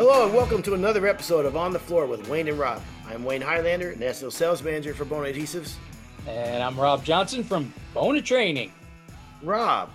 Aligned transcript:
Hello 0.00 0.24
and 0.24 0.34
welcome 0.34 0.62
to 0.62 0.72
another 0.72 1.06
episode 1.06 1.44
of 1.44 1.58
On 1.58 1.74
the 1.74 1.78
Floor 1.78 2.06
with 2.06 2.26
Wayne 2.26 2.48
and 2.48 2.58
Rob. 2.58 2.80
I'm 3.06 3.22
Wayne 3.22 3.42
Highlander, 3.42 3.94
National 3.96 4.30
Sales 4.30 4.62
Manager 4.62 4.94
for 4.94 5.04
Bona 5.04 5.28
Adhesives. 5.28 5.74
And 6.26 6.62
I'm 6.62 6.80
Rob 6.80 7.04
Johnson 7.04 7.44
from 7.44 7.74
Bona 7.92 8.22
Training. 8.22 8.72
Rob, 9.42 9.90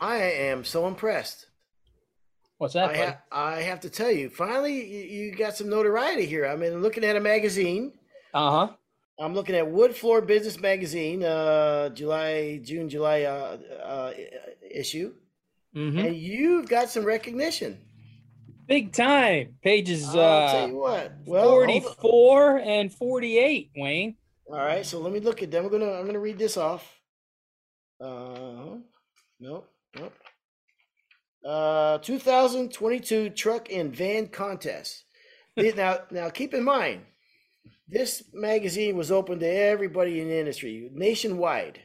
I 0.00 0.18
am 0.18 0.62
so 0.62 0.86
impressed. 0.86 1.46
What's 2.58 2.74
that? 2.74 2.90
I, 2.90 2.96
ha- 2.96 3.18
I 3.32 3.62
have 3.62 3.80
to 3.80 3.90
tell 3.90 4.12
you, 4.12 4.30
finally, 4.30 5.10
you, 5.12 5.34
got 5.34 5.56
some 5.56 5.68
notoriety 5.68 6.26
here. 6.26 6.46
I 6.46 6.54
mean, 6.54 6.80
looking 6.80 7.02
at 7.02 7.16
a 7.16 7.20
magazine. 7.20 7.94
Uh 8.32 8.50
huh. 8.52 8.72
I'm 9.18 9.34
looking 9.34 9.56
at 9.56 9.68
Wood 9.68 9.96
Floor 9.96 10.20
Business 10.20 10.60
Magazine, 10.60 11.24
uh, 11.24 11.88
July, 11.88 12.60
June, 12.62 12.88
July 12.88 13.22
uh, 13.22 13.58
uh, 13.84 14.12
issue, 14.70 15.12
hmm 15.74 15.98
and 15.98 16.14
you've 16.14 16.68
got 16.68 16.88
some 16.88 17.04
recognition. 17.04 17.80
Big 18.70 18.92
time. 18.92 19.56
Pages 19.64 20.14
uh, 20.14 20.66
you 20.68 20.76
what. 20.76 21.12
Well, 21.26 21.48
44 21.50 22.58
and 22.58 22.94
48, 22.94 23.72
Wayne. 23.74 24.14
All 24.46 24.58
right, 24.58 24.86
so 24.86 25.00
let 25.00 25.12
me 25.12 25.18
look 25.18 25.42
at 25.42 25.50
them. 25.50 25.64
I'm 25.64 25.72
gonna 25.72 25.90
I'm 25.90 26.06
gonna 26.06 26.20
read 26.20 26.38
this 26.38 26.56
off. 26.56 26.88
Uh, 28.00 28.76
nope, 29.40 29.68
nope. 29.98 30.14
Uh, 31.44 31.98
2022 31.98 33.30
truck 33.30 33.72
and 33.72 33.94
van 33.94 34.28
contest. 34.28 35.04
Now, 35.56 35.98
now 36.12 36.30
keep 36.30 36.54
in 36.54 36.62
mind, 36.62 37.02
this 37.88 38.22
magazine 38.32 38.96
was 38.96 39.10
open 39.10 39.40
to 39.40 39.46
everybody 39.46 40.20
in 40.20 40.28
the 40.28 40.38
industry 40.38 40.88
nationwide. 40.94 41.80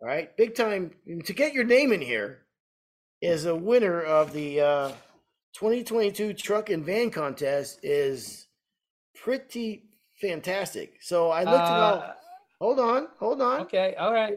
All 0.00 0.08
right, 0.08 0.34
big 0.38 0.54
time 0.54 0.92
to 1.26 1.32
get 1.34 1.52
your 1.52 1.64
name 1.64 1.92
in 1.92 2.00
here 2.00 2.46
is 3.20 3.44
a 3.44 3.54
winner 3.54 4.00
of 4.02 4.32
the 4.32 4.60
uh, 4.62 4.92
2022 5.54 6.34
truck 6.34 6.70
and 6.70 6.84
van 6.84 7.10
contest 7.10 7.80
is 7.82 8.46
pretty 9.14 9.84
fantastic. 10.20 10.98
So 11.00 11.30
I 11.30 11.40
looked 11.44 11.56
at 11.56 11.80
all. 11.80 11.94
Uh, 11.98 12.12
Hold 12.60 12.80
on, 12.80 13.06
hold 13.20 13.40
on. 13.40 13.60
okay. 13.60 13.94
All 13.96 14.12
right. 14.12 14.36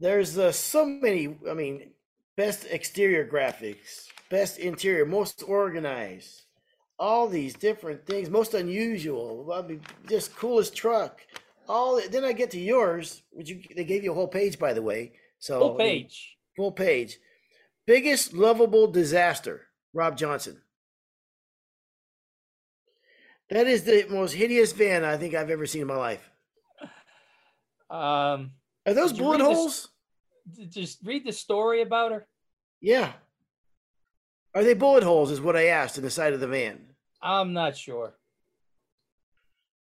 There's 0.00 0.38
uh, 0.38 0.52
so 0.52 0.86
many. 0.86 1.36
I 1.50 1.52
mean, 1.52 1.90
best 2.34 2.64
exterior 2.70 3.28
graphics, 3.30 4.06
best 4.30 4.58
interior, 4.58 5.04
most 5.04 5.42
organized, 5.46 6.44
all 6.98 7.28
these 7.28 7.52
different 7.52 8.06
things, 8.06 8.30
most 8.30 8.54
unusual. 8.54 9.52
I 9.52 9.60
mean, 9.60 9.82
just 10.08 10.34
coolest 10.34 10.74
truck. 10.74 11.20
All 11.68 12.00
then 12.10 12.24
I 12.24 12.32
get 12.32 12.50
to 12.52 12.58
yours, 12.60 13.22
which 13.32 13.50
you 13.50 13.60
they 13.76 13.84
gave 13.84 14.02
you 14.02 14.12
a 14.12 14.14
whole 14.14 14.28
page, 14.28 14.58
by 14.58 14.72
the 14.72 14.80
way. 14.80 15.12
So 15.38 15.58
Full 15.60 15.74
page. 15.74 16.38
full 16.56 16.72
page. 16.72 17.18
Biggest 17.86 18.32
lovable 18.32 18.86
disaster, 18.86 19.66
Rob 19.98 20.16
Johnson. 20.16 20.56
That 23.50 23.66
is 23.66 23.82
the 23.82 24.06
most 24.08 24.32
hideous 24.32 24.70
van 24.72 25.04
I 25.04 25.16
think 25.16 25.34
I've 25.34 25.50
ever 25.50 25.66
seen 25.66 25.82
in 25.82 25.88
my 25.88 25.96
life. 25.96 26.30
Um, 27.90 28.52
Are 28.86 28.94
those 28.94 29.12
bullet 29.12 29.38
this- 29.38 29.46
holes? 29.46 29.88
just 30.68 31.00
read 31.04 31.26
the 31.26 31.32
story 31.32 31.82
about 31.82 32.12
her. 32.12 32.28
Yeah. 32.80 33.12
Are 34.54 34.62
they 34.62 34.74
bullet 34.74 35.02
holes? 35.02 35.32
Is 35.32 35.40
what 35.40 35.56
I 35.56 35.64
asked 35.66 35.98
in 35.98 36.04
the 36.04 36.10
side 36.10 36.32
of 36.32 36.38
the 36.40 36.46
van. 36.46 36.94
I'm 37.20 37.52
not 37.52 37.76
sure. 37.76 38.14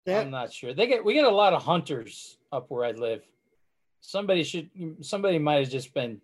That 0.06 0.22
I'm 0.26 0.32
not 0.32 0.54
sure. 0.54 0.74
They 0.74 0.88
get 0.88 1.04
we 1.04 1.14
get 1.14 1.26
a 1.26 1.30
lot 1.30 1.52
of 1.54 1.62
hunters 1.62 2.38
up 2.54 2.70
where 2.70 2.86
I 2.86 2.92
live. 2.92 3.22
Somebody 4.00 4.44
should 4.44 4.70
somebody 5.02 5.40
might 5.40 5.60
have 5.64 5.70
just 5.70 5.94
been, 5.94 6.22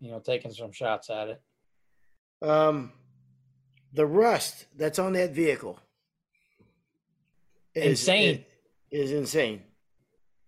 you 0.00 0.10
know, 0.12 0.20
taking 0.20 0.52
some 0.52 0.70
shots 0.72 1.10
at 1.10 1.28
it. 1.30 1.42
um, 2.42 2.92
the 3.92 4.06
rust 4.06 4.66
that's 4.76 4.98
on 4.98 5.12
that 5.14 5.32
vehicle 5.32 5.78
is 7.74 7.84
Insane. 8.00 8.44
Is, 8.90 9.10
insane. 9.12 9.62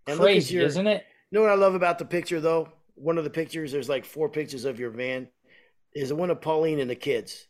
And 0.07 0.19
Crazy, 0.21 0.57
your- 0.57 0.67
isn't 0.67 0.87
it? 0.87 1.05
You 1.31 1.39
know 1.39 1.43
what 1.43 1.51
I 1.51 1.55
love 1.57 1.75
about 1.75 1.99
the 1.99 2.05
picture 2.05 2.41
though? 2.41 2.69
One 2.95 3.19
of 3.19 3.25
the 3.25 3.31
pictures, 3.31 3.73
there's 3.73 3.89
like 3.89 4.05
four 4.05 4.29
pictures 4.29 4.65
of 4.67 4.79
your 4.79 4.91
van, 4.91 5.29
is 5.95 6.11
the 6.11 6.17
one 6.17 6.31
of 6.31 6.41
Pauline 6.41 6.79
and 6.79 6.89
the 6.91 6.95
kids. 6.95 7.47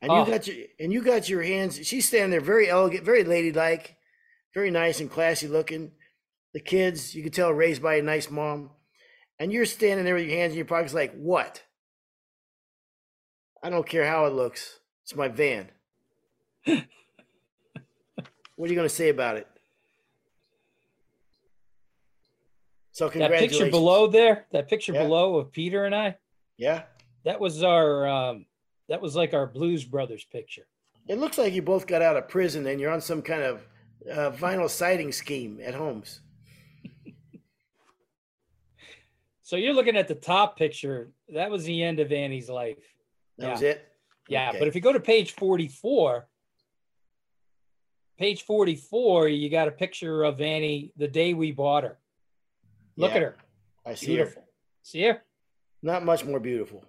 And 0.00 0.12
you 0.12 0.18
Oh. 0.18 0.24
got 0.24 0.46
your 0.46 0.66
and 0.78 0.92
you 0.92 1.02
got 1.02 1.28
your 1.28 1.42
hands. 1.42 1.84
She's 1.86 2.06
standing 2.06 2.30
there, 2.30 2.40
very 2.40 2.68
elegant, 2.68 3.04
very 3.04 3.24
ladylike, 3.24 3.96
very 4.54 4.70
nice 4.70 5.00
and 5.00 5.10
classy 5.10 5.46
looking. 5.48 5.92
The 6.52 6.60
kids, 6.60 7.14
you 7.14 7.22
can 7.22 7.32
tell, 7.32 7.50
raised 7.52 7.82
by 7.82 7.94
a 7.96 8.02
nice 8.02 8.28
mom, 8.30 8.70
and 9.38 9.50
you're 9.52 9.64
standing 9.64 10.04
there 10.04 10.14
with 10.14 10.26
your 10.28 10.36
hands 10.36 10.52
in 10.52 10.58
your 10.58 10.66
pockets, 10.66 10.92
like 10.92 11.14
what? 11.14 11.62
I 13.62 13.70
don't 13.70 13.88
care 13.88 14.06
how 14.06 14.26
it 14.26 14.34
looks. 14.34 14.78
It's 15.02 15.16
my 15.16 15.28
van. 15.28 15.68
what 16.64 16.78
are 18.58 18.68
you 18.68 18.74
going 18.76 18.88
to 18.88 18.94
say 18.94 19.08
about 19.08 19.36
it? 19.36 19.48
So 22.92 23.08
That 23.08 23.30
picture 23.32 23.70
below 23.70 24.06
there, 24.06 24.46
that 24.52 24.68
picture 24.68 24.92
Yeah. 24.92 25.04
below 25.04 25.36
of 25.36 25.50
Peter 25.50 25.86
and 25.86 25.94
I, 25.94 26.16
Yeah. 26.58 26.84
that 27.24 27.40
was 27.40 27.62
our 27.62 28.06
um 28.06 28.46
that 28.88 29.00
was 29.00 29.16
like 29.16 29.32
our 29.32 29.46
Blues 29.46 29.84
Brothers 29.84 30.24
picture. 30.24 30.66
It 31.08 31.18
looks 31.18 31.38
like 31.38 31.54
you 31.54 31.62
both 31.62 31.86
got 31.86 32.02
out 32.02 32.16
of 32.16 32.28
prison 32.28 32.66
and 32.66 32.80
you're 32.80 32.92
on 32.92 33.00
some 33.00 33.22
kind 33.22 33.42
of 33.42 33.66
uh, 34.10 34.30
vinyl 34.32 34.68
siding 34.68 35.10
scheme 35.10 35.58
at 35.64 35.74
Holmes. 35.74 36.20
So 39.42 39.56
you're 39.56 39.72
looking 39.74 39.96
at 39.96 40.08
the 40.08 40.14
top 40.14 40.56
picture. 40.56 41.10
That 41.30 41.50
was 41.50 41.64
the 41.64 41.82
end 41.82 41.98
of 41.98 42.12
Annie's 42.12 42.48
life. 42.48 42.76
That 43.38 43.46
Yeah. 43.46 43.52
was 43.52 43.62
it. 43.62 43.91
Yeah, 44.32 44.48
Okay. 44.50 44.58
but 44.58 44.68
if 44.68 44.74
you 44.74 44.80
go 44.80 44.92
to 44.92 45.00
page 45.00 45.32
44, 45.32 46.26
page 48.18 48.42
44, 48.44 49.28
you 49.28 49.50
got 49.50 49.68
a 49.68 49.72
picture 49.72 50.22
of 50.24 50.40
Annie 50.40 50.92
the 50.96 51.08
day 51.08 51.34
we 51.34 51.52
bought 51.52 51.84
her. 51.84 51.98
Look 52.96 53.10
Yeah, 53.10 53.16
at 53.16 53.22
her. 53.22 53.36
I 53.84 53.94
see 53.94 54.16
her. 54.16 54.32
See 54.82 55.02
her? 55.02 55.22
Not 55.82 56.04
much 56.04 56.24
more 56.24 56.40
beautiful. 56.40 56.84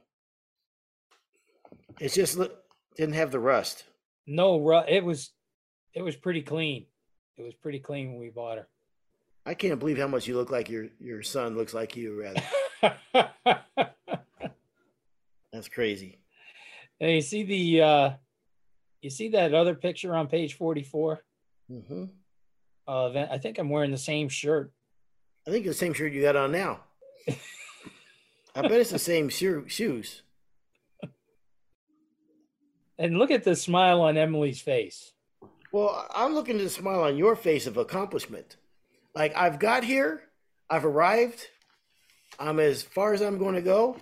It's 2.00 2.16
just 2.16 2.38
look 2.38 2.64
didn't 2.96 3.16
have 3.16 3.32
the 3.32 3.40
rust. 3.40 3.86
No, 4.26 4.60
ru- 4.60 4.86
it 4.88 5.04
was 5.04 5.32
it 5.94 6.02
was 6.02 6.16
pretty 6.16 6.42
clean. 6.42 6.86
It 7.38 7.42
was 7.44 7.54
pretty 7.56 7.80
clean 7.80 8.12
when 8.12 8.20
we 8.20 8.30
bought 8.30 8.58
her. 8.60 8.68
I 9.46 9.54
can't 9.56 9.80
believe 9.80 9.98
how 9.98 10.08
much 10.08 10.28
you 10.28 10.36
look 10.36 10.50
like 10.52 10.70
your 10.70 10.88
your 11.00 11.22
son 11.24 11.56
looks 11.58 11.74
like 11.74 11.96
you. 11.96 12.22
Rather, 12.22 12.42
that's 15.52 15.68
crazy. 15.70 16.20
And 17.04 17.12
you 17.12 17.22
see 17.22 17.44
the 17.44 17.82
uh 17.82 18.12
you 19.02 19.10
see 19.10 19.30
that 19.30 19.54
other 19.54 19.76
picture 19.76 20.16
on 20.16 20.28
page 20.28 20.56
44 20.56 21.24
hmm 21.68 22.06
of 22.88 23.16
I 23.16 23.38
think 23.38 23.60
I'm 23.60 23.70
wearing 23.70 23.92
the 23.92 23.98
same 23.98 24.28
shirt. 24.28 24.74
I 25.48 25.52
think 25.52 25.66
the 25.66 25.74
same 25.74 25.94
shirt 25.94 26.12
you 26.12 26.22
got 26.22 26.36
on 26.36 26.52
now. 26.52 26.82
I 28.56 28.62
bet 28.62 28.74
it's 28.74 28.92
the 28.92 29.00
same 29.00 29.30
shoe, 29.30 29.66
shoes. 29.68 30.22
And 32.98 33.18
look 33.18 33.32
at 33.32 33.46
the 33.46 33.56
smile 33.56 34.02
on 34.02 34.18
Emily's 34.18 34.60
face. 34.60 35.14
Well, 35.72 36.08
I'm 36.14 36.34
looking 36.36 36.58
to 36.58 36.64
the 36.66 36.70
smile 36.70 37.04
on 37.04 37.18
your 37.18 37.38
face 37.38 37.68
of 37.68 37.78
accomplishment. 37.78 38.58
Like 39.16 39.34
I've 39.36 39.60
got 39.60 39.86
here, 39.86 40.24
I've 40.70 40.84
arrived, 40.84 41.48
I'm 42.38 42.60
as 42.60 42.84
far 42.84 43.14
as 43.14 43.22
I'm 43.22 43.38
going 43.38 43.56
to 43.56 43.62
go, 43.62 43.96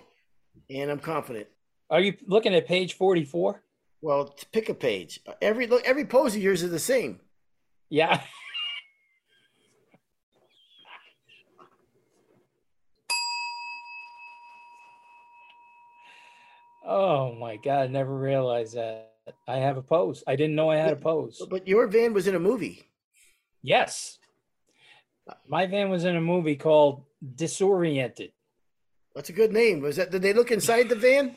and 0.68 0.90
I'm 0.90 0.98
confident. 0.98 1.46
Are 1.92 2.00
you 2.00 2.16
looking 2.26 2.54
at 2.54 2.66
page 2.66 2.94
44? 2.94 3.62
Well, 4.00 4.34
pick 4.50 4.70
a 4.70 4.74
page. 4.74 5.20
Every 5.42 5.66
look, 5.66 5.84
every 5.84 6.06
pose 6.06 6.34
of 6.34 6.40
yours 6.40 6.62
is 6.62 6.70
the 6.70 6.78
same. 6.78 7.20
Yeah. 7.90 8.22
oh 16.86 17.34
my 17.34 17.56
God, 17.56 17.82
I 17.82 17.88
never 17.88 18.16
realized 18.16 18.76
that. 18.76 19.10
I 19.46 19.56
have 19.56 19.76
a 19.76 19.82
pose. 19.82 20.24
I 20.26 20.34
didn't 20.34 20.56
know 20.56 20.70
I 20.70 20.76
had 20.76 20.94
a 20.94 20.96
pose. 20.96 21.42
But 21.50 21.68
your 21.68 21.86
van 21.88 22.14
was 22.14 22.26
in 22.26 22.34
a 22.34 22.40
movie. 22.40 22.88
Yes. 23.60 24.18
My 25.46 25.66
van 25.66 25.90
was 25.90 26.06
in 26.06 26.16
a 26.16 26.22
movie 26.22 26.56
called 26.56 27.04
Disoriented. 27.36 28.32
That's 29.14 29.28
a 29.28 29.34
good 29.34 29.52
name. 29.52 29.82
Was 29.82 29.96
that? 29.96 30.10
Did 30.10 30.22
they 30.22 30.32
look 30.32 30.50
inside 30.50 30.88
the 30.88 30.96
van? 30.96 31.36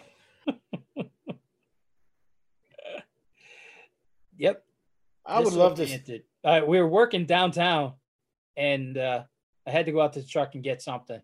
Yep. 4.37 4.63
I 5.25 5.39
would 5.39 5.53
love 5.53 5.75
to. 5.75 6.21
Uh, 6.43 6.61
we 6.67 6.79
were 6.79 6.87
working 6.87 7.25
downtown 7.25 7.93
and 8.55 8.97
uh, 8.97 9.23
I 9.65 9.71
had 9.71 9.87
to 9.87 9.91
go 9.91 10.01
out 10.01 10.13
to 10.13 10.21
the 10.21 10.27
truck 10.27 10.53
and 10.53 10.63
get 10.63 10.81
something. 10.81 11.21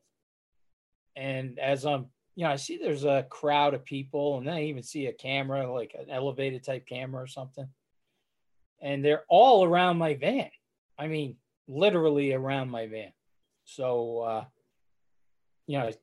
And 1.15 1.59
as 1.59 1.85
I'm, 1.85 2.07
you 2.35 2.45
know, 2.45 2.51
I 2.51 2.55
see 2.55 2.77
there's 2.77 3.03
a 3.03 3.25
crowd 3.29 3.73
of 3.73 3.85
people 3.85 4.37
and 4.37 4.47
then 4.47 4.55
I 4.55 4.63
even 4.63 4.83
see 4.83 5.05
a 5.05 5.13
camera, 5.13 5.71
like 5.71 5.95
an 5.97 6.09
elevated 6.09 6.63
type 6.63 6.87
camera 6.87 7.21
or 7.21 7.27
something. 7.27 7.67
And 8.81 9.05
they're 9.05 9.25
all 9.29 9.63
around 9.63 9.97
my 9.97 10.15
van. 10.15 10.49
I 10.97 11.07
mean, 11.07 11.35
literally 11.67 12.33
around 12.33 12.69
my 12.69 12.87
van. 12.87 13.11
So, 13.65 14.19
uh, 14.21 14.45
you 15.67 15.77
know, 15.77 15.85
I 15.85 15.93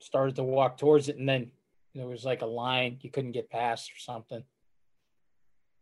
started 0.00 0.36
to 0.36 0.42
walk 0.42 0.78
towards 0.78 1.08
it 1.08 1.18
and 1.18 1.28
then 1.28 1.50
there 1.94 2.06
was 2.06 2.24
like 2.24 2.42
a 2.42 2.46
line 2.46 2.98
you 3.02 3.10
couldn't 3.10 3.32
get 3.32 3.50
past 3.50 3.90
or 3.90 3.98
something. 3.98 4.42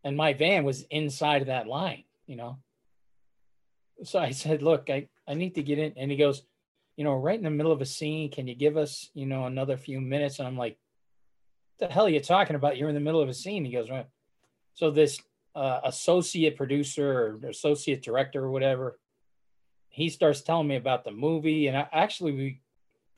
And 0.03 0.15
my 0.15 0.33
van 0.33 0.63
was 0.63 0.83
inside 0.83 1.41
of 1.41 1.47
that 1.47 1.67
line, 1.67 2.03
you 2.25 2.35
know. 2.35 2.57
So 4.03 4.19
I 4.19 4.31
said, 4.31 4.61
"Look, 4.61 4.89
I 4.89 5.09
I 5.27 5.33
need 5.33 5.55
to 5.55 5.63
get 5.63 5.79
in," 5.79 5.93
and 5.97 6.09
he 6.09 6.17
goes, 6.17 6.43
"You 6.95 7.03
know, 7.03 7.13
right 7.13 7.37
in 7.37 7.43
the 7.43 7.49
middle 7.49 7.71
of 7.71 7.81
a 7.81 7.85
scene, 7.85 8.31
can 8.31 8.47
you 8.47 8.55
give 8.55 8.77
us, 8.77 9.09
you 9.13 9.25
know, 9.25 9.45
another 9.45 9.77
few 9.77 9.99
minutes?" 9.99 10.39
And 10.39 10.47
I'm 10.47 10.57
like, 10.57 10.77
"The 11.79 11.87
hell 11.87 12.05
are 12.05 12.09
you 12.09 12.21
talking 12.21 12.55
about? 12.55 12.77
You're 12.77 12.89
in 12.89 12.95
the 12.95 13.01
middle 13.01 13.21
of 13.21 13.29
a 13.29 13.33
scene." 13.33 13.65
He 13.65 13.71
goes, 13.71 13.89
"Right." 13.89 14.07
So 14.73 14.91
this 14.91 15.21
uh, 15.55 15.81
associate 15.83 16.55
producer 16.55 17.39
or 17.43 17.49
associate 17.49 18.01
director 18.01 18.43
or 18.45 18.51
whatever, 18.51 18.99
he 19.89 20.09
starts 20.09 20.41
telling 20.41 20.67
me 20.67 20.75
about 20.77 21.03
the 21.03 21.11
movie, 21.11 21.67
and 21.67 21.75
I 21.75 21.87
actually 21.91 22.31
we, 22.31 22.61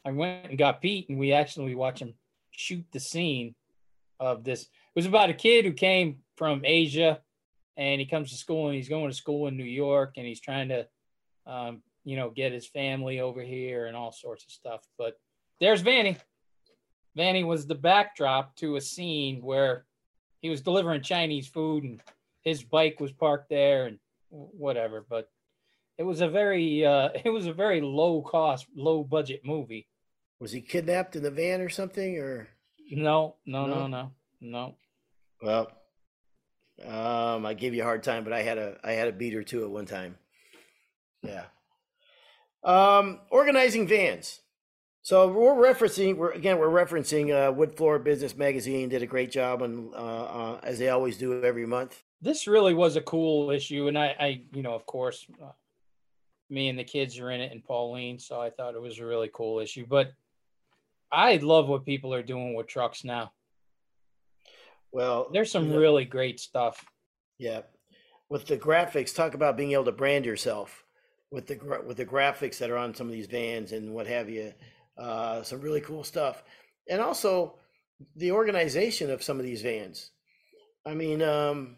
I 0.03 0.11
went 0.11 0.49
and 0.49 0.57
got 0.57 0.81
Pete, 0.81 1.09
and 1.09 1.19
we 1.19 1.33
actually 1.33 1.75
watched 1.75 2.01
him 2.01 2.15
shoot 2.51 2.85
the 2.91 2.99
scene 2.99 3.53
of 4.19 4.43
this. 4.43 4.67
It 4.95 4.99
was 4.99 5.05
about 5.05 5.29
a 5.29 5.33
kid 5.33 5.65
who 5.65 5.73
came 5.73 6.17
from 6.35 6.61
Asia, 6.65 7.21
and 7.77 7.99
he 8.01 8.05
comes 8.05 8.29
to 8.31 8.37
school, 8.37 8.67
and 8.67 8.75
he's 8.75 8.89
going 8.89 9.09
to 9.09 9.15
school 9.15 9.47
in 9.47 9.55
New 9.57 9.63
York, 9.63 10.13
and 10.17 10.25
he's 10.25 10.41
trying 10.41 10.69
to, 10.69 10.87
um, 11.45 11.81
you 12.03 12.17
know, 12.17 12.29
get 12.29 12.51
his 12.51 12.67
family 12.67 13.19
over 13.21 13.41
here 13.41 13.85
and 13.85 13.95
all 13.95 14.11
sorts 14.11 14.43
of 14.45 14.51
stuff. 14.51 14.81
But 14.97 15.17
there's 15.59 15.81
Vanny. 15.81 16.17
Vanny 17.15 17.43
was 17.43 17.67
the 17.67 17.75
backdrop 17.75 18.55
to 18.57 18.75
a 18.75 18.81
scene 18.81 19.41
where 19.41 19.85
he 20.41 20.49
was 20.49 20.61
delivering 20.61 21.01
Chinese 21.03 21.47
food, 21.47 21.83
and 21.83 22.01
his 22.41 22.63
bike 22.63 22.99
was 22.99 23.11
parked 23.11 23.49
there, 23.49 23.85
and 23.85 23.99
whatever. 24.29 25.05
But 25.07 25.29
it 25.97 26.03
was 26.03 26.19
a 26.21 26.27
very, 26.27 26.85
uh, 26.85 27.09
it 27.23 27.29
was 27.29 27.45
a 27.47 27.53
very 27.53 27.79
low 27.81 28.21
cost, 28.21 28.65
low 28.75 29.03
budget 29.03 29.41
movie. 29.45 29.87
Was 30.39 30.51
he 30.51 30.59
kidnapped 30.61 31.15
in 31.15 31.23
the 31.23 31.31
van 31.31 31.61
or 31.61 31.69
something? 31.69 32.17
Or 32.17 32.49
No, 32.89 33.35
no, 33.45 33.67
No? 33.67 33.75
no, 33.75 33.87
no, 33.87 34.11
no. 34.41 34.75
well, 35.41 35.71
um, 36.85 37.45
I 37.45 37.53
gave 37.53 37.73
you 37.73 37.81
a 37.81 37.85
hard 37.85 38.03
time, 38.03 38.23
but 38.23 38.33
I 38.33 38.41
had 38.41 38.57
a 38.57 38.77
I 38.83 38.91
had 38.93 39.07
a 39.07 39.11
beater 39.11 39.43
too 39.43 39.63
at 39.63 39.69
one 39.69 39.85
time. 39.85 40.17
Yeah. 41.21 41.45
Um, 42.63 43.19
organizing 43.29 43.87
vans. 43.87 44.39
So 45.03 45.27
we're 45.27 45.55
referencing. 45.55 46.17
We're 46.17 46.31
again 46.31 46.57
we're 46.59 46.69
referencing 46.69 47.31
uh, 47.31 47.51
Wood 47.51 47.75
Floor 47.75 47.99
Business 47.99 48.35
Magazine 48.35 48.89
did 48.89 49.01
a 49.03 49.07
great 49.07 49.31
job 49.31 49.61
on 49.61 49.91
uh, 49.93 49.97
uh, 49.97 50.59
as 50.63 50.77
they 50.79 50.89
always 50.89 51.17
do 51.17 51.43
every 51.43 51.65
month. 51.65 52.03
this 52.21 52.47
really 52.47 52.73
was 52.73 52.95
a 52.95 53.01
cool 53.01 53.49
issue 53.49 53.87
and 53.87 53.97
i 53.97 54.15
i 54.19 54.41
you 54.53 54.61
know 54.61 54.75
of 54.75 54.85
course 54.85 55.25
uh, 55.43 55.51
me 56.49 56.69
and 56.69 56.77
the 56.77 56.83
kids 56.83 57.17
are 57.19 57.31
in 57.31 57.41
it 57.41 57.51
and 57.51 57.63
pauline 57.63 58.19
so 58.19 58.39
i 58.39 58.49
thought 58.49 58.75
it 58.75 58.81
was 58.81 58.99
a 58.99 59.05
really 59.05 59.29
cool 59.33 59.59
issue 59.59 59.85
but 59.89 60.13
i 61.11 61.37
love 61.37 61.67
what 61.67 61.83
people 61.85 62.13
are 62.13 62.23
doing 62.23 62.53
with 62.53 62.67
trucks 62.67 63.03
now 63.03 63.31
Well, 64.91 65.29
there's 65.31 65.51
some 65.51 65.69
Yeah. 65.69 65.77
really 65.77 66.05
great 66.05 66.39
stuff 66.39 66.83
Yeah, 67.37 67.63
with 68.29 68.45
the 68.47 68.57
graphics, 68.57 69.15
talk 69.15 69.33
about 69.33 69.57
being 69.57 69.71
able 69.71 69.85
to 69.85 69.91
brand 69.91 70.25
yourself 70.25 70.85
with 71.31 71.47
the 71.47 71.57
with 71.85 71.97
the 71.97 72.05
graphics 72.05 72.57
that 72.59 72.69
are 72.69 72.77
on 72.77 72.93
some 72.93 73.07
of 73.07 73.13
these 73.13 73.27
vans 73.27 73.71
and 73.71 73.93
what 73.93 74.07
have 74.07 74.29
you. 74.29 74.53
Uh, 74.97 75.41
some 75.43 75.61
really 75.61 75.81
cool 75.81 76.03
stuff, 76.03 76.43
and 76.89 77.01
also 77.01 77.57
the 78.15 78.31
organization 78.31 79.09
of 79.09 79.23
some 79.23 79.39
of 79.39 79.45
these 79.45 79.61
vans. 79.63 80.11
I 80.85 80.93
mean, 80.93 81.21
um, 81.21 81.77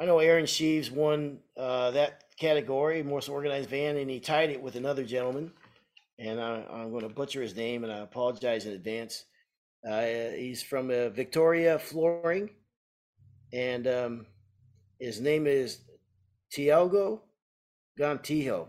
I 0.00 0.06
know 0.06 0.18
Aaron 0.18 0.46
Sheaves 0.46 0.90
won 0.90 1.40
uh, 1.56 1.92
that 1.92 2.24
category, 2.38 3.02
most 3.02 3.28
organized 3.28 3.70
van, 3.70 3.96
and 3.96 4.10
he 4.10 4.20
tied 4.20 4.50
it 4.50 4.62
with 4.62 4.76
another 4.76 5.04
gentleman. 5.04 5.52
And 6.18 6.40
I, 6.40 6.64
I'm 6.70 6.90
going 6.90 7.02
to 7.08 7.14
butcher 7.14 7.42
his 7.42 7.56
name, 7.56 7.84
and 7.84 7.92
I 7.92 7.98
apologize 7.98 8.66
in 8.66 8.72
advance. 8.72 9.24
Uh, 9.88 10.02
he's 10.36 10.62
from 10.62 10.90
uh, 10.90 11.10
Victoria 11.10 11.78
Flooring, 11.78 12.50
and 13.52 13.86
um, 13.86 14.26
his 14.98 15.20
name 15.20 15.46
is 15.46 15.80
Tiago 16.50 17.22
Gontijo. 17.98 18.68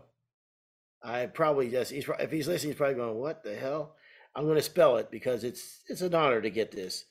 I 1.02 1.28
probably 1.28 1.70
just 1.70 1.92
he's 1.92 2.10
if 2.20 2.32
he's 2.32 2.48
listening, 2.48 2.72
he's 2.72 2.78
probably 2.78 2.96
going, 2.96 3.16
"What 3.16 3.44
the 3.44 3.56
hell?" 3.56 3.96
I'm 4.36 4.44
going 4.44 4.58
to 4.58 4.62
spell 4.62 4.98
it 4.98 5.10
because 5.10 5.44
it's 5.44 5.82
it's 5.88 6.02
an 6.02 6.14
honor 6.14 6.42
to 6.42 6.50
get 6.50 6.72
this. 6.72 7.06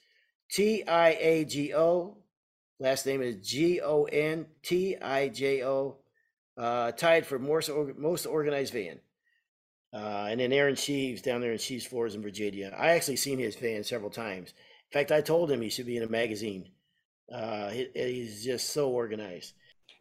T 0.50 0.84
I 0.86 1.10
A 1.20 1.44
G 1.44 1.74
O. 1.74 2.18
Last 2.78 3.06
name 3.06 3.22
is 3.22 3.36
G 3.36 3.80
O 3.80 4.04
N 4.04 4.46
T 4.62 4.96
I 5.00 5.28
J 5.28 5.64
O. 5.64 5.96
Uh, 6.56 6.92
tied 6.92 7.26
for 7.26 7.38
most 7.38 7.70
most 7.96 8.26
organized 8.26 8.74
van. 8.74 9.00
Uh, 9.94 10.26
and 10.28 10.40
then 10.40 10.52
Aaron 10.52 10.74
Sheaves 10.74 11.22
down 11.22 11.40
there 11.40 11.52
in 11.52 11.58
Sheaves 11.58 11.86
Floors 11.86 12.14
in 12.16 12.22
Virginia. 12.22 12.74
I 12.76 12.88
actually 12.90 13.16
seen 13.16 13.38
his 13.38 13.54
van 13.54 13.84
several 13.84 14.10
times. 14.10 14.50
In 14.90 14.98
fact, 14.98 15.12
I 15.12 15.20
told 15.20 15.50
him 15.50 15.60
he 15.60 15.68
should 15.68 15.86
be 15.86 15.96
in 15.96 16.02
a 16.02 16.08
magazine. 16.08 16.68
Uh, 17.32 17.68
he, 17.70 17.88
he's 17.94 18.44
just 18.44 18.70
so 18.70 18.90
organized. 18.90 19.54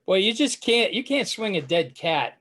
well 0.08 0.18
you 0.18 0.34
just 0.34 0.62
can't 0.62 0.92
you 0.94 1.04
can't 1.04 1.28
swing 1.28 1.56
a 1.58 1.62
dead 1.62 1.96
cat 1.96 2.38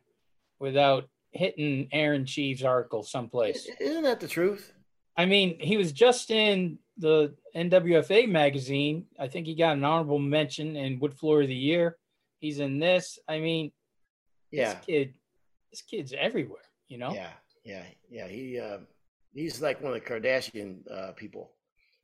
without 0.58 1.08
hitting 1.30 1.88
aaron 1.92 2.26
Sheaves' 2.26 2.64
article 2.64 3.02
someplace 3.04 3.68
Isn't 3.80 4.02
that 4.02 4.18
the 4.18 4.26
truth? 4.28 4.72
i 5.16 5.24
mean 5.24 5.56
he 5.60 5.76
was 5.76 5.92
just 5.92 6.30
in 6.32 6.78
the 6.98 7.32
nwfa 7.54 8.28
magazine 8.28 9.06
i 9.20 9.28
think 9.28 9.46
he 9.46 9.54
got 9.54 9.76
an 9.76 9.84
honorable 9.84 10.18
mention 10.18 10.74
in 10.76 10.98
wood 10.98 11.14
floor 11.14 11.42
of 11.42 11.48
the 11.48 11.54
year 11.54 11.96
he's 12.40 12.58
in 12.58 12.78
this 12.80 13.18
i 13.28 13.38
mean 13.38 13.70
Yeah, 14.50 14.74
this 14.74 14.84
kid 14.84 15.14
this 15.70 15.82
kid's 15.82 16.12
everywhere 16.12 16.66
you 16.88 16.98
know 16.98 17.12
yeah, 17.14 17.30
yeah, 17.64 17.84
yeah. 18.10 18.28
He 18.28 18.58
uh, 18.60 18.78
he's 19.34 19.60
like 19.62 19.80
one 19.82 19.94
of 19.94 20.00
the 20.02 20.06
Kardashian 20.08 20.80
uh, 20.90 21.12
people. 21.12 21.50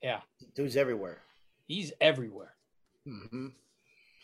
Yeah. 0.02 0.20
dude's 0.54 0.76
everywhere. 0.76 1.22
he's 1.66 1.92
everywhere 2.00 2.54
hmm 3.04 3.48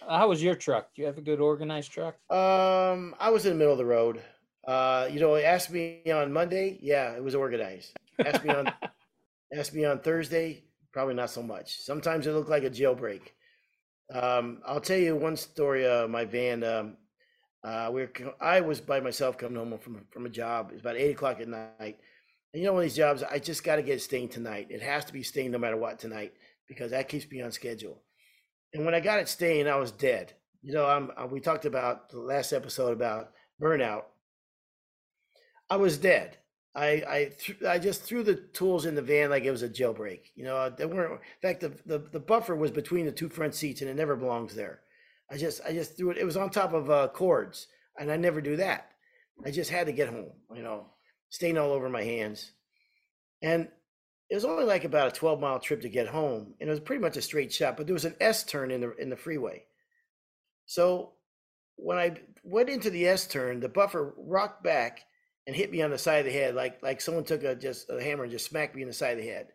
how 0.09 0.29
was 0.29 0.41
your 0.43 0.55
truck 0.55 0.95
do 0.95 1.03
you 1.03 1.07
have 1.07 1.19
a 1.19 1.21
good 1.23 1.41
organized 1.41 1.91
truck 1.91 2.15
Um, 2.31 3.15
I 3.19 3.31
was 3.31 3.45
in 3.47 3.53
the 3.53 3.59
middle 3.59 3.73
of 3.73 3.79
the 3.79 3.85
road. 3.85 4.23
Uh, 4.67 5.09
you 5.13 5.19
know, 5.21 5.35
asked 5.37 5.71
me 5.71 6.01
on 6.11 6.33
Monday. 6.33 6.79
Yeah, 6.81 7.13
it 7.17 7.23
was 7.23 7.35
organized. 7.35 7.93
Asked 8.25 8.45
me 8.45 8.51
on 8.51 8.73
asked 9.59 9.75
me 9.75 9.85
on 9.85 9.99
Thursday. 10.01 10.65
Probably 10.93 11.15
not 11.15 11.31
so 11.31 11.43
much. 11.43 11.81
Sometimes 11.81 12.27
it 12.27 12.33
looked 12.33 12.49
like 12.49 12.65
a 12.65 12.71
jailbreak. 12.71 13.23
Um, 14.13 14.63
I'll 14.67 14.81
tell 14.81 14.99
you 14.99 15.17
one 15.17 15.37
story. 15.37 15.87
Uh, 15.87 16.07
my 16.09 16.25
van. 16.25 16.63
Um, 16.65 16.97
uh, 17.65 17.91
we 17.91 18.03
were, 18.03 18.11
I 18.41 18.61
was 18.61 18.81
by 18.81 19.01
myself 19.01 19.39
coming 19.39 19.57
home 19.57 19.79
from 19.79 20.05
from 20.11 20.27
a 20.27 20.31
job. 20.31 20.69
It 20.71 20.75
was 20.75 20.83
about 20.83 20.97
eight 20.97 21.13
o'clock 21.13 21.41
at 21.41 21.49
night. 21.49 21.99
And 22.53 22.63
you 22.63 22.65
know, 22.65 22.75
one 22.75 22.83
of 22.83 22.85
these 22.85 22.97
jobs, 22.97 23.23
I 23.23 23.39
just 23.39 23.65
got 23.65 23.77
to 23.77 23.83
get 23.83 24.03
stained 24.03 24.31
tonight. 24.31 24.69
It 24.71 24.83
has 24.83 25.05
to 25.06 25.13
be 25.13 25.23
stained 25.23 25.53
no 25.53 25.59
matter 25.59 25.77
what 25.77 25.99
tonight 25.99 26.35
because 26.69 26.91
that 26.91 27.09
keeps 27.09 27.29
me 27.31 27.43
on 27.43 27.51
schedule. 27.51 28.03
And 28.75 28.85
when 28.85 28.94
I 28.94 29.01
got 29.01 29.19
it 29.19 29.29
stained, 29.29 29.69
I 29.69 29.77
was 29.77 29.91
dead. 29.91 30.35
You 30.63 30.73
know, 30.73 30.87
I'm, 30.87 31.11
uh, 31.17 31.27
we 31.27 31.41
talked 31.41 31.65
about 31.65 32.11
the 32.11 32.21
last 32.21 32.53
episode 32.53 32.93
about 32.93 33.33
burnout. 33.61 34.05
I 35.71 35.77
was 35.77 35.99
dead. 35.99 36.37
I 36.75 36.87
I 37.09 37.31
th- 37.39 37.63
I 37.63 37.79
just 37.79 38.03
threw 38.03 38.23
the 38.23 38.35
tools 38.35 38.85
in 38.85 38.94
the 38.94 39.03
van 39.03 39.31
like 39.31 39.44
it 39.44 39.51
was 39.51 39.63
a 39.63 39.69
jailbreak. 39.69 40.33
You 40.35 40.44
know, 40.44 40.71
they 40.71 40.87
weren't. 40.87 41.13
In 41.13 41.19
fact, 41.41 41.61
the, 41.61 41.73
the 41.87 41.99
the 42.11 42.21
buffer 42.21 42.55
was 42.55 42.71
between 42.71 43.06
the 43.06 43.13
two 43.13 43.29
front 43.29 43.55
seats, 43.55 43.81
and 43.81 43.89
it 43.89 43.97
never 43.97 44.17
belongs 44.17 44.55
there. 44.55 44.81
I 45.34 45.36
just 45.36 45.60
I 45.67 45.72
just 45.72 45.96
threw 45.96 46.10
it. 46.10 46.17
It 46.17 46.24
was 46.24 46.36
on 46.36 46.50
top 46.50 46.72
of 46.72 46.88
uh, 46.88 47.08
cords, 47.08 47.67
and 47.98 48.12
I 48.12 48.17
never 48.17 48.41
do 48.41 48.55
that. 48.56 48.93
I 49.44 49.50
just 49.50 49.69
had 49.69 49.86
to 49.86 49.93
get 49.93 50.08
home. 50.08 50.31
You 50.55 50.62
know, 50.62 50.86
stain 51.29 51.58
all 51.58 51.72
over 51.72 51.88
my 51.88 52.05
hands, 52.05 52.53
and 53.43 53.67
it 54.31 54.34
was 54.36 54.44
only 54.44 54.64
like 54.64 54.84
about 54.84 55.08
a 55.08 55.10
twelve 55.10 55.41
mile 55.41 55.58
trip 55.58 55.81
to 55.81 55.88
get 55.88 56.06
home, 56.06 56.55
and 56.60 56.69
it 56.69 56.72
was 56.72 56.79
pretty 56.79 57.03
much 57.03 57.17
a 57.17 57.22
straight 57.22 57.53
shot. 57.53 57.76
But 57.76 57.86
there 57.88 57.94
was 57.94 58.05
an 58.05 58.14
S 58.20 58.44
turn 58.44 58.70
in 58.70 58.81
the 58.81 58.94
in 58.94 59.10
the 59.10 59.17
freeway, 59.17 59.64
so 60.67 61.14
when 61.74 61.98
I 61.98 62.17
went 62.44 62.70
into 62.70 62.91
the 62.91 63.08
S 63.08 63.26
turn, 63.26 63.58
the 63.58 63.69
buffer 63.69 64.14
rocked 64.17 64.62
back 64.62 65.00
and 65.48 65.56
hit 65.56 65.72
me 65.72 65.82
on 65.82 65.91
the 65.91 65.98
side 65.98 66.20
of 66.20 66.26
the 66.26 66.38
head, 66.38 66.55
like 66.55 66.81
like 66.81 67.00
someone 67.00 67.24
took 67.24 67.43
a 67.43 67.56
just 67.56 67.91
a 67.91 68.00
hammer 68.00 68.22
and 68.22 68.32
just 68.32 68.46
smacked 68.46 68.76
me 68.76 68.82
in 68.82 68.88
the 68.88 68.94
side 68.94 69.19
of 69.19 69.24
the 69.24 69.29
head. 69.29 69.48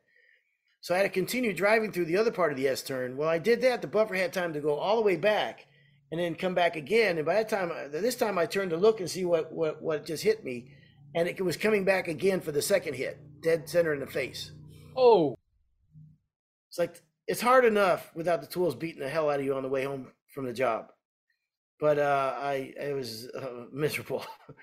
So 0.81 0.93
I 0.93 0.98
had 0.98 1.03
to 1.03 1.09
continue 1.09 1.53
driving 1.53 1.93
through 1.93 2.05
the 2.05 2.17
other 2.17 2.31
part 2.31 2.51
of 2.51 2.57
the 2.57 2.67
S 2.67 2.81
turn. 2.81 3.15
Well, 3.15 3.29
I 3.29 3.38
did 3.38 3.62
that. 3.62 3.81
The 3.81 3.88
buffer 3.88 4.15
had 4.15 4.33
time 4.33 4.51
to 4.53 4.59
go 4.59 4.75
all 4.75 4.98
the 4.98 5.01
way 5.03 5.15
back 5.15 5.65
and 6.12 6.20
then 6.20 6.36
come 6.36 6.54
back 6.54 6.75
again. 6.75 7.18
And 7.18 7.25
by 7.25 7.36
that 7.36 7.50
time, 7.50 7.72
uh, 7.72 7.88
this 7.89 8.16
time 8.16 8.38
I 8.38 8.46
turned 8.46 8.72
to 8.72 8.78
look 8.78 9.00
and 9.00 9.10
see 9.10 9.25
what 9.25 9.51
what 9.51 9.82
what 9.82 10.06
just 10.06 10.24
hit 10.24 10.44
me, 10.44 10.72
and 11.16 11.28
it 11.28 11.42
was 11.42 11.58
coming 11.58 11.86
back 11.86 12.08
again 12.08 12.42
for 12.42 12.51
the 12.51 12.62
second 12.62 12.96
hit, 12.96 13.20
dead 13.42 13.70
center 13.70 13.94
in 13.94 14.00
the 14.00 14.08
face. 14.08 14.51
oh 14.96 15.36
It's 16.70 16.80
like 16.80 17.01
it's 17.28 17.42
hard 17.42 17.66
enough 17.66 18.12
without 18.16 18.42
the 18.42 18.48
tools 18.48 18.75
beating 18.75 19.01
the 19.01 19.10
hell 19.10 19.30
out 19.30 19.39
of 19.39 19.46
you 19.46 19.56
on 19.56 19.63
the 19.63 19.70
way 19.70 19.84
home 19.84 20.08
from 20.34 20.46
the 20.46 20.54
job. 20.54 20.88
But 21.80 22.00
uh, 22.00 22.36
I 22.38 22.74
it 22.80 22.96
was 22.96 23.30
uh, 23.30 23.66
miserable. 23.72 24.25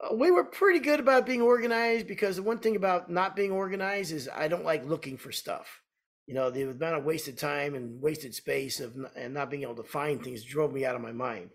Uh, 0.00 0.12
we 0.12 0.28
were 0.28 0.42
pretty 0.42 0.80
good 0.80 0.98
about 0.98 1.24
being 1.24 1.40
organized 1.40 2.08
because 2.08 2.34
the 2.34 2.42
one 2.42 2.58
thing 2.58 2.74
about 2.74 3.08
not 3.08 3.36
being 3.36 3.52
organized 3.52 4.10
is 4.10 4.28
I 4.28 4.48
don't 4.48 4.64
like 4.64 4.84
looking 4.84 5.16
for 5.16 5.30
stuff. 5.30 5.83
You 6.26 6.34
know, 6.34 6.50
the 6.50 6.62
amount 6.62 6.96
of 6.96 7.04
wasted 7.04 7.36
time 7.36 7.74
and 7.74 8.00
wasted 8.00 8.34
space 8.34 8.80
of 8.80 8.96
and 9.16 9.34
not 9.34 9.50
being 9.50 9.62
able 9.62 9.74
to 9.76 9.82
find 9.82 10.22
things 10.22 10.42
drove 10.42 10.72
me 10.72 10.84
out 10.84 10.96
of 10.96 11.02
my 11.02 11.12
mind. 11.12 11.50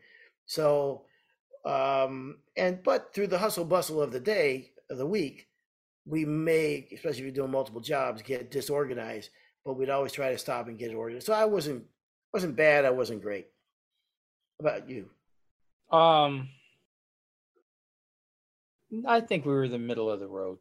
So, 0.45 1.05
um, 1.65 2.39
and 2.55 2.83
but 2.83 3.13
through 3.13 3.27
the 3.27 3.39
hustle 3.39 3.65
bustle 3.65 4.01
of 4.01 4.11
the 4.11 4.19
day 4.19 4.71
of 4.89 4.97
the 4.97 5.07
week, 5.07 5.47
we 6.05 6.25
may, 6.25 6.87
especially 6.93 7.19
if 7.19 7.25
you're 7.25 7.31
doing 7.31 7.51
multiple 7.51 7.81
jobs, 7.81 8.21
get 8.21 8.51
disorganized. 8.51 9.29
But 9.65 9.73
we'd 9.73 9.89
always 9.89 10.11
try 10.13 10.31
to 10.31 10.37
stop 10.37 10.67
and 10.67 10.77
get 10.79 10.91
it 10.91 10.95
organized. 10.95 11.25
So 11.25 11.33
I 11.33 11.45
wasn't 11.45 11.85
wasn't 12.33 12.55
bad. 12.55 12.85
I 12.85 12.91
wasn't 12.91 13.21
great. 13.21 13.47
about 14.59 14.89
you? 14.89 15.09
Um, 15.91 16.49
I 19.07 19.21
think 19.21 19.45
we 19.45 19.53
were 19.53 19.67
the 19.67 19.79
middle 19.79 20.09
of 20.09 20.19
the 20.19 20.27
road. 20.27 20.59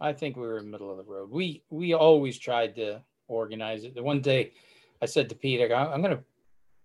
I 0.00 0.12
think 0.12 0.36
we 0.36 0.42
were 0.42 0.58
in 0.58 0.66
the 0.66 0.70
middle 0.70 0.90
of 0.90 0.98
the 0.98 1.10
road. 1.10 1.30
We 1.30 1.62
we 1.70 1.94
always 1.94 2.38
tried 2.38 2.74
to 2.76 3.02
organize 3.28 3.84
it. 3.84 3.94
The 3.94 4.02
one 4.02 4.20
day 4.20 4.52
I 5.00 5.06
said 5.06 5.28
to 5.28 5.34
Peter, 5.34 5.74
"I- 5.74 5.92
I'm 5.92 6.02
going 6.02 6.16
to 6.16 6.24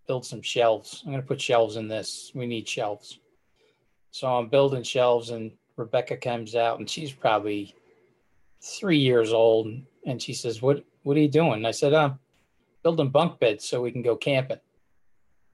build 0.08 0.26
some 0.26 0.42
shelves. 0.42 1.02
I'm 1.06 1.12
going 1.12 1.22
to 1.22 1.28
put 1.28 1.42
shelves 1.42 1.76
in 1.76 1.88
this. 1.88 2.32
We 2.34 2.46
need 2.48 2.68
shelves. 2.68 3.20
So 4.12 4.28
I'm 4.28 4.50
building 4.50 4.84
shelves, 4.84 5.30
and 5.30 5.52
Rebecca 5.78 6.18
comes 6.18 6.56
out, 6.56 6.80
and 6.80 6.90
she's 6.90 7.12
probably 7.12 7.76
three 8.62 8.98
years 8.98 9.34
old, 9.34 9.68
and 10.06 10.22
she 10.22 10.34
says, 10.34 10.62
"What 10.62 10.84
What 11.04 11.18
are 11.18 11.22
you 11.22 11.30
doing?" 11.30 11.54
And 11.54 11.68
I 11.68 11.72
said, 11.72 11.94
"I'm 11.94 12.20
building 12.84 13.10
bunk 13.10 13.40
beds 13.40 13.68
so 13.68 13.82
we 13.82 13.92
can 13.92 14.02
go 14.02 14.16
camping." 14.16 14.60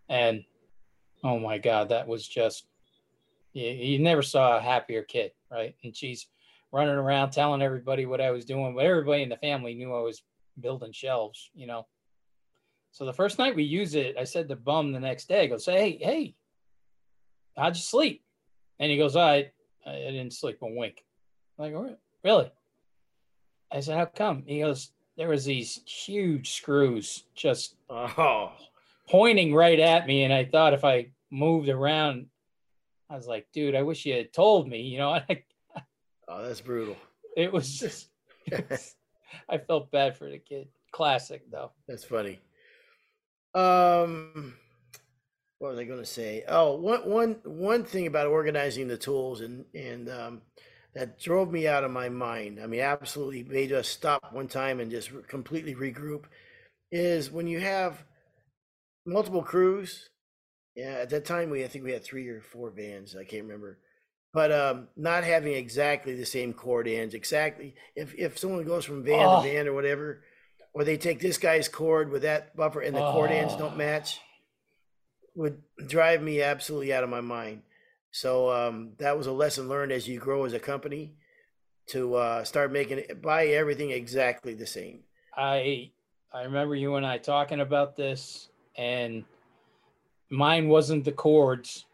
And 0.10 0.46
oh 1.24 1.40
my 1.40 1.58
God, 1.58 1.90
that 1.90 2.08
was 2.08 2.28
just 2.28 2.68
you, 3.54 3.70
you 3.70 4.00
never 4.00 4.22
saw 4.22 4.58
a 4.58 4.62
happier 4.62 5.02
kid, 5.04 5.32
right? 5.52 5.76
And 5.84 5.96
she's 5.96 6.28
running 6.72 6.96
around 6.96 7.32
telling 7.32 7.62
everybody 7.62 8.06
what 8.06 8.22
I 8.22 8.32
was 8.32 8.46
doing, 8.46 8.76
but 8.76 8.86
everybody 8.86 9.24
in 9.24 9.30
the 9.30 9.38
family 9.38 9.74
knew 9.74 9.94
I 9.94 10.02
was 10.02 10.24
building 10.60 10.92
shelves, 10.92 11.50
you 11.54 11.68
know. 11.68 11.88
So 12.92 13.06
the 13.06 13.14
first 13.14 13.38
night 13.38 13.56
we 13.56 13.64
use 13.64 13.96
it, 13.96 14.16
I 14.20 14.24
said 14.24 14.50
to 14.50 14.56
Bum 14.56 14.92
the 14.92 15.00
next 15.00 15.28
day, 15.28 15.44
I 15.44 15.48
go, 15.48 15.58
say, 15.58 15.74
hey, 15.74 15.98
hey, 16.02 16.36
how'd 17.56 17.76
you 17.76 17.82
sleep? 17.82 18.24
And 18.80 18.92
he 18.92 18.98
goes, 18.98 19.16
I, 19.16 19.52
I 19.86 19.92
didn't 19.92 20.34
sleep 20.34 20.58
a 20.62 20.68
wink. 20.68 21.04
I'm 21.58 21.66
like, 21.66 21.74
"Oh, 21.74 21.96
really? 22.24 22.52
I 23.72 23.80
said, 23.80 23.98
how 23.98 24.06
come? 24.06 24.44
He 24.46 24.60
goes, 24.60 24.92
there 25.18 25.30
was 25.30 25.46
these 25.46 25.82
huge 25.86 26.54
screws 26.54 27.24
just 27.36 27.76
Oh, 27.90 28.52
pointing 29.10 29.54
right 29.54 29.80
at 29.80 30.08
me, 30.08 30.24
and 30.24 30.34
I 30.34 30.46
thought 30.46 30.74
if 30.74 30.86
I 30.86 31.12
moved 31.32 31.70
around, 31.70 32.28
I 33.10 33.16
was 33.16 33.28
like, 33.28 33.48
dude, 33.54 33.76
I 33.76 33.82
wish 33.82 34.06
you 34.06 34.14
had 34.16 34.34
told 34.34 34.68
me. 34.68 34.82
You 34.82 35.00
know, 35.00 35.10
I, 35.30 35.44
oh, 36.28 36.44
that's 36.44 36.62
brutal. 36.62 36.98
it 37.36 37.52
was 37.52 37.78
just, 37.78 38.10
it 38.46 38.70
was- 38.70 38.96
I 39.50 39.58
felt 39.58 39.92
bad 39.92 40.18
for 40.18 40.30
the 40.30 40.40
kid. 40.40 40.68
Classic 40.92 41.42
though. 41.52 41.72
That's 41.88 42.06
funny. 42.06 42.40
Um, 43.54 44.56
what 45.60 45.72
was 45.72 45.80
I 45.80 45.84
going 45.84 46.00
to 46.00 46.06
say? 46.06 46.44
Oh, 46.48 46.76
one 46.76 47.10
one 47.10 47.36
one 47.44 47.84
thing 47.84 48.08
about 48.08 48.28
organizing 48.28 48.88
the 48.88 48.98
tools 48.98 49.42
and 49.42 49.66
and 49.76 50.10
um, 50.10 50.42
that 50.94 51.20
drove 51.20 51.52
me 51.52 51.68
out 51.68 51.84
of 51.84 51.92
my 51.92 52.10
mind. 52.10 52.60
I 52.62 52.68
mean, 52.68 52.80
absolutely 52.80 53.44
made 53.44 53.72
us 53.74 53.88
stop 53.88 54.32
one 54.32 54.48
time 54.48 54.80
and 54.80 54.92
just 54.92 55.12
completely 55.28 55.76
regroup. 55.76 56.26
Is 56.92 57.30
when 57.32 57.48
you 57.48 57.60
have 57.60 58.04
multiple 59.06 59.44
crews. 59.44 60.10
Yeah, 60.76 61.00
at 61.02 61.10
that 61.10 61.26
time 61.26 61.50
we 61.50 61.64
I 61.64 61.68
think 61.68 61.84
we 61.86 61.92
had 61.92 62.04
three 62.04 62.28
or 62.28 62.42
four 62.42 62.70
vans. 62.70 63.16
I 63.16 63.24
can't 63.24 63.44
remember. 63.44 63.80
But 64.34 64.52
um, 64.52 64.88
not 64.96 65.24
having 65.24 65.54
exactly 65.54 66.16
the 66.16 66.26
same 66.26 66.54
cord 66.54 66.88
ends, 66.88 67.14
exactly 67.16 67.74
if 67.96 68.14
if 68.16 68.38
someone 68.38 68.66
goes 68.66 68.86
from 68.86 69.04
van 69.04 69.26
Oh. 69.26 69.42
to 69.42 69.50
van 69.50 69.68
or 69.68 69.74
whatever, 69.74 70.22
or 70.74 70.84
they 70.84 70.98
take 70.98 71.20
this 71.20 71.38
guy's 71.38 71.68
cord 71.68 72.12
with 72.12 72.22
that 72.24 72.56
buffer 72.56 72.82
and 72.82 72.96
the 72.96 73.12
cord 73.12 73.32
ends 73.32 73.54
Oh. 73.56 73.60
don't 73.60 73.78
match, 73.78 74.20
would 75.36 75.62
drive 75.88 76.22
me 76.22 76.42
absolutely 76.42 76.94
out 76.94 77.04
of 77.04 77.10
my 77.10 77.22
mind. 77.22 77.64
So 78.12 78.50
um, 78.52 78.94
that 78.98 79.18
was 79.18 79.28
a 79.28 79.32
lesson 79.32 79.68
learned 79.70 79.92
as 79.92 80.08
you 80.08 80.20
grow 80.20 80.44
as 80.46 80.54
a 80.54 80.60
company 80.60 81.14
to 81.88 82.16
uh, 82.16 82.44
start 82.44 82.72
making 82.72 82.98
it 83.00 83.22
buy 83.22 83.48
everything 83.48 83.92
exactly 83.92 84.54
the 84.54 84.68
same. 84.68 85.00
I 85.36 85.92
I 86.34 86.44
remember 86.44 86.76
you 86.76 86.96
and 86.96 87.06
I 87.06 87.18
talking 87.18 87.62
about 87.62 87.96
this, 87.96 88.50
and 88.76 89.24
mine 90.30 90.68
wasn't 90.68 91.06
the 91.06 91.12
cords, 91.14 91.86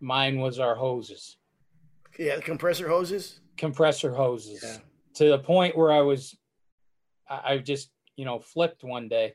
mine 0.00 0.40
was 0.40 0.58
our 0.58 0.74
hoses, 0.74 1.36
Yeah, 2.18 2.36
the 2.36 2.42
compressor 2.42 2.88
hoses. 2.88 3.40
compressor 3.56 4.14
hoses. 4.14 4.62
Yeah. 4.62 4.76
to 5.14 5.30
the 5.30 5.38
point 5.38 5.76
where 5.76 5.92
I 5.92 6.00
was, 6.00 6.36
I, 7.28 7.40
I 7.44 7.58
just, 7.58 7.90
you 8.16 8.24
know, 8.24 8.38
flipped 8.38 8.84
one 8.84 9.08
day. 9.08 9.34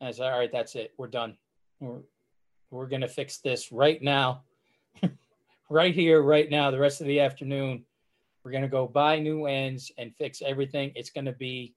And 0.00 0.08
I 0.08 0.10
said, 0.12 0.30
all 0.32 0.38
right, 0.38 0.52
that's 0.52 0.74
it. 0.74 0.92
We're 0.98 1.08
done. 1.08 1.36
We're, 1.80 2.00
we're 2.70 2.86
going 2.86 3.02
to 3.02 3.08
fix 3.08 3.38
this 3.38 3.72
right 3.72 4.02
now, 4.02 4.42
right 5.70 5.94
here, 5.94 6.20
right 6.22 6.50
now, 6.50 6.70
the 6.70 6.78
rest 6.78 7.00
of 7.00 7.06
the 7.06 7.20
afternoon. 7.20 7.84
We're 8.44 8.50
going 8.50 8.62
to 8.62 8.68
go 8.68 8.86
buy 8.86 9.18
new 9.18 9.46
ends 9.46 9.90
and 9.98 10.14
fix 10.14 10.42
everything. 10.44 10.92
It's 10.94 11.10
going 11.10 11.24
to 11.24 11.32
be 11.32 11.74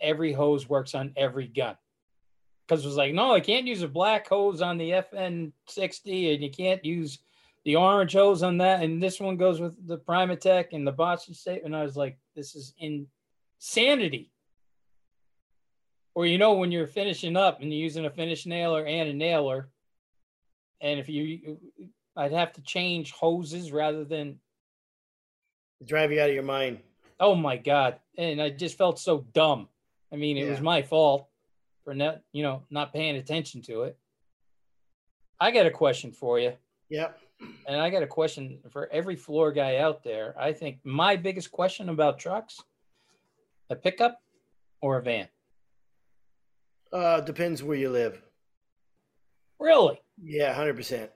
every 0.00 0.32
hose 0.32 0.68
works 0.68 0.94
on 0.94 1.12
every 1.16 1.46
gun. 1.46 1.76
Because 2.66 2.84
it 2.84 2.88
was 2.88 2.96
like, 2.96 3.14
no, 3.14 3.34
I 3.34 3.40
can't 3.40 3.66
use 3.66 3.82
a 3.82 3.88
black 3.88 4.28
hose 4.28 4.62
on 4.62 4.78
the 4.78 4.90
FN60 4.90 6.34
and 6.34 6.42
you 6.42 6.50
can't 6.50 6.84
use 6.84 7.18
the 7.64 7.76
orange 7.76 8.14
hose 8.14 8.42
on 8.42 8.58
that, 8.58 8.82
and 8.82 9.02
this 9.02 9.20
one 9.20 9.36
goes 9.36 9.60
with 9.60 9.86
the 9.86 9.98
Primatech 9.98 10.68
and 10.72 10.86
the 10.86 10.92
Boston 10.92 11.34
State. 11.34 11.62
And 11.64 11.76
I 11.76 11.82
was 11.82 11.96
like, 11.96 12.18
this 12.34 12.54
is 12.54 12.74
insanity. 12.78 14.30
Or 16.14 16.26
you 16.26 16.38
know, 16.38 16.54
when 16.54 16.72
you're 16.72 16.86
finishing 16.86 17.36
up 17.36 17.60
and 17.60 17.72
you're 17.72 17.82
using 17.82 18.06
a 18.06 18.10
finish 18.10 18.46
nailer 18.46 18.84
and 18.84 19.08
a 19.08 19.12
nailer, 19.12 19.68
and 20.80 20.98
if 20.98 21.08
you, 21.08 21.58
I'd 22.16 22.32
have 22.32 22.52
to 22.54 22.62
change 22.62 23.12
hoses 23.12 23.72
rather 23.72 24.04
than, 24.04 24.40
Drive 25.86 26.12
you 26.12 26.20
out 26.20 26.28
of 26.28 26.34
your 26.34 26.42
mind. 26.44 26.80
oh 27.20 27.34
my 27.34 27.56
god! 27.56 28.00
And 28.18 28.40
I 28.42 28.50
just 28.50 28.76
felt 28.76 28.98
so 28.98 29.24
dumb. 29.32 29.68
I 30.12 30.16
mean, 30.16 30.36
it 30.36 30.48
was 30.48 30.60
my 30.60 30.82
fault 30.82 31.28
for 31.84 31.94
not, 31.94 32.20
you 32.32 32.42
know, 32.42 32.64
not 32.70 32.92
paying 32.92 33.16
attention 33.16 33.62
to 33.62 33.82
it. 33.84 33.96
I 35.38 35.52
got 35.52 35.64
a 35.66 35.70
question 35.70 36.12
for 36.12 36.38
you. 36.38 36.52
Yep. 36.90 37.18
And 37.66 37.80
I 37.80 37.90
got 37.90 38.02
a 38.02 38.06
question 38.06 38.58
for 38.70 38.88
every 38.92 39.16
floor 39.16 39.52
guy 39.52 39.76
out 39.76 40.02
there. 40.02 40.34
I 40.38 40.52
think 40.52 40.78
my 40.84 41.16
biggest 41.16 41.50
question 41.50 41.88
about 41.88 42.18
trucks 42.18 42.62
a 43.70 43.76
pickup 43.76 44.20
or 44.80 44.98
a 44.98 45.02
van? 45.02 45.28
Uh, 46.92 47.20
depends 47.20 47.62
where 47.62 47.76
you 47.76 47.90
live. 47.90 48.20
Really? 49.58 50.00
Yeah, 50.22 50.52
hundred 50.52 50.76
percent. 50.76 51.10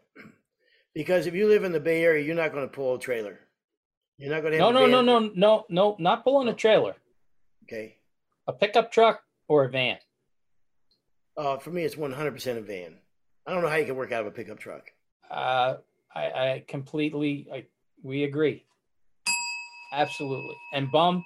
Because 0.94 1.26
if 1.26 1.34
you 1.34 1.48
live 1.48 1.64
in 1.64 1.72
the 1.72 1.80
Bay 1.80 2.04
Area, 2.04 2.24
you're 2.24 2.36
not 2.36 2.52
going 2.52 2.68
to 2.68 2.72
pull 2.72 2.94
a 2.94 2.98
trailer. 3.00 3.40
You're 4.16 4.32
not 4.32 4.42
going 4.42 4.52
to. 4.52 4.58
No, 4.58 4.70
no, 4.70 4.86
no, 4.86 5.00
no, 5.00 5.18
no, 5.34 5.64
no, 5.68 5.96
not 5.98 6.22
pulling 6.22 6.48
a 6.48 6.54
trailer. 6.54 6.94
Okay. 7.64 7.96
A 8.46 8.52
pickup 8.52 8.92
truck 8.92 9.22
or 9.48 9.64
a 9.64 9.70
van? 9.70 9.96
Uh, 11.36 11.56
for 11.56 11.70
me, 11.70 11.82
it's 11.82 11.96
one 11.96 12.12
hundred 12.12 12.32
percent 12.32 12.58
a 12.58 12.62
van. 12.62 12.94
I 13.46 13.52
don't 13.52 13.62
know 13.62 13.68
how 13.68 13.76
you 13.76 13.86
can 13.86 13.96
work 13.96 14.12
out 14.12 14.20
of 14.20 14.28
a 14.28 14.30
pickup 14.30 14.60
truck. 14.60 14.92
Uh, 15.28 15.76
I, 16.14 16.20
I 16.20 16.64
completely, 16.68 17.48
I, 17.52 17.64
we 18.02 18.24
agree. 18.24 18.64
Absolutely. 19.92 20.56
And 20.72 20.90
Bum 20.90 21.24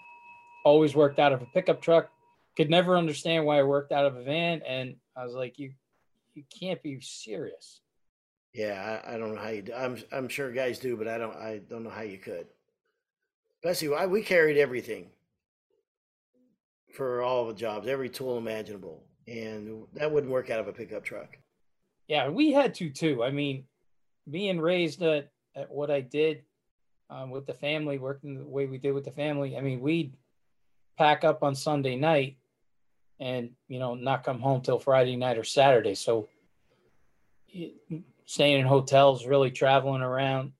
always 0.65 0.95
worked 0.95 1.19
out 1.19 1.33
of 1.33 1.43
a 1.43 1.47
pickup 1.47 1.81
truck. 1.83 2.11
Could 2.57 2.71
never 2.71 2.97
understand 2.97 3.45
why 3.45 3.59
I 3.59 3.63
worked 3.63 3.93
out 3.93 4.07
of 4.07 4.17
a 4.17 4.23
van. 4.23 4.63
And 4.67 4.97
I 5.17 5.25
was 5.25 5.35
like, 5.35 5.59
you, 5.59 5.73
you 6.35 6.43
can't 6.59 6.83
be 6.83 7.01
serious. 7.01 7.81
Yeah, 8.55 9.01
I, 9.07 9.15
I 9.15 9.19
don't 9.19 9.35
know 9.35 9.41
how 9.41 9.51
you 9.51 9.63
do. 9.63 9.75
I'm 9.75 9.99
I'm 10.11 10.29
sure 10.29 10.51
guys 10.51 10.79
do, 10.79 10.97
but 10.97 11.07
I 11.07 11.19
don't. 11.19 11.37
I 11.37 11.61
don't 11.69 11.85
know 11.85 11.91
how 11.91 12.03
you 12.03 12.19
could. 12.19 12.47
Especially, 13.63 13.95
I, 13.95 14.07
we 14.07 14.23
carried 14.23 14.57
everything 14.57 15.11
for 16.95 17.23
all 17.23 17.47
the 17.47 17.55
jobs, 17.55 17.87
every 17.87 18.09
tool 18.09 18.39
imaginable, 18.39 19.05
and 19.29 19.85
that 19.93 20.11
wouldn't 20.11 20.33
work 20.33 20.51
out 20.51 20.61
of 20.61 20.67
a 20.67 20.73
pickup 20.73 21.05
truck. 21.05 21.37
Yeah, 22.09 22.31
we 22.31 22.53
had 22.53 22.75
to 22.77 22.91
too. 22.91 23.23
I 23.23 23.31
mean, 23.31 23.65
being 24.31 24.61
raised 24.61 25.03
at, 25.03 25.31
at 25.57 25.71
what 25.71 25.91
I 25.91 26.01
did 26.01 26.43
um, 27.11 27.31
with 27.31 27.47
the 27.47 27.55
family, 27.55 27.99
working 27.99 28.39
the 28.39 28.45
way 28.45 28.67
we 28.67 28.79
did 28.79 28.93
with 28.93 29.05
the 29.05 29.11
family. 29.11 29.57
I 29.57 29.61
mean, 29.61 29.81
we'd 29.81 30.15
pack 30.97 31.25
up 31.25 31.43
on 31.43 31.55
Sunday 31.55 31.97
night 31.97 32.37
and, 33.21 33.51
you 33.69 33.79
know, 33.79 33.95
not 33.95 34.25
come 34.25 34.41
home 34.41 34.61
till 34.61 34.79
Friday 34.79 35.17
night 35.17 35.39
or 35.39 35.45
Saturday. 35.45 35.95
So 35.95 36.29
staying 38.27 38.61
in 38.61 38.67
hotels, 38.67 39.27
really 39.27 39.51
traveling 39.51 40.03
around, 40.03 40.53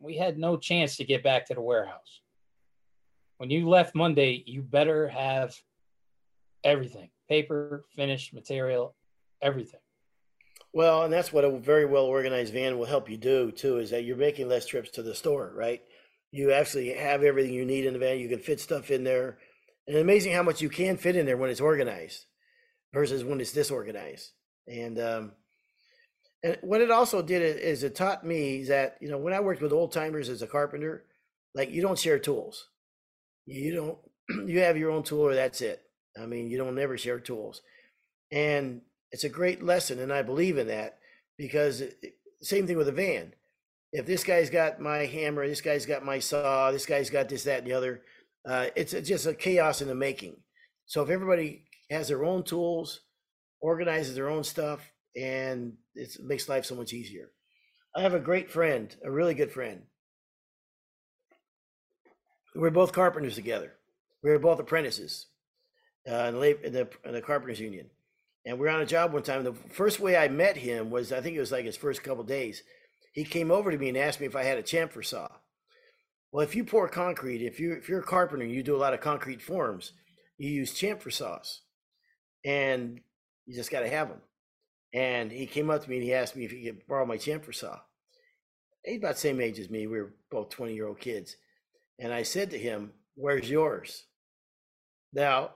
we 0.00 0.16
had 0.16 0.38
no 0.38 0.56
chance 0.56 0.96
to 0.96 1.04
get 1.04 1.22
back 1.22 1.46
to 1.46 1.54
the 1.54 1.60
warehouse. 1.60 2.20
When 3.38 3.50
you 3.50 3.68
left 3.68 3.94
Monday, 3.94 4.42
you 4.46 4.62
better 4.62 5.08
have 5.08 5.54
everything 6.62 7.10
paper, 7.28 7.84
finished 7.96 8.34
material, 8.34 8.94
everything. 9.40 9.80
Well, 10.74 11.04
and 11.04 11.12
that's 11.12 11.32
what 11.32 11.44
a 11.44 11.56
very 11.56 11.86
well 11.86 12.04
organized 12.04 12.52
van 12.52 12.76
will 12.76 12.84
help 12.84 13.08
you 13.08 13.16
do 13.16 13.52
too, 13.52 13.78
is 13.78 13.90
that 13.90 14.04
you're 14.04 14.16
making 14.16 14.48
less 14.48 14.66
trips 14.66 14.90
to 14.90 15.02
the 15.02 15.14
store, 15.14 15.52
right? 15.54 15.80
You 16.32 16.50
actually 16.50 16.92
have 16.92 17.22
everything 17.22 17.54
you 17.54 17.64
need 17.64 17.86
in 17.86 17.92
the 17.92 18.00
van. 18.00 18.18
You 18.18 18.28
can 18.28 18.40
fit 18.40 18.58
stuff 18.58 18.90
in 18.90 19.04
there. 19.04 19.38
And 19.86 19.96
amazing 19.96 20.32
how 20.32 20.42
much 20.42 20.60
you 20.60 20.68
can 20.68 20.96
fit 20.96 21.14
in 21.14 21.26
there 21.26 21.36
when 21.36 21.50
it's 21.50 21.60
organized 21.60 22.26
versus 22.92 23.22
when 23.22 23.40
it's 23.40 23.52
disorganized. 23.52 24.32
And 24.66 24.98
um 24.98 25.32
and 26.42 26.58
what 26.60 26.80
it 26.80 26.90
also 26.90 27.22
did 27.22 27.40
is, 27.40 27.56
is 27.56 27.82
it 27.84 27.94
taught 27.94 28.26
me 28.26 28.64
that, 28.64 28.96
you 29.00 29.08
know, 29.08 29.18
when 29.18 29.32
I 29.32 29.40
worked 29.40 29.62
with 29.62 29.72
old 29.72 29.92
timers 29.92 30.28
as 30.28 30.42
a 30.42 30.46
carpenter, 30.46 31.04
like 31.54 31.70
you 31.70 31.82
don't 31.82 31.98
share 31.98 32.18
tools. 32.18 32.66
You 33.46 33.74
don't 33.76 34.48
you 34.48 34.58
have 34.60 34.76
your 34.76 34.90
own 34.90 35.04
tool 35.04 35.20
or 35.20 35.34
that's 35.36 35.60
it. 35.60 35.82
I 36.20 36.26
mean, 36.26 36.48
you 36.48 36.58
don't 36.58 36.74
never 36.74 36.98
share 36.98 37.20
tools. 37.20 37.62
And 38.32 38.80
it's 39.14 39.22
a 39.22 39.28
great 39.28 39.62
lesson, 39.62 40.00
and 40.00 40.12
I 40.12 40.22
believe 40.22 40.58
in 40.58 40.66
that 40.66 40.98
because 41.38 41.84
same 42.42 42.66
thing 42.66 42.76
with 42.76 42.88
a 42.88 42.92
van. 42.92 43.32
If 43.92 44.06
this 44.06 44.24
guy's 44.24 44.50
got 44.50 44.80
my 44.80 45.06
hammer, 45.06 45.46
this 45.46 45.60
guy's 45.60 45.86
got 45.86 46.04
my 46.04 46.18
saw, 46.18 46.72
this 46.72 46.84
guy's 46.84 47.10
got 47.10 47.28
this, 47.28 47.44
that, 47.44 47.58
and 47.58 47.66
the 47.68 47.74
other, 47.74 48.02
uh, 48.44 48.66
it's 48.74 48.90
just 48.90 49.28
a 49.28 49.32
chaos 49.32 49.80
in 49.80 49.86
the 49.86 49.94
making. 49.94 50.34
So 50.86 51.00
if 51.00 51.10
everybody 51.10 51.62
has 51.92 52.08
their 52.08 52.24
own 52.24 52.42
tools, 52.42 53.02
organizes 53.60 54.16
their 54.16 54.28
own 54.28 54.42
stuff, 54.42 54.80
and 55.14 55.74
it 55.94 56.16
makes 56.20 56.48
life 56.48 56.64
so 56.64 56.74
much 56.74 56.92
easier. 56.92 57.30
I 57.94 58.02
have 58.02 58.14
a 58.14 58.18
great 58.18 58.50
friend, 58.50 58.92
a 59.04 59.12
really 59.12 59.34
good 59.34 59.52
friend. 59.52 59.82
We're 62.56 62.70
both 62.70 62.90
carpenters 62.90 63.36
together. 63.36 63.74
We 64.24 64.30
were 64.30 64.40
both 64.40 64.58
apprentices 64.58 65.26
uh, 66.10 66.32
in, 66.34 66.40
the, 66.40 66.88
in 67.04 67.12
the 67.12 67.22
carpenters 67.22 67.60
union, 67.60 67.90
and 68.46 68.58
we 68.58 68.66
were 68.66 68.72
on 68.72 68.82
a 68.82 68.86
job 68.86 69.12
one 69.12 69.22
time. 69.22 69.44
The 69.44 69.54
first 69.54 70.00
way 70.00 70.16
I 70.16 70.28
met 70.28 70.56
him 70.56 70.90
was 70.90 71.12
I 71.12 71.20
think 71.20 71.36
it 71.36 71.40
was 71.40 71.52
like 71.52 71.64
his 71.64 71.76
first 71.76 72.02
couple 72.02 72.24
days. 72.24 72.62
He 73.12 73.24
came 73.24 73.50
over 73.50 73.70
to 73.70 73.78
me 73.78 73.88
and 73.88 73.98
asked 73.98 74.20
me 74.20 74.26
if 74.26 74.36
I 74.36 74.42
had 74.42 74.58
a 74.58 74.62
chamfer 74.62 75.04
saw. 75.04 75.28
Well, 76.32 76.44
if 76.44 76.56
you 76.56 76.64
pour 76.64 76.88
concrete, 76.88 77.42
if 77.42 77.60
you 77.60 77.72
if 77.72 77.88
you're 77.88 78.00
a 78.00 78.04
carpenter 78.04 78.44
you 78.44 78.62
do 78.62 78.76
a 78.76 78.78
lot 78.78 78.94
of 78.94 79.00
concrete 79.00 79.40
forms, 79.40 79.92
you 80.36 80.50
use 80.50 80.74
chamfer 80.74 81.12
saws, 81.12 81.62
and 82.44 83.00
you 83.46 83.54
just 83.54 83.70
got 83.70 83.80
to 83.80 83.88
have 83.88 84.08
them. 84.08 84.20
And 84.92 85.30
he 85.30 85.46
came 85.46 85.70
up 85.70 85.82
to 85.82 85.90
me 85.90 85.96
and 85.96 86.04
he 86.04 86.14
asked 86.14 86.36
me 86.36 86.44
if 86.44 86.50
he 86.50 86.64
could 86.64 86.86
borrow 86.86 87.06
my 87.06 87.16
chamfer 87.16 87.54
saw. 87.54 87.80
He's 88.84 88.98
about 88.98 89.14
the 89.14 89.20
same 89.20 89.40
age 89.40 89.58
as 89.58 89.70
me. 89.70 89.86
We 89.86 90.00
were 90.00 90.14
both 90.30 90.50
20 90.50 90.74
year 90.74 90.86
old 90.86 91.00
kids. 91.00 91.36
And 91.98 92.12
I 92.12 92.22
said 92.22 92.50
to 92.50 92.58
him, 92.58 92.92
Where's 93.14 93.48
yours? 93.48 94.04
Now, 95.12 95.50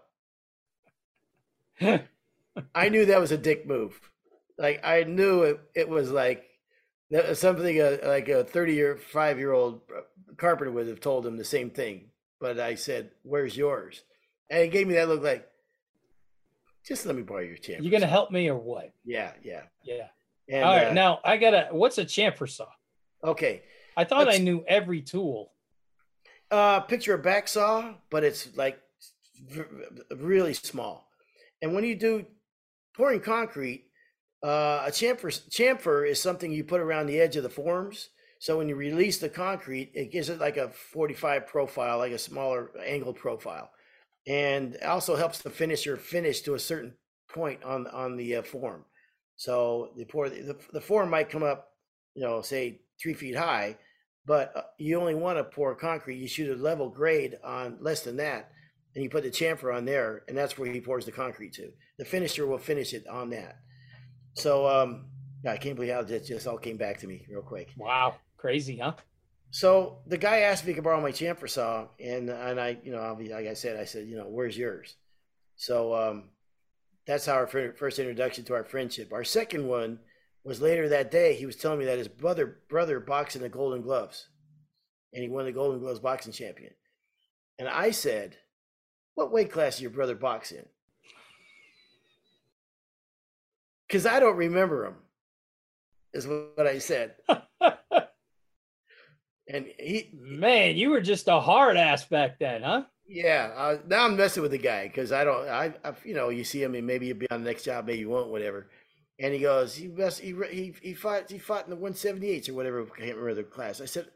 I 2.74 2.88
knew 2.88 3.06
that 3.06 3.20
was 3.20 3.32
a 3.32 3.38
dick 3.38 3.66
move. 3.66 3.98
Like, 4.58 4.80
I 4.84 5.04
knew 5.04 5.42
it, 5.42 5.60
it 5.74 5.88
was 5.88 6.10
like 6.10 6.44
something 7.34 7.80
a, 7.80 7.98
like 8.04 8.28
a 8.28 8.44
30 8.44 8.74
year, 8.74 8.96
five 8.96 9.38
year 9.38 9.52
old 9.52 9.82
carpenter 10.36 10.72
would 10.72 10.88
have 10.88 11.00
told 11.00 11.26
him 11.26 11.36
the 11.36 11.44
same 11.44 11.70
thing. 11.70 12.10
But 12.40 12.58
I 12.60 12.74
said, 12.74 13.10
Where's 13.22 13.56
yours? 13.56 14.02
And 14.50 14.62
he 14.62 14.68
gave 14.68 14.86
me 14.86 14.94
that 14.94 15.08
look 15.08 15.22
like, 15.22 15.48
Just 16.86 17.06
let 17.06 17.14
me 17.16 17.22
borrow 17.22 17.40
your 17.40 17.56
chamfer. 17.56 17.82
You're 17.82 17.90
gonna 17.92 18.06
help 18.06 18.30
me 18.30 18.48
or 18.50 18.56
what? 18.58 18.92
Yeah, 19.04 19.32
yeah. 19.42 19.62
Yeah. 19.84 20.06
And, 20.48 20.64
All 20.64 20.74
right. 20.76 20.86
uh, 20.88 20.92
now 20.92 21.20
I 21.24 21.36
gotta. 21.36 21.68
What's 21.72 21.98
a 21.98 22.04
chamfer 22.04 22.48
saw? 22.48 22.68
okay. 23.24 23.62
I 23.96 24.04
thought 24.04 24.22
I 24.28 24.32
Let's- 24.32 24.38
knew 24.40 24.64
every 24.68 25.02
tool. 25.02 25.52
Uh, 26.50 26.80
picture 26.80 27.14
a 27.14 27.18
back 27.18 27.46
saw, 27.48 27.94
but 28.10 28.24
it's 28.24 28.56
like 28.56 28.78
really 30.16 30.54
small. 30.54 31.08
And 31.60 31.74
when 31.74 31.84
you 31.84 31.96
do 31.96 32.24
pouring 32.98 33.20
concrete, 33.20 33.84
uh, 34.44 34.84
a 34.86 34.90
chamfer 34.90 35.48
chamfer 35.48 36.06
is 36.06 36.20
something 36.20 36.52
you 36.52 36.64
put 36.64 36.80
around 36.80 37.06
the 37.06 37.20
edge 37.20 37.36
of 37.36 37.44
the 37.44 37.48
forms. 37.48 38.10
So 38.40 38.58
when 38.58 38.68
you 38.68 38.76
release 38.76 39.18
the 39.18 39.28
concrete, 39.28 39.90
it 39.94 40.12
gives 40.12 40.28
it 40.28 40.38
like 40.38 40.56
a 40.56 40.68
45 40.68 41.46
profile, 41.46 41.98
like 41.98 42.12
a 42.12 42.18
smaller 42.18 42.70
angled 42.84 43.16
profile, 43.16 43.70
and 44.26 44.76
also 44.84 45.16
helps 45.16 45.38
the 45.38 45.50
finisher 45.50 45.96
finish 45.96 46.42
to 46.42 46.54
a 46.54 46.58
certain 46.58 46.94
point 47.32 47.62
on 47.64 47.86
on 47.86 48.16
the 48.16 48.36
uh, 48.36 48.42
form. 48.42 48.84
So 49.36 49.90
the 49.96 50.04
pour 50.04 50.28
the, 50.28 50.56
the 50.72 50.80
form 50.80 51.10
might 51.10 51.30
come 51.30 51.44
up, 51.44 51.70
you 52.14 52.22
know, 52.22 52.42
say 52.42 52.80
three 53.00 53.14
feet 53.14 53.36
high, 53.36 53.78
but 54.26 54.52
uh, 54.56 54.62
you 54.78 55.00
only 55.00 55.14
want 55.14 55.38
to 55.38 55.44
pour 55.44 55.74
concrete. 55.74 56.16
You 56.16 56.28
shoot 56.28 56.56
a 56.56 56.60
level 56.60 56.88
grade 56.88 57.38
on 57.44 57.78
less 57.80 58.02
than 58.02 58.16
that, 58.16 58.50
and 58.94 59.04
you 59.04 59.10
put 59.10 59.22
the 59.22 59.30
chamfer 59.30 59.74
on 59.74 59.84
there, 59.84 60.24
and 60.28 60.36
that's 60.36 60.58
where 60.58 60.70
he 60.70 60.80
pours 60.80 61.04
the 61.04 61.12
concrete 61.12 61.52
to. 61.54 61.70
The 61.98 62.04
finisher 62.04 62.46
will 62.46 62.58
finish 62.58 62.94
it 62.94 63.06
on 63.06 63.30
that. 63.30 63.58
So 64.34 64.66
um, 64.66 65.06
I 65.46 65.56
can't 65.56 65.76
believe 65.76 65.92
how 65.92 66.02
that 66.02 66.24
just 66.24 66.46
all 66.46 66.58
came 66.58 66.76
back 66.76 66.98
to 67.00 67.06
me 67.06 67.26
real 67.30 67.42
quick. 67.42 67.70
Wow, 67.76 68.16
crazy, 68.36 68.78
huh? 68.78 68.94
So 69.50 69.98
the 70.06 70.18
guy 70.18 70.40
asked 70.40 70.62
if 70.62 70.68
he 70.68 70.74
could 70.74 70.84
borrow 70.84 71.00
my 71.00 71.12
chamfer 71.12 71.48
saw, 71.48 71.88
and 72.00 72.28
and 72.28 72.60
I, 72.60 72.78
you 72.82 72.92
know, 72.92 73.00
obviously, 73.00 73.34
like 73.34 73.46
I 73.46 73.54
said, 73.54 73.78
I 73.78 73.84
said, 73.84 74.06
you 74.06 74.16
know, 74.16 74.28
where's 74.28 74.58
yours? 74.58 74.96
So 75.56 75.94
um, 75.94 76.24
that's 77.06 77.26
how 77.26 77.34
our 77.34 77.46
first 77.46 77.98
introduction 77.98 78.44
to 78.44 78.54
our 78.54 78.64
friendship. 78.64 79.12
Our 79.12 79.24
second 79.24 79.66
one 79.66 80.00
was 80.44 80.60
later 80.60 80.88
that 80.88 81.10
day. 81.10 81.34
He 81.34 81.46
was 81.46 81.56
telling 81.56 81.78
me 81.78 81.86
that 81.86 81.98
his 81.98 82.08
brother 82.08 82.58
brother 82.68 83.00
boxed 83.00 83.36
in 83.36 83.42
the 83.42 83.48
Golden 83.48 83.82
Gloves, 83.82 84.28
and 85.12 85.22
he 85.22 85.28
won 85.28 85.46
the 85.46 85.52
Golden 85.52 85.80
Gloves 85.80 86.00
boxing 86.00 86.32
champion. 86.32 86.72
And 87.58 87.68
I 87.68 87.90
said, 87.90 88.36
"What 89.18 89.32
weight 89.32 89.50
class 89.50 89.76
did 89.76 89.82
your 89.82 89.90
brother 89.90 90.14
box 90.14 90.52
in?" 90.52 90.64
Because 93.88 94.06
I 94.06 94.20
don't 94.20 94.36
remember 94.36 94.86
him. 94.86 94.94
Is 96.12 96.28
what 96.28 96.68
I 96.68 96.78
said, 96.78 97.16
and 99.48 99.66
he 99.76 100.10
Man, 100.14 100.76
you 100.76 100.90
were 100.90 101.00
just 101.00 101.26
a 101.26 101.40
hard 101.40 101.76
ass 101.76 102.04
back 102.04 102.38
then, 102.38 102.62
huh? 102.62 102.84
Yeah, 103.08 103.50
uh, 103.56 103.78
now 103.88 104.04
I'm 104.04 104.16
messing 104.16 104.42
with 104.42 104.52
the 104.52 104.58
guy 104.58 104.86
because 104.86 105.10
I 105.10 105.24
don't. 105.24 105.48
I, 105.48 105.74
I, 105.84 105.94
you 106.04 106.14
know, 106.14 106.28
you 106.28 106.44
see 106.44 106.62
him 106.62 106.76
and 106.76 106.86
maybe 106.86 107.08
you'll 107.08 107.18
be 107.18 107.28
on 107.32 107.42
the 107.42 107.50
next 107.50 107.64
job, 107.64 107.86
maybe 107.86 107.98
you 107.98 108.08
won't, 108.08 108.28
whatever. 108.28 108.68
And 109.18 109.34
he 109.34 109.40
goes, 109.40 109.74
he 109.74 109.88
best, 109.88 110.20
he 110.20 110.32
he 110.48 110.74
he 110.80 110.94
fought 110.94 111.28
he 111.28 111.38
fought 111.38 111.64
in 111.64 111.70
the 111.70 111.76
178s 111.76 112.48
or 112.48 112.54
whatever. 112.54 112.82
I 112.82 112.84
can't 112.84 113.16
remember 113.16 113.34
the 113.34 113.42
class. 113.42 113.80
I 113.80 113.86
said, 113.86 114.06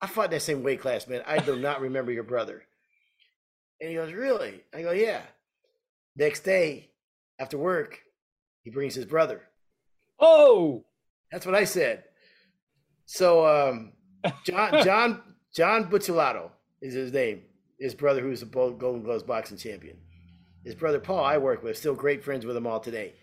I 0.00 0.08
fought 0.08 0.26
in 0.26 0.30
that 0.32 0.42
same 0.42 0.64
weight 0.64 0.80
class, 0.80 1.06
man. 1.06 1.22
I 1.26 1.38
do 1.38 1.54
not 1.54 1.80
remember 1.80 2.10
your 2.10 2.24
brother. 2.24 2.64
And 3.80 3.90
he 3.90 3.96
goes, 3.96 4.12
really? 4.12 4.62
I 4.74 4.82
go, 4.82 4.92
yeah. 4.92 5.22
Next 6.16 6.40
day, 6.40 6.90
after 7.38 7.58
work, 7.58 8.00
he 8.62 8.70
brings 8.70 8.94
his 8.94 9.04
brother. 9.04 9.42
Oh, 10.18 10.84
That's 11.30 11.44
what 11.44 11.54
I 11.54 11.64
said. 11.64 12.04
So 13.04 13.46
um, 13.46 13.92
John 14.44 14.72
John 14.84 15.22
John 15.54 15.90
Bucciolato 15.90 16.50
is 16.80 16.94
his 16.94 17.12
name. 17.12 17.42
His 17.78 17.94
brother, 17.94 18.22
who's 18.22 18.42
a 18.42 18.46
Golden 18.46 19.02
Gloves 19.02 19.22
boxing 19.22 19.58
champion. 19.58 19.98
His 20.64 20.74
brother 20.74 20.98
Paul, 20.98 21.22
I 21.22 21.38
work 21.38 21.62
with, 21.62 21.76
still 21.76 21.94
great 21.94 22.24
friends 22.24 22.46
with 22.46 22.56
him 22.56 22.66
all 22.66 22.80
today. 22.80 23.14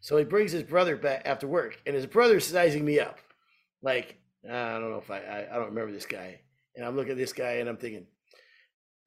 So 0.00 0.16
he 0.16 0.24
brings 0.24 0.52
his 0.52 0.62
brother 0.62 0.96
back 0.96 1.22
after 1.24 1.46
work, 1.48 1.80
and 1.84 1.94
his 1.94 2.06
brother's 2.06 2.46
sizing 2.46 2.84
me 2.84 3.00
up. 3.00 3.18
Like 3.82 4.16
I 4.48 4.78
don't 4.78 4.90
know 4.90 4.98
if 4.98 5.10
I 5.10 5.18
I, 5.18 5.46
I 5.50 5.56
don't 5.56 5.70
remember 5.70 5.92
this 5.92 6.06
guy, 6.06 6.40
and 6.76 6.84
I'm 6.84 6.96
looking 6.96 7.12
at 7.12 7.18
this 7.18 7.32
guy, 7.32 7.54
and 7.54 7.68
I'm 7.68 7.76
thinking, 7.76 8.06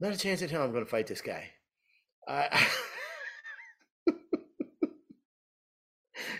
not 0.00 0.12
a 0.12 0.16
chance 0.16 0.42
in 0.42 0.48
hell 0.48 0.62
I'm 0.62 0.72
going 0.72 0.84
to 0.84 0.90
fight 0.90 1.06
this 1.06 1.20
guy. 1.20 1.50
I, 2.26 2.66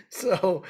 so, 0.09 0.63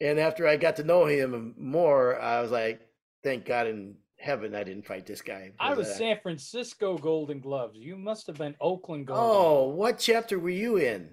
and 0.00 0.18
after 0.18 0.46
I 0.46 0.56
got 0.56 0.76
to 0.76 0.84
know 0.84 1.06
him 1.06 1.54
more, 1.58 2.20
I 2.20 2.40
was 2.40 2.50
like, 2.50 2.80
thank 3.22 3.44
God 3.44 3.66
in 3.66 3.96
heaven 4.18 4.54
I 4.54 4.64
didn't 4.64 4.86
fight 4.86 5.06
this 5.06 5.22
guy. 5.22 5.52
I 5.60 5.74
was 5.74 5.94
San 5.94 6.18
Francisco 6.22 6.98
Golden 6.98 7.40
Gloves. 7.40 7.76
You 7.78 7.96
must 7.96 8.26
have 8.26 8.36
been 8.36 8.54
Oakland 8.60 9.06
Golden. 9.06 9.24
Oh, 9.24 9.68
what 9.68 9.98
chapter 9.98 10.38
were 10.38 10.50
you 10.50 10.76
in? 10.76 11.10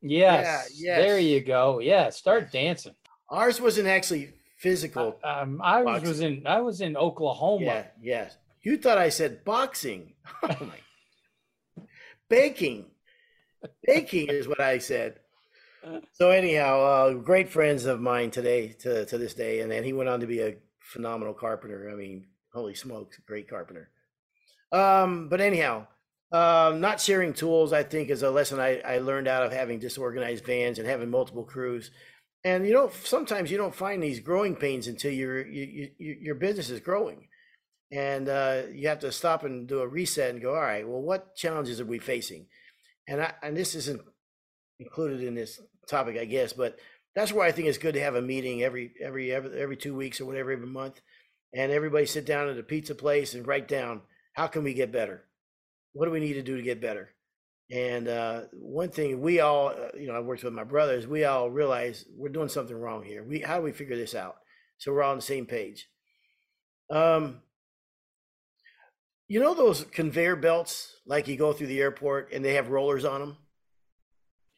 yes, 0.00 0.70
There 0.80 1.18
yes. 1.18 1.24
you 1.24 1.40
go. 1.40 1.78
Yeah, 1.80 2.10
start 2.10 2.52
dancing. 2.52 2.94
Ours 3.30 3.60
wasn't 3.60 3.88
actually 3.88 4.32
physical. 4.56 5.18
Um, 5.24 5.60
I 5.62 5.82
was, 5.82 6.02
was 6.02 6.20
in 6.20 6.46
I 6.46 6.60
was 6.60 6.80
in 6.80 6.96
Oklahoma. 6.96 7.64
yeah, 7.64 7.86
yes. 8.00 8.36
You 8.64 8.78
thought 8.78 8.98
I 8.98 9.10
said 9.10 9.44
boxing. 9.44 10.14
Oh 10.42 10.56
my. 10.60 11.86
Baking. 12.28 12.86
Baking 13.86 14.28
is 14.28 14.48
what 14.48 14.60
I 14.60 14.78
said. 14.78 15.20
So 16.12 16.30
anyhow, 16.30 16.80
uh, 16.80 17.12
great 17.14 17.50
friends 17.50 17.84
of 17.84 18.00
mine 18.00 18.30
today 18.30 18.68
to, 18.80 19.04
to 19.06 19.18
this 19.18 19.34
day, 19.34 19.60
and 19.60 19.70
then 19.70 19.84
he 19.84 19.92
went 19.92 20.08
on 20.08 20.20
to 20.20 20.26
be 20.26 20.40
a 20.40 20.56
phenomenal 20.80 21.34
carpenter. 21.34 21.90
I 21.90 21.94
mean, 21.94 22.26
holy 22.52 22.74
smokes, 22.74 23.18
great 23.26 23.48
carpenter. 23.48 23.90
Um, 24.72 25.28
but 25.28 25.40
anyhow, 25.40 25.86
um, 26.32 26.80
not 26.80 27.00
sharing 27.00 27.32
tools, 27.32 27.72
I 27.72 27.82
think, 27.82 28.10
is 28.10 28.22
a 28.22 28.30
lesson 28.30 28.60
I, 28.60 28.80
I 28.80 28.98
learned 28.98 29.28
out 29.28 29.44
of 29.44 29.52
having 29.52 29.78
disorganized 29.78 30.44
vans 30.44 30.78
and 30.78 30.88
having 30.88 31.10
multiple 31.10 31.44
crews. 31.44 31.90
And 32.44 32.66
you 32.66 32.72
know, 32.72 32.90
sometimes 33.04 33.50
you 33.50 33.56
don't 33.56 33.74
find 33.74 34.02
these 34.02 34.20
growing 34.20 34.56
pains 34.56 34.86
until 34.86 35.12
your 35.12 35.46
you, 35.46 35.90
you, 35.98 36.16
your 36.20 36.34
business 36.34 36.70
is 36.70 36.80
growing, 36.80 37.28
and 37.94 38.28
uh, 38.28 38.62
you 38.72 38.88
have 38.88 38.98
to 39.00 39.12
stop 39.12 39.44
and 39.44 39.68
do 39.68 39.80
a 39.80 39.86
reset 39.86 40.30
and 40.30 40.42
go, 40.42 40.54
all 40.54 40.60
right, 40.60 40.86
well, 40.86 41.00
what 41.00 41.36
challenges 41.36 41.80
are 41.80 41.84
we 41.84 42.00
facing? 42.00 42.46
And 43.06 43.22
I, 43.22 43.32
and 43.40 43.56
this 43.56 43.76
isn't 43.76 44.02
included 44.80 45.22
in 45.22 45.36
this 45.36 45.60
topic, 45.88 46.16
I 46.18 46.24
guess, 46.24 46.52
but 46.52 46.76
that's 47.14 47.32
where 47.32 47.46
I 47.46 47.52
think 47.52 47.68
it's 47.68 47.78
good 47.78 47.94
to 47.94 48.00
have 48.00 48.16
a 48.16 48.22
meeting 48.22 48.64
every 48.64 48.92
every 49.00 49.32
every, 49.32 49.60
every 49.60 49.76
two 49.76 49.94
weeks 49.94 50.20
or 50.20 50.24
whatever, 50.24 50.50
every 50.50 50.66
month, 50.66 51.00
and 51.54 51.70
everybody 51.70 52.06
sit 52.06 52.26
down 52.26 52.48
at 52.48 52.58
a 52.58 52.64
pizza 52.64 52.96
place 52.96 53.34
and 53.34 53.46
write 53.46 53.68
down 53.68 54.00
how 54.32 54.48
can 54.48 54.64
we 54.64 54.74
get 54.74 54.90
better, 54.90 55.22
what 55.92 56.06
do 56.06 56.10
we 56.10 56.18
need 56.18 56.32
to 56.32 56.42
do 56.42 56.56
to 56.56 56.62
get 56.62 56.80
better. 56.80 57.10
And 57.70 58.08
uh, 58.08 58.40
one 58.52 58.90
thing 58.90 59.20
we 59.20 59.38
all, 59.38 59.68
uh, 59.68 59.96
you 59.96 60.08
know, 60.08 60.14
I 60.14 60.20
worked 60.20 60.42
with 60.42 60.52
my 60.52 60.64
brothers. 60.64 61.06
We 61.06 61.24
all 61.24 61.48
realize 61.48 62.04
we're 62.14 62.28
doing 62.28 62.48
something 62.48 62.76
wrong 62.76 63.04
here. 63.04 63.22
We 63.22 63.38
how 63.40 63.58
do 63.58 63.62
we 63.62 63.72
figure 63.72 63.96
this 63.96 64.16
out? 64.16 64.36
So 64.78 64.92
we're 64.92 65.04
all 65.04 65.12
on 65.12 65.18
the 65.18 65.22
same 65.22 65.46
page. 65.46 65.88
Um, 66.90 67.40
you 69.28 69.40
know 69.40 69.54
those 69.54 69.84
conveyor 69.84 70.36
belts, 70.36 70.96
like 71.06 71.28
you 71.28 71.36
go 71.36 71.52
through 71.52 71.68
the 71.68 71.80
airport 71.80 72.32
and 72.32 72.44
they 72.44 72.54
have 72.54 72.68
rollers 72.70 73.04
on 73.04 73.20
them. 73.20 73.36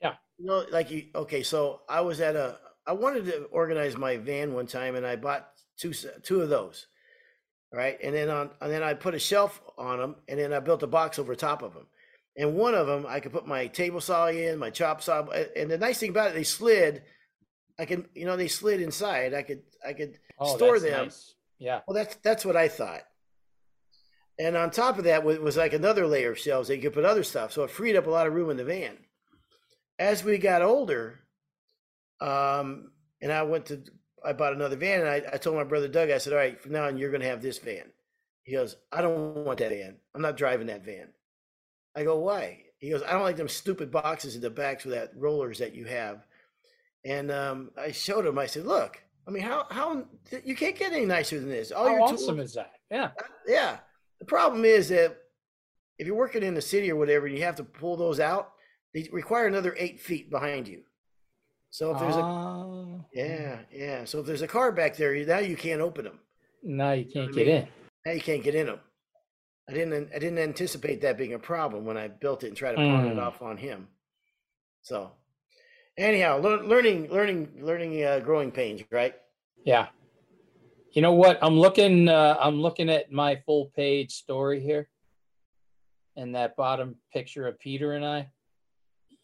Yeah. 0.00 0.14
You 0.38 0.46
know, 0.46 0.64
like 0.70 0.90
you. 0.90 1.06
Okay, 1.14 1.42
so 1.42 1.82
I 1.88 2.00
was 2.00 2.20
at 2.20 2.36
a. 2.36 2.58
I 2.86 2.92
wanted 2.92 3.24
to 3.26 3.44
organize 3.44 3.96
my 3.96 4.16
van 4.16 4.54
one 4.54 4.66
time, 4.66 4.94
and 4.94 5.06
I 5.06 5.16
bought 5.16 5.48
two 5.76 5.92
two 6.22 6.40
of 6.40 6.48
those. 6.48 6.86
Right, 7.72 7.98
and 8.02 8.14
then 8.14 8.30
on 8.30 8.50
and 8.60 8.70
then 8.70 8.82
I 8.82 8.94
put 8.94 9.14
a 9.14 9.18
shelf 9.18 9.60
on 9.76 9.98
them, 9.98 10.16
and 10.28 10.38
then 10.38 10.52
I 10.52 10.60
built 10.60 10.82
a 10.82 10.86
box 10.86 11.18
over 11.18 11.34
top 11.34 11.62
of 11.62 11.74
them. 11.74 11.86
And 12.38 12.54
one 12.54 12.74
of 12.74 12.86
them, 12.86 13.06
I 13.08 13.20
could 13.20 13.32
put 13.32 13.46
my 13.46 13.66
table 13.66 14.00
saw 14.00 14.28
in, 14.28 14.58
my 14.58 14.70
chop 14.70 15.02
saw, 15.02 15.26
and 15.56 15.70
the 15.70 15.78
nice 15.78 15.98
thing 15.98 16.10
about 16.10 16.30
it, 16.30 16.34
they 16.34 16.42
slid. 16.44 17.02
I 17.78 17.86
can, 17.86 18.06
you 18.14 18.24
know, 18.26 18.36
they 18.36 18.48
slid 18.48 18.80
inside. 18.80 19.32
I 19.34 19.42
could, 19.42 19.62
I 19.86 19.94
could 19.94 20.18
Oh, 20.38 20.56
store 20.56 20.78
them. 20.78 21.06
nice. 21.06 21.34
Yeah. 21.58 21.80
Well, 21.88 21.94
that's 21.94 22.14
that's 22.16 22.44
what 22.44 22.56
I 22.56 22.68
thought. 22.68 23.02
And 24.38 24.56
on 24.56 24.70
top 24.70 24.98
of 24.98 25.04
that 25.04 25.24
was, 25.24 25.38
was 25.38 25.56
like 25.56 25.72
another 25.72 26.06
layer 26.06 26.32
of 26.32 26.38
shelves 26.38 26.68
that 26.68 26.76
you 26.76 26.82
could 26.82 26.92
put 26.92 27.04
other 27.04 27.22
stuff. 27.22 27.52
So 27.52 27.64
it 27.64 27.70
freed 27.70 27.96
up 27.96 28.06
a 28.06 28.10
lot 28.10 28.26
of 28.26 28.34
room 28.34 28.50
in 28.50 28.56
the 28.56 28.64
van. 28.64 28.96
As 29.98 30.22
we 30.22 30.36
got 30.36 30.60
older, 30.60 31.20
um, 32.20 32.90
and 33.22 33.32
I 33.32 33.42
went 33.44 33.66
to, 33.66 33.82
I 34.24 34.34
bought 34.34 34.52
another 34.52 34.76
van, 34.76 35.00
and 35.00 35.08
I, 35.08 35.22
I 35.32 35.36
told 35.38 35.56
my 35.56 35.64
brother 35.64 35.88
Doug, 35.88 36.10
I 36.10 36.18
said, 36.18 36.34
"All 36.34 36.38
right, 36.38 36.60
from 36.60 36.72
now 36.72 36.84
on, 36.84 36.98
you're 36.98 37.10
going 37.10 37.22
to 37.22 37.28
have 37.28 37.40
this 37.40 37.58
van." 37.58 37.90
He 38.42 38.52
goes, 38.52 38.76
"I 38.92 39.00
don't 39.00 39.44
want 39.44 39.58
that 39.60 39.70
van. 39.70 39.96
I'm 40.14 40.20
not 40.20 40.36
driving 40.36 40.66
that 40.66 40.84
van." 40.84 41.08
I 41.94 42.04
go, 42.04 42.18
"Why?" 42.18 42.62
He 42.78 42.90
goes, 42.90 43.02
"I 43.02 43.12
don't 43.12 43.22
like 43.22 43.36
them 43.36 43.48
stupid 43.48 43.90
boxes 43.90 44.34
in 44.34 44.42
the 44.42 44.50
backs 44.50 44.84
with 44.84 44.94
that 44.94 45.12
rollers 45.16 45.58
that 45.58 45.74
you 45.74 45.84
have." 45.86 46.26
And 47.06 47.30
um, 47.30 47.70
I 47.78 47.92
showed 47.92 48.26
him. 48.26 48.38
I 48.38 48.46
said, 48.46 48.66
"Look, 48.66 49.00
I 49.26 49.30
mean, 49.30 49.42
how 49.42 49.66
how 49.70 50.04
you 50.44 50.54
can't 50.54 50.76
get 50.76 50.92
any 50.92 51.04
nicer 51.04 51.40
than 51.40 51.48
this. 51.48 51.72
All 51.72 51.86
How 51.86 51.92
your 51.92 52.02
awesome 52.02 52.36
tools, 52.36 52.50
is 52.50 52.54
that? 52.54 52.72
Yeah. 52.90 53.10
yeah. 53.46 53.78
The 54.20 54.24
problem 54.26 54.64
is 54.64 54.88
that 54.88 55.16
if 55.98 56.06
you're 56.06 56.16
working 56.16 56.42
in 56.42 56.54
the 56.54 56.62
city 56.62 56.90
or 56.90 56.96
whatever, 56.96 57.26
and 57.26 57.36
you 57.36 57.44
have 57.44 57.56
to 57.56 57.64
pull 57.64 57.96
those 57.96 58.20
out, 58.20 58.52
they 58.94 59.08
require 59.12 59.46
another 59.46 59.74
eight 59.78 60.00
feet 60.00 60.30
behind 60.30 60.68
you. 60.68 60.82
So 61.70 61.92
if 61.92 61.98
there's 62.00 62.16
a 62.16 62.22
Ah, 62.22 63.00
yeah, 63.12 63.58
yeah. 63.72 64.04
So 64.04 64.20
if 64.20 64.26
there's 64.26 64.42
a 64.42 64.48
car 64.48 64.72
back 64.72 64.96
there, 64.96 65.14
now 65.26 65.38
you 65.38 65.56
can't 65.56 65.80
open 65.82 66.04
them. 66.04 66.20
No, 66.62 66.92
you 66.92 67.04
can't 67.04 67.26
what 67.26 67.34
I 67.40 67.44
get 67.44 67.46
mean? 67.46 67.56
in. 67.56 67.68
Now 68.06 68.12
you 68.12 68.20
can't 68.20 68.42
get 68.42 68.54
in 68.54 68.66
them. 68.66 68.80
I 69.68 69.72
didn't 69.74 70.10
I 70.14 70.18
didn't 70.18 70.38
anticipate 70.38 71.00
that 71.02 71.18
being 71.18 71.34
a 71.34 71.38
problem 71.38 71.84
when 71.84 71.96
I 71.96 72.08
built 72.08 72.44
it 72.44 72.48
and 72.48 72.56
tried 72.56 72.72
to 72.72 72.76
pawn 72.76 73.06
it 73.06 73.16
Mm. 73.16 73.22
off 73.22 73.42
on 73.42 73.56
him. 73.56 73.88
So 74.82 75.10
anyhow, 75.98 76.38
lear- 76.40 76.62
learning 76.62 77.10
learning 77.10 77.48
learning 77.60 78.02
uh, 78.04 78.20
growing 78.20 78.52
pains, 78.52 78.82
right? 78.90 79.14
Yeah. 79.64 79.88
You 80.96 81.02
know 81.02 81.12
what? 81.12 81.38
I'm 81.42 81.58
looking 81.60 82.08
uh 82.08 82.38
I'm 82.40 82.62
looking 82.62 82.88
at 82.88 83.12
my 83.12 83.36
full 83.44 83.66
page 83.76 84.12
story 84.12 84.60
here. 84.62 84.88
And 86.16 86.34
that 86.34 86.56
bottom 86.56 86.96
picture 87.12 87.46
of 87.46 87.58
Peter 87.58 87.92
and 87.92 88.04
I. 88.04 88.30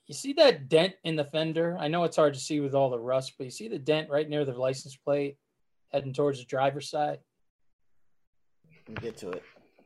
You 0.06 0.14
see 0.14 0.34
that 0.34 0.68
dent 0.68 0.92
in 1.02 1.16
the 1.16 1.24
fender? 1.24 1.78
I 1.80 1.88
know 1.88 2.04
it's 2.04 2.16
hard 2.16 2.34
to 2.34 2.40
see 2.40 2.60
with 2.60 2.74
all 2.74 2.90
the 2.90 2.98
rust, 2.98 3.32
but 3.38 3.44
you 3.44 3.50
see 3.50 3.68
the 3.68 3.78
dent 3.78 4.10
right 4.10 4.28
near 4.28 4.44
the 4.44 4.52
license 4.52 4.96
plate 4.96 5.38
heading 5.90 6.12
towards 6.12 6.40
the 6.40 6.44
driver's 6.44 6.90
side? 6.90 7.20
Let 8.86 9.02
me 9.02 9.08
get 9.08 9.16
to 9.18 9.30
it. 9.30 9.42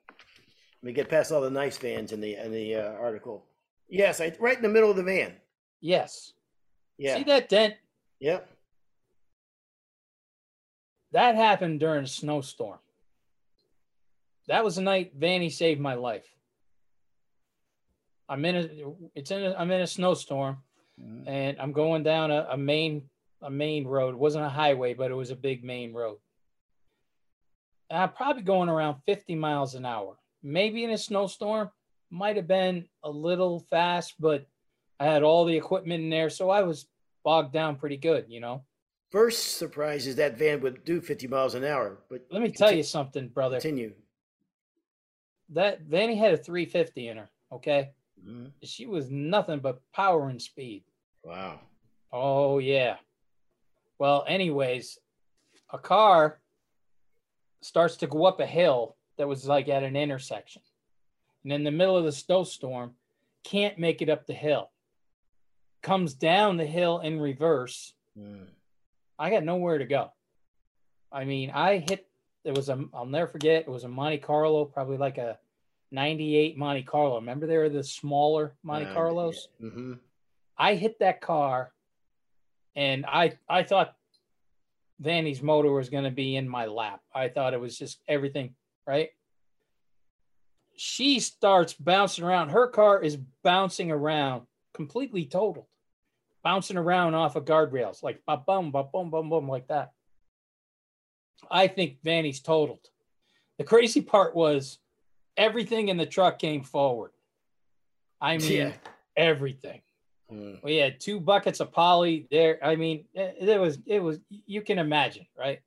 Let 0.09 0.83
me 0.83 0.93
get 0.93 1.09
past 1.09 1.31
all 1.31 1.41
the 1.41 1.51
nice 1.51 1.79
vans 1.79 2.11
in 2.11 2.21
the 2.21 2.35
in 2.35 2.51
the 2.51 2.75
uh, 2.75 2.93
article. 2.95 3.45
Yes, 3.89 4.21
I 4.21 4.35
right 4.41 4.57
in 4.57 4.63
the 4.65 4.69
middle 4.69 4.91
of 4.91 4.97
the 4.97 5.05
van. 5.05 5.35
Yes. 5.81 6.33
Yeah. 6.99 7.17
See 7.19 7.25
that 7.25 7.49
dent? 7.49 7.75
Yep. 8.19 8.56
That 11.13 11.35
happened 11.35 11.81
during 11.81 12.05
a 12.05 12.09
snowstorm. 12.09 12.79
That 14.49 14.65
was 14.65 14.77
the 14.77 14.83
night 14.83 15.13
Vanny 15.17 15.51
saved 15.51 15.81
my 15.81 15.95
life. 15.95 16.27
I'm 18.29 18.45
in 18.45 18.57
a 18.57 18.69
it's 19.15 19.31
in 19.31 19.45
a, 19.45 19.55
I'm 19.55 19.71
in 19.71 19.81
a 19.81 19.87
snowstorm 19.87 20.59
mm-hmm. 21.01 21.29
and 21.29 21.57
I'm 21.61 21.73
going 21.73 22.03
down 22.03 22.31
a, 22.31 22.47
a 22.51 22.57
main 22.57 23.09
a 23.43 23.51
main 23.51 23.87
road. 23.87 24.15
It 24.15 24.19
wasn't 24.19 24.47
a 24.47 24.51
highway, 24.51 24.95
but 24.95 25.11
it 25.11 25.15
was 25.15 25.31
a 25.31 25.37
big 25.37 25.63
main 25.65 25.93
road. 25.93 26.19
And 27.91 28.03
I'm 28.03 28.13
probably 28.13 28.43
going 28.43 28.69
around 28.69 28.97
50 29.07 29.35
miles 29.37 29.75
an 29.75 29.85
hour. 29.85 30.17
Maybe 30.43 30.85
in 30.85 30.91
a 30.91 30.99
snowstorm, 30.99 31.71
might 32.11 32.37
have 32.37 32.49
been 32.49 32.87
a 33.03 33.11
little 33.11 33.61
fast, 33.71 34.15
but 34.19 34.47
I 34.99 35.05
had 35.05 35.23
all 35.23 35.45
the 35.45 35.57
equipment 35.57 36.05
in 36.05 36.11
there, 36.11 36.31
so 36.31 36.51
I 36.51 36.63
was 36.63 36.87
bogged 37.25 37.53
down 37.53 37.77
pretty 37.77 37.97
good, 37.97 38.27
you 38.29 38.41
know. 38.41 38.65
First 39.11 39.57
surprise 39.59 40.07
is 40.07 40.17
that 40.17 40.37
van 40.37 40.61
would 40.63 40.85
do 40.85 41.01
50 41.01 41.27
miles 41.29 41.55
an 41.55 41.65
hour, 41.65 41.99
but 42.09 42.27
Let 42.31 42.43
me 42.43 42.51
tell 42.51 42.73
you 42.73 42.83
something, 42.83 43.29
brother. 43.29 43.57
continue. 43.61 43.95
That 45.51 45.83
Vanny 45.83 46.17
had 46.17 46.35
a 46.35 46.37
350 46.37 47.09
in 47.09 47.17
her, 47.19 47.31
okay? 47.53 47.93
Mhm. 48.21 48.53
She 48.65 48.87
was 48.87 49.11
nothing 49.11 49.61
but 49.61 49.81
power 49.93 50.29
and 50.29 50.43
speed. 50.43 50.85
Wow. 51.23 51.61
Oh 52.13 52.59
yeah. 52.59 52.99
Well, 53.99 54.25
anyways, 54.27 54.99
a 55.71 55.79
car 55.79 56.41
starts 57.61 57.97
to 57.99 58.07
go 58.07 58.25
up 58.25 58.41
a 58.41 58.47
hill 58.47 58.97
that 59.17 59.29
was 59.29 59.47
like 59.47 59.69
at 59.69 59.83
an 59.85 59.97
intersection. 59.97 60.63
And 61.45 61.53
in 61.53 61.63
the 61.65 61.71
middle 61.71 61.97
of 61.97 62.05
the 62.05 62.13
snowstorm, 62.13 62.97
can't 63.45 63.79
make 63.79 64.03
it 64.03 64.09
up 64.09 64.27
the 64.27 64.35
hill. 64.35 64.73
Comes 65.83 66.15
down 66.15 66.57
the 66.57 66.67
hill 66.67 66.99
in 67.01 67.21
reverse. 67.21 67.95
Mm. 68.19 68.49
I 69.19 69.31
got 69.31 69.45
nowhere 69.45 69.79
to 69.79 69.85
go. 69.85 70.11
I 71.11 71.25
mean, 71.25 71.51
I 71.51 71.79
hit 71.79 72.07
there 72.45 72.55
was 72.55 72.69
a 72.69 72.85
I'll 72.95 73.07
never 73.07 73.27
forget, 73.27 73.63
it 73.63 73.71
was 73.71 73.85
a 73.85 73.89
Monte 73.89 74.19
Carlo, 74.19 74.65
probably 74.65 74.97
like 74.99 75.19
a 75.19 75.39
98 75.91 76.57
Monte 76.57 76.83
Carlo. 76.83 77.17
Remember 77.17 77.47
they 77.47 77.57
were 77.57 77.69
the 77.69 77.83
smaller 77.85 78.55
Monte 78.63 78.87
Carlos? 78.95 79.49
hmm 79.61 79.95
I 80.59 80.75
hit 80.75 80.99
that 81.01 81.21
car 81.21 81.73
and 82.75 83.05
I 83.07 83.33
I 83.49 83.63
thought 83.63 83.95
Vanny's 85.01 85.43
motor 85.43 85.71
was 85.73 85.91
going 85.91 86.05
to 86.05 86.11
be 86.11 86.37
in 86.37 86.49
my 86.49 86.67
lap. 86.67 87.01
I 87.15 87.29
thought 87.29 87.53
it 87.53 87.61
was 87.61 87.77
just 87.77 88.01
everything, 88.09 88.55
right? 88.87 89.11
She 90.77 91.21
starts 91.21 91.75
bouncing 91.75 92.25
around. 92.25 92.51
Her 92.51 92.69
car 92.69 93.03
is 93.03 93.19
bouncing 93.43 93.91
around, 93.91 94.47
completely 94.75 95.25
totaled, 95.27 95.67
bouncing 96.47 96.77
around 96.77 97.13
off 97.17 97.35
of 97.35 97.45
guardrails, 97.45 98.05
like 98.05 98.23
ba 98.25 98.37
bum, 98.37 98.71
ba 98.71 98.85
bum, 98.85 99.11
bum, 99.11 99.29
bum, 99.29 99.49
like 99.49 99.67
that. 99.67 99.91
I 101.51 101.67
think 101.67 101.97
Vanny's 102.05 102.39
totaled. 102.39 102.87
The 103.59 103.65
crazy 103.65 104.01
part 104.01 104.37
was 104.37 104.79
everything 105.37 105.89
in 105.89 105.97
the 105.97 106.07
truck 106.07 106.39
came 106.39 106.63
forward. 106.63 107.11
I 108.21 108.39
mean, 108.39 108.53
Yeah. 108.53 108.73
everything. 109.17 109.83
Mm. 110.31 110.63
We 110.63 110.77
had 110.77 111.01
two 111.01 111.19
buckets 111.19 111.59
of 111.59 111.73
poly 111.73 112.29
there. 112.31 112.61
I 112.63 112.77
mean, 112.77 113.07
it, 113.13 113.49
it 113.49 113.61
was 113.61 113.81
it 113.85 113.99
was 113.99 114.21
you 114.29 114.63
can 114.63 114.79
imagine, 114.79 115.27
right? 115.37 115.59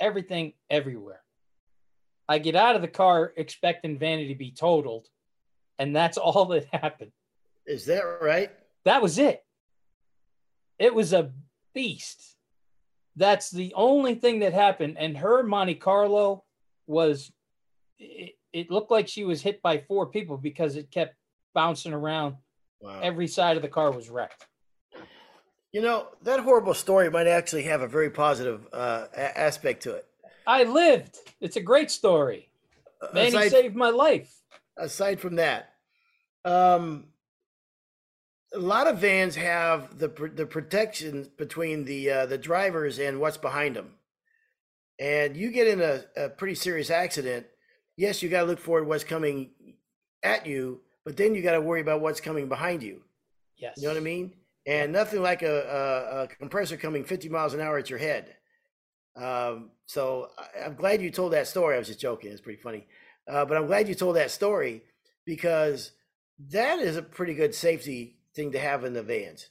Everything 0.00 0.54
everywhere. 0.68 1.22
I 2.28 2.38
get 2.38 2.56
out 2.56 2.74
of 2.74 2.82
the 2.82 2.88
car 2.88 3.32
expecting 3.36 4.00
Vanny 4.00 4.26
to 4.26 4.34
be 4.34 4.50
totaled, 4.50 5.06
and 5.78 5.94
that's 5.94 6.18
all 6.26 6.46
that 6.46 6.66
happened. 6.72 7.12
Is 7.66 7.86
that 7.86 8.02
right? 8.20 8.50
That 8.84 9.00
was 9.00 9.20
it. 9.20 9.44
It 10.78 10.94
was 10.94 11.12
a 11.12 11.32
beast. 11.74 12.36
That's 13.16 13.50
the 13.50 13.72
only 13.74 14.14
thing 14.14 14.40
that 14.40 14.52
happened. 14.52 14.96
And 14.98 15.16
her 15.18 15.42
Monte 15.42 15.74
Carlo 15.76 16.44
was 16.86 17.32
it, 17.98 18.34
it 18.52 18.70
looked 18.70 18.90
like 18.90 19.08
she 19.08 19.24
was 19.24 19.42
hit 19.42 19.60
by 19.60 19.78
four 19.78 20.06
people 20.06 20.36
because 20.36 20.76
it 20.76 20.90
kept 20.90 21.16
bouncing 21.54 21.92
around. 21.92 22.36
Wow. 22.80 23.00
Every 23.02 23.26
side 23.26 23.56
of 23.56 23.62
the 23.62 23.68
car 23.68 23.90
was 23.90 24.08
wrecked. 24.08 24.46
you 25.72 25.80
know, 25.82 26.06
that 26.22 26.40
horrible 26.40 26.74
story 26.74 27.10
might 27.10 27.26
actually 27.26 27.64
have 27.64 27.82
a 27.82 27.88
very 27.88 28.10
positive 28.10 28.66
uh, 28.72 29.06
a- 29.12 29.38
aspect 29.38 29.82
to 29.82 29.94
it. 29.94 30.06
I 30.46 30.62
lived. 30.62 31.16
It's 31.40 31.56
a 31.56 31.60
great 31.60 31.90
story. 31.90 32.50
Man, 33.12 33.32
he 33.32 33.36
Aside, 33.36 33.50
saved 33.50 33.76
my 33.76 33.90
life. 33.90 34.32
aside 34.76 35.20
from 35.20 35.36
that, 35.36 35.74
um, 36.44 37.06
a 38.54 38.58
lot 38.58 38.86
of 38.86 38.98
vans 38.98 39.36
have 39.36 39.98
the 39.98 40.08
the 40.34 40.46
protection 40.46 41.30
between 41.36 41.84
the 41.84 42.10
uh, 42.10 42.26
the 42.26 42.38
drivers 42.38 42.98
and 42.98 43.20
what's 43.20 43.36
behind 43.36 43.76
them. 43.76 43.94
And 44.98 45.36
you 45.36 45.50
get 45.52 45.68
in 45.68 45.80
a, 45.80 46.04
a 46.16 46.28
pretty 46.28 46.54
serious 46.54 46.90
accident. 46.90 47.46
Yes, 47.96 48.22
you 48.22 48.28
got 48.28 48.40
to 48.40 48.46
look 48.46 48.58
forward 48.58 48.86
what's 48.86 49.04
coming 49.04 49.50
at 50.22 50.46
you, 50.46 50.80
but 51.04 51.16
then 51.16 51.34
you 51.34 51.42
got 51.42 51.52
to 51.52 51.60
worry 51.60 51.80
about 51.80 52.00
what's 52.00 52.20
coming 52.20 52.48
behind 52.48 52.82
you. 52.82 53.02
Yes. 53.56 53.74
You 53.76 53.84
know 53.84 53.90
what 53.90 53.96
I 53.96 54.04
mean? 54.04 54.32
And 54.66 54.92
nothing 54.92 55.22
like 55.22 55.42
a, 55.42 55.62
a, 55.62 56.22
a 56.22 56.28
compressor 56.28 56.76
coming 56.76 57.04
50 57.04 57.28
miles 57.28 57.54
an 57.54 57.60
hour 57.60 57.78
at 57.78 57.90
your 57.90 57.98
head. 57.98 58.34
Um, 59.16 59.70
so 59.86 60.28
I, 60.36 60.66
I'm 60.66 60.74
glad 60.74 61.00
you 61.00 61.10
told 61.10 61.32
that 61.32 61.46
story. 61.46 61.76
I 61.76 61.78
was 61.78 61.88
just 61.88 62.00
joking. 62.00 62.30
It's 62.30 62.40
pretty 62.40 62.60
funny. 62.60 62.86
Uh, 63.28 63.44
but 63.44 63.56
I'm 63.56 63.66
glad 63.66 63.88
you 63.88 63.94
told 63.94 64.16
that 64.16 64.30
story 64.30 64.82
because 65.24 65.92
that 66.50 66.80
is 66.80 66.96
a 66.96 67.02
pretty 67.02 67.34
good 67.34 67.54
safety 67.54 68.17
thing 68.38 68.52
to 68.52 68.58
have 68.58 68.84
in 68.84 68.92
the 68.94 69.02
vans. 69.02 69.48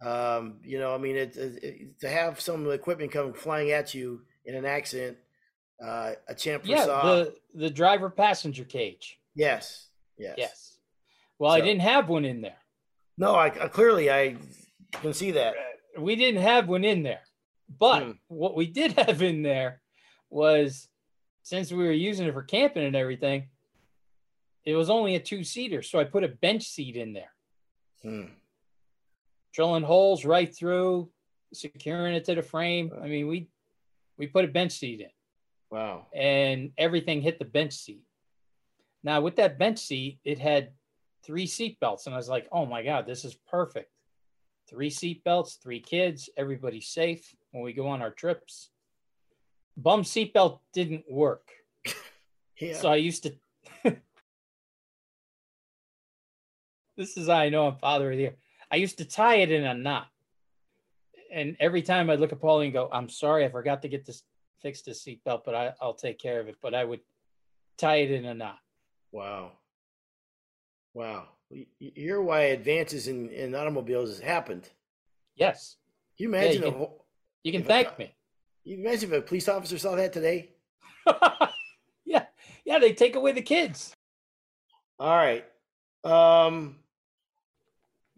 Um, 0.00 0.60
you 0.62 0.78
know, 0.78 0.94
I 0.94 0.98
mean, 0.98 1.16
it, 1.16 1.36
it, 1.36 1.64
it- 1.64 2.00
to 2.00 2.08
have 2.08 2.40
some 2.40 2.70
equipment 2.70 3.10
come 3.10 3.32
flying 3.32 3.70
at 3.72 3.94
you 3.94 4.22
in 4.44 4.54
an 4.54 4.64
accident, 4.64 5.16
uh, 5.84 6.12
a 6.28 6.34
chamfer 6.34 6.60
Yeah, 6.64 6.84
the 6.86 7.34
the 7.54 7.70
driver 7.70 8.10
passenger 8.10 8.64
cage. 8.64 9.18
yes, 9.34 9.88
yes, 10.18 10.34
Yes. 10.38 10.78
Well, 11.38 11.52
I 11.52 11.60
didn't 11.60 11.82
have 11.82 12.08
one 12.08 12.24
in 12.24 12.40
there. 12.40 12.58
No, 13.16 13.34
I, 13.34 13.46
I 13.46 13.68
clearly 13.68 14.10
I 14.10 14.36
can 14.92 15.12
see 15.14 15.30
that. 15.32 15.54
we 15.98 16.16
didn't 16.16 16.42
have 16.42 16.68
one 16.68 16.84
in 16.84 17.02
there. 17.02 17.22
But 17.78 18.02
Hmm. 18.04 18.10
what 18.28 18.54
we 18.56 18.66
did 18.66 18.92
have 18.98 19.22
in 19.22 19.42
there 19.42 19.80
was 20.30 20.88
since 21.42 21.70
we 21.72 21.78
were 21.84 21.92
using 21.92 22.26
it 22.26 22.32
for 22.34 22.42
camping 22.42 22.84
and 22.84 22.96
everything, 22.96 23.48
it 24.64 24.74
was 24.74 24.90
only 24.90 25.14
a 25.14 25.20
two 25.20 25.42
seater. 25.44 25.82
So 25.82 25.98
I 25.98 26.04
put 26.04 26.24
a 26.24 26.28
bench 26.28 26.64
seat 26.64 26.96
in 26.96 27.12
there, 27.12 27.32
Hmm. 28.02 28.26
drilling 29.52 29.82
holes 29.82 30.24
right 30.24 30.54
through, 30.54 31.10
securing 31.52 32.14
it 32.14 32.24
to 32.26 32.34
the 32.34 32.42
frame. 32.42 32.92
I 33.02 33.08
mean, 33.08 33.26
we 33.26 33.48
we 34.16 34.26
put 34.26 34.44
a 34.44 34.48
bench 34.48 34.72
seat 34.72 35.00
in 35.00 35.10
Wow. 35.70 36.06
and 36.14 36.72
everything 36.78 37.22
hit 37.22 37.38
the 37.38 37.44
bench 37.44 37.72
seat. 37.74 38.02
Now 39.02 39.20
with 39.20 39.36
that 39.36 39.58
bench 39.58 39.78
seat, 39.78 40.18
it 40.24 40.38
had 40.38 40.72
three 41.24 41.46
seat 41.46 41.78
belts, 41.80 42.06
and 42.06 42.14
I 42.14 42.18
was 42.18 42.28
like, 42.28 42.48
"Oh 42.52 42.66
my 42.66 42.82
god, 42.82 43.06
this 43.06 43.24
is 43.24 43.34
perfect! 43.48 43.90
Three 44.68 44.90
seat 44.90 45.24
belts, 45.24 45.54
three 45.56 45.80
kids, 45.80 46.28
everybody's 46.36 46.88
safe 46.88 47.34
when 47.50 47.62
we 47.64 47.72
go 47.72 47.88
on 47.88 48.02
our 48.02 48.10
trips." 48.12 48.70
Bum 49.76 50.02
seat 50.04 50.32
belt 50.34 50.60
didn't 50.72 51.04
work, 51.10 51.48
Yeah. 52.60 52.74
so 52.74 52.88
I 52.90 52.96
used 52.96 53.22
to. 53.24 53.32
This 56.98 57.16
is 57.16 57.28
how 57.28 57.34
I 57.36 57.48
know 57.48 57.66
I'm 57.68 57.76
father 57.76 58.10
of 58.10 58.16
the 58.16 58.22
year. 58.24 58.36
I 58.70 58.76
used 58.76 58.98
to 58.98 59.04
tie 59.06 59.36
it 59.36 59.50
in 59.50 59.64
a 59.64 59.72
knot, 59.72 60.08
and 61.32 61.56
every 61.60 61.80
time 61.80 62.10
I'd 62.10 62.20
look 62.20 62.32
at 62.32 62.40
Paulie 62.40 62.64
and 62.64 62.72
go, 62.74 62.90
"I'm 62.92 63.08
sorry, 63.08 63.44
I 63.46 63.48
forgot 63.48 63.80
to 63.82 63.88
get 63.88 64.04
this 64.04 64.22
fix 64.60 64.82
the 64.82 64.90
seatbelt, 64.90 65.42
but 65.44 65.54
I, 65.54 65.72
I'll 65.80 65.94
take 65.94 66.18
care 66.18 66.40
of 66.40 66.48
it." 66.48 66.56
But 66.60 66.74
I 66.74 66.84
would 66.84 67.00
tie 67.78 67.96
it 67.96 68.10
in 68.10 68.26
a 68.26 68.34
knot. 68.34 68.58
Wow. 69.12 69.52
Wow. 70.92 71.28
Y- 71.50 71.66
y- 71.80 71.92
Hear 71.94 72.20
why 72.20 72.40
advances 72.40 73.08
in, 73.08 73.30
in 73.30 73.54
automobiles 73.54 74.10
has 74.10 74.20
happened. 74.20 74.68
Yes, 75.36 75.76
Can 76.18 76.24
you 76.24 76.28
imagine 76.34 76.62
you 76.62 76.68
can- 76.70 76.78
whole, 76.78 77.06
you 77.44 77.52
can 77.52 77.60
If 77.62 77.66
a 77.66 77.68
thank 77.68 77.98
me. 77.98 78.14
you 78.64 78.76
imagine 78.78 79.12
if 79.12 79.18
a 79.18 79.22
police 79.22 79.48
officer 79.48 79.78
saw 79.78 79.94
that 79.94 80.12
today? 80.12 80.50
yeah, 82.04 82.26
yeah, 82.64 82.78
they 82.80 82.92
take 82.92 83.14
away 83.16 83.32
the 83.32 83.40
kids. 83.42 83.94
All 84.98 85.16
right. 85.16 85.44
Um 86.04 86.76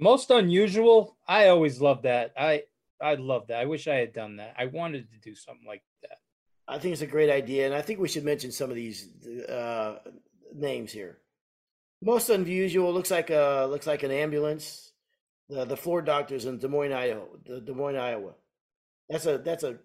Most 0.00 0.30
unusual. 0.30 1.16
I 1.28 1.48
always 1.48 1.80
love 1.80 2.02
that. 2.02 2.32
I 2.38 2.64
I 3.00 3.14
love 3.14 3.46
that. 3.48 3.60
I 3.60 3.66
wish 3.66 3.86
I 3.88 3.96
had 3.96 4.12
done 4.12 4.36
that. 4.36 4.54
I 4.58 4.66
wanted 4.66 5.10
to 5.12 5.18
do 5.18 5.34
something 5.34 5.66
like 5.66 5.82
that. 6.02 6.18
I 6.68 6.78
think 6.78 6.92
it's 6.92 7.02
a 7.02 7.06
great 7.06 7.30
idea, 7.30 7.66
and 7.66 7.74
I 7.74 7.82
think 7.82 7.98
we 8.00 8.08
should 8.08 8.24
mention 8.24 8.52
some 8.52 8.70
of 8.70 8.76
these 8.76 9.08
uh, 9.48 9.98
names 10.54 10.92
here. 10.92 11.18
Most 12.02 12.30
unusual 12.30 12.92
looks 12.92 13.10
like 13.10 13.30
a 13.30 13.66
looks 13.70 13.86
like 13.86 14.02
an 14.02 14.10
ambulance. 14.10 14.92
The 15.48 15.64
the 15.64 15.76
floor 15.76 16.00
doctors 16.02 16.44
in 16.46 16.58
Des 16.58 16.68
Moines, 16.68 16.92
Iowa. 16.92 17.26
The 17.44 17.60
Des 17.60 17.72
Moines, 17.72 17.96
Iowa. 17.96 18.32
That's 19.08 19.26
a 19.26 19.38
that's 19.38 19.64
a 19.64 19.78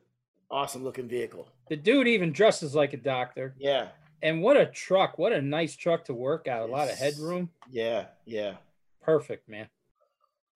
awesome 0.51 0.83
looking 0.83 1.07
vehicle. 1.07 1.49
The 1.69 1.75
dude 1.75 2.07
even 2.07 2.31
dresses 2.31 2.75
like 2.75 2.93
a 2.93 2.97
doctor. 2.97 3.55
Yeah, 3.57 3.87
And 4.21 4.43
what 4.43 4.55
a 4.55 4.67
truck. 4.67 5.17
What 5.17 5.33
a 5.33 5.41
nice 5.41 5.75
truck 5.75 6.05
to 6.05 6.13
work 6.13 6.47
out. 6.47 6.69
A 6.69 6.71
lot 6.71 6.89
of 6.89 6.97
headroom. 6.97 7.49
yeah, 7.71 8.05
yeah. 8.25 8.53
Perfect, 9.01 9.49
man. 9.49 9.67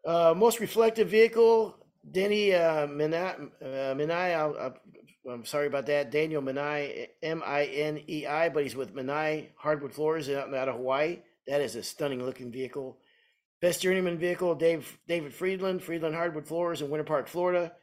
Uh, 0.06 0.34
most 0.36 0.60
reflective 0.60 1.10
vehicle, 1.10 1.76
Denny 2.10 2.54
uh, 2.54 2.88
Minei. 2.88 3.50
Uh, 3.62 3.66
Minei 3.96 4.36
I'll, 4.36 4.76
I'm 5.30 5.46
sorry 5.46 5.68
about 5.68 5.86
that. 5.88 6.12
Daniel 6.12 6.42
Minei, 6.42 7.10
M 7.22 7.44
I 7.46 7.66
N 7.66 8.02
E 8.08 8.26
I, 8.26 8.50
but 8.50 8.64
he's 8.64 8.76
with 8.76 8.96
Minei 8.96 9.50
Hardwood 9.56 9.94
Floors 9.94 10.30
out, 10.30 10.54
out 10.54 10.70
of 10.70 10.76
Hawaii. 10.76 11.20
That 11.48 11.62
is 11.62 11.76
a 11.76 11.84
stunning 11.84 12.24
looking 12.24 12.52
vehicle. 12.52 12.98
Best 13.62 13.82
journeyman 13.82 14.18
vehicle, 14.18 14.56
Dave 14.56 14.98
David 15.08 15.34
Friedland, 15.34 15.84
Friedland 15.84 16.16
Hardwood 16.16 16.48
Floors 16.48 16.82
in 16.82 16.90
Winter 16.90 17.04
Park, 17.04 17.28
Florida. 17.28 17.74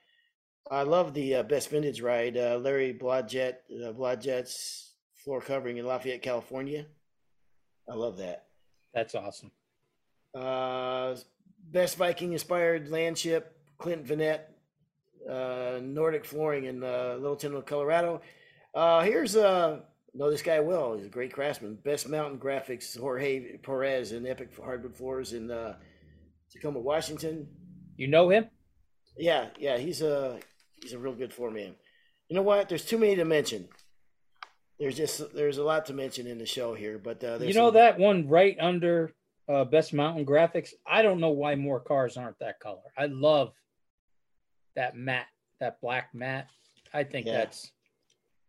I 0.71 0.83
love 0.83 1.15
the 1.15 1.37
uh, 1.37 1.43
best 1.45 1.69
vintage 1.69 2.01
ride, 2.01 2.37
uh, 2.37 2.59
Larry 2.61 2.93
Blodgett, 2.93 3.57
uh, 3.71 3.93
Blodgett's 3.93 4.95
floor 5.15 5.41
covering 5.41 5.77
in 5.77 5.87
Lafayette, 5.87 6.23
California. 6.23 6.87
I 7.89 7.95
love 7.95 8.17
that. 8.19 8.47
That's 8.95 9.15
awesome. 9.15 9.53
Uh, 10.35 11.15
best 11.71 11.97
Viking 11.97 12.33
inspired 12.33 12.89
land 12.89 13.19
ship, 13.19 13.57
Clint 13.79 14.05
Vanette, 14.07 14.43
uh, 15.29 15.81
Nordic 15.83 16.25
flooring 16.25 16.65
in 16.65 16.83
uh, 16.83 17.15
Littleton, 17.19 17.61
Colorado. 17.63 18.21
Uh, 18.75 19.03
here's 19.03 19.37
uh, 19.37 19.81
know 20.15 20.31
this 20.31 20.43
guy 20.43 20.61
well. 20.61 20.97
He's 20.97 21.07
a 21.07 21.11
great 21.11 21.33
craftsman. 21.33 21.77
Best 21.77 22.09
mountain 22.09 22.39
graphics, 22.39 22.99
Jorge 22.99 23.57
Perez 23.59 24.13
and 24.13 24.27
Epic 24.27 24.51
Hardwood 24.63 24.97
Floors 24.97 25.33
in 25.33 25.51
uh, 25.51 25.77
Tacoma, 26.53 26.81
Washington. 26.81 27.49
You 27.97 28.09
know 28.09 28.29
him? 28.29 28.47
Yeah, 29.17 29.49
yeah, 29.59 29.79
he's 29.79 30.03
a 30.03 30.39
he's 30.83 30.93
a 30.93 30.99
real 30.99 31.15
good 31.15 31.33
floor 31.33 31.51
man. 31.51 31.75
You 32.29 32.37
know 32.37 32.43
what? 32.43 32.69
There's 32.69 32.85
too 32.85 32.99
many 32.99 33.17
to 33.17 33.25
mention. 33.25 33.69
There's 34.79 34.97
just 34.97 35.35
there's 35.35 35.57
a 35.59 35.65
lot 35.65 35.87
to 35.87 35.95
mention 35.95 36.27
in 36.27 36.37
the 36.39 36.45
show 36.47 36.75
here, 36.75 36.99
but 36.99 37.25
uh, 37.25 37.39
there's 37.39 37.55
You 37.55 37.61
know 37.61 37.69
some- 37.69 37.75
that 37.75 37.99
one 37.99 38.29
right 38.29 38.57
under 38.61 39.13
uh, 39.49 39.65
best 39.65 39.93
mountain 39.95 40.25
graphics? 40.27 40.71
I 40.87 41.03
don't 41.03 41.21
know 41.21 41.31
why 41.31 41.55
more 41.55 41.81
cars 41.81 42.17
aren't 42.17 42.39
that 42.41 42.61
color. 42.61 42.83
I 42.97 43.07
love 43.07 43.53
that 44.75 44.97
matte, 44.97 45.27
that 45.61 45.81
black 45.81 46.15
matte. 46.15 46.49
I 46.93 47.05
think 47.05 47.27
Yeah. 47.27 47.39
that's 47.39 47.73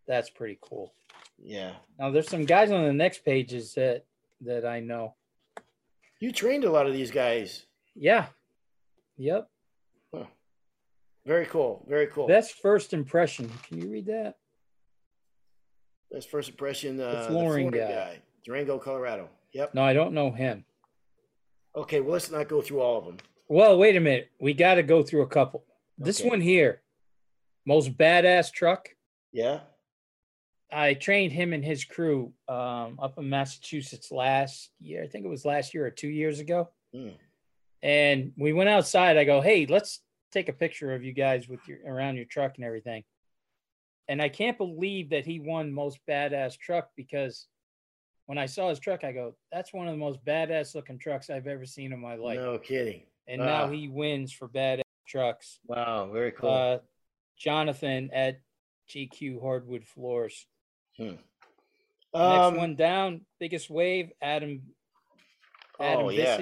that's 0.08 0.30
pretty 0.30 0.58
cool. 0.62 0.94
Yeah, 1.40 1.74
Now 2.00 2.10
there's 2.10 2.30
some 2.30 2.46
guys 2.46 2.72
on 2.72 2.84
the 2.86 2.94
next 2.94 3.20
pages 3.26 3.74
that 3.76 4.06
that 4.42 4.66
I 4.66 4.80
know. 4.80 5.16
you 6.20 6.32
trained 6.32 6.64
a 6.64 6.72
lot 6.72 6.88
of 6.88 6.94
these 6.94 7.12
guys. 7.12 7.66
Yeah. 7.96 8.28
Yep. 9.18 9.50
Very 11.26 11.46
cool. 11.48 11.86
Very 11.90 12.08
cool. 12.08 12.26
Best 12.26 12.54
first 12.62 12.94
impression. 12.94 13.52
Can 13.68 13.82
you 13.82 13.90
read 13.90 14.06
that? 14.06 14.38
That's 16.10 16.26
first 16.26 16.48
impression. 16.50 16.98
Uh, 17.02 17.24
the 17.24 17.28
flooring 17.28 17.70
Florida 17.70 17.94
guy. 17.94 18.22
Durango, 18.46 18.80
Colorado. 18.80 19.30
Yep. 19.52 19.74
No, 19.74 19.84
I 19.84 19.92
don't 19.92 20.14
know 20.14 20.32
him. 20.32 20.64
Okay, 21.78 22.02
well, 22.02 22.14
let's 22.14 22.32
not 22.32 22.48
go 22.50 22.62
through 22.62 22.82
all 22.82 22.98
of 22.98 23.06
them. 23.06 23.18
Well, 23.48 23.78
wait 23.78 23.96
a 23.96 24.00
minute. 24.00 24.32
We 24.42 24.54
got 24.54 24.76
to 24.76 24.84
go 24.84 25.04
through 25.04 25.22
a 25.22 25.28
couple. 25.28 25.64
This 25.98 26.20
Okay. 26.20 26.30
one 26.30 26.42
here, 26.42 26.82
most 27.66 27.96
badass 27.96 28.52
truck. 28.52 28.90
Yeah. 29.32 29.62
I 30.72 30.96
trained 30.96 31.32
him 31.32 31.54
and 31.54 31.64
his 31.64 31.86
crew 31.86 32.34
um, 32.50 33.00
up 33.00 33.18
in 33.18 33.30
Massachusetts 33.30 34.12
last 34.12 34.72
year. 34.80 35.04
I 35.04 35.08
think 35.08 35.24
it 35.24 35.30
was 35.30 35.46
last 35.46 35.74
year 35.74 35.86
or 35.86 35.92
two 35.92 36.10
years 36.10 36.40
ago. 36.40 36.70
Hmm. 36.94 37.10
And 37.82 38.34
we 38.38 38.52
went 38.54 38.70
outside. 38.70 39.16
I 39.18 39.24
go, 39.24 39.40
hey, 39.40 39.66
let's 39.68 40.02
take 40.32 40.50
a 40.50 40.54
picture 40.54 40.94
of 40.94 41.04
you 41.04 41.14
guys 41.14 41.48
with 41.48 41.60
your 41.68 41.78
around 41.88 42.18
your 42.18 42.26
truck 42.26 42.54
and 42.58 42.66
everything. 42.66 43.04
And 44.10 44.22
I 44.22 44.30
can't 44.30 44.58
believe 44.58 45.12
that 45.12 45.26
he 45.26 45.40
won 45.40 45.72
most 45.72 46.00
badass 46.10 46.58
truck 46.58 46.90
because 46.98 47.48
when 48.28 48.38
I 48.38 48.46
saw 48.46 48.70
his 48.70 48.80
truck, 48.80 49.04
I 49.04 49.12
go, 49.12 49.34
that's 49.52 49.74
one 49.74 49.88
of 49.88 49.94
the 49.94 49.98
most 50.00 50.24
badass 50.24 50.76
looking 50.76 51.00
trucks 51.00 51.30
I've 51.30 51.48
ever 51.48 51.66
seen 51.66 51.92
in 51.94 52.00
my 52.00 52.16
life. 52.16 52.38
no 52.38 52.58
kidding. 52.60 53.04
and 53.28 53.42
now 53.42 53.68
he 53.70 53.88
wins 53.88 54.32
for 54.32 54.48
badass 54.48 54.82
trucks. 55.08 55.60
Wow. 55.66 56.10
Very 56.14 56.32
cool. 56.34 56.50
Uh, 56.54 56.78
Jonathan 57.38 58.10
at 58.14 58.40
GQ 58.90 59.42
Hardwood 59.42 59.84
Floors. 59.86 60.46
um, 61.00 61.18
Next 62.14 62.58
one 62.58 62.76
down, 62.76 63.22
biggest 63.40 63.70
wave, 63.70 64.12
Adam 64.22 64.62
Adam 65.80 66.06
Oh, 66.06 66.10
yeah. 66.10 66.38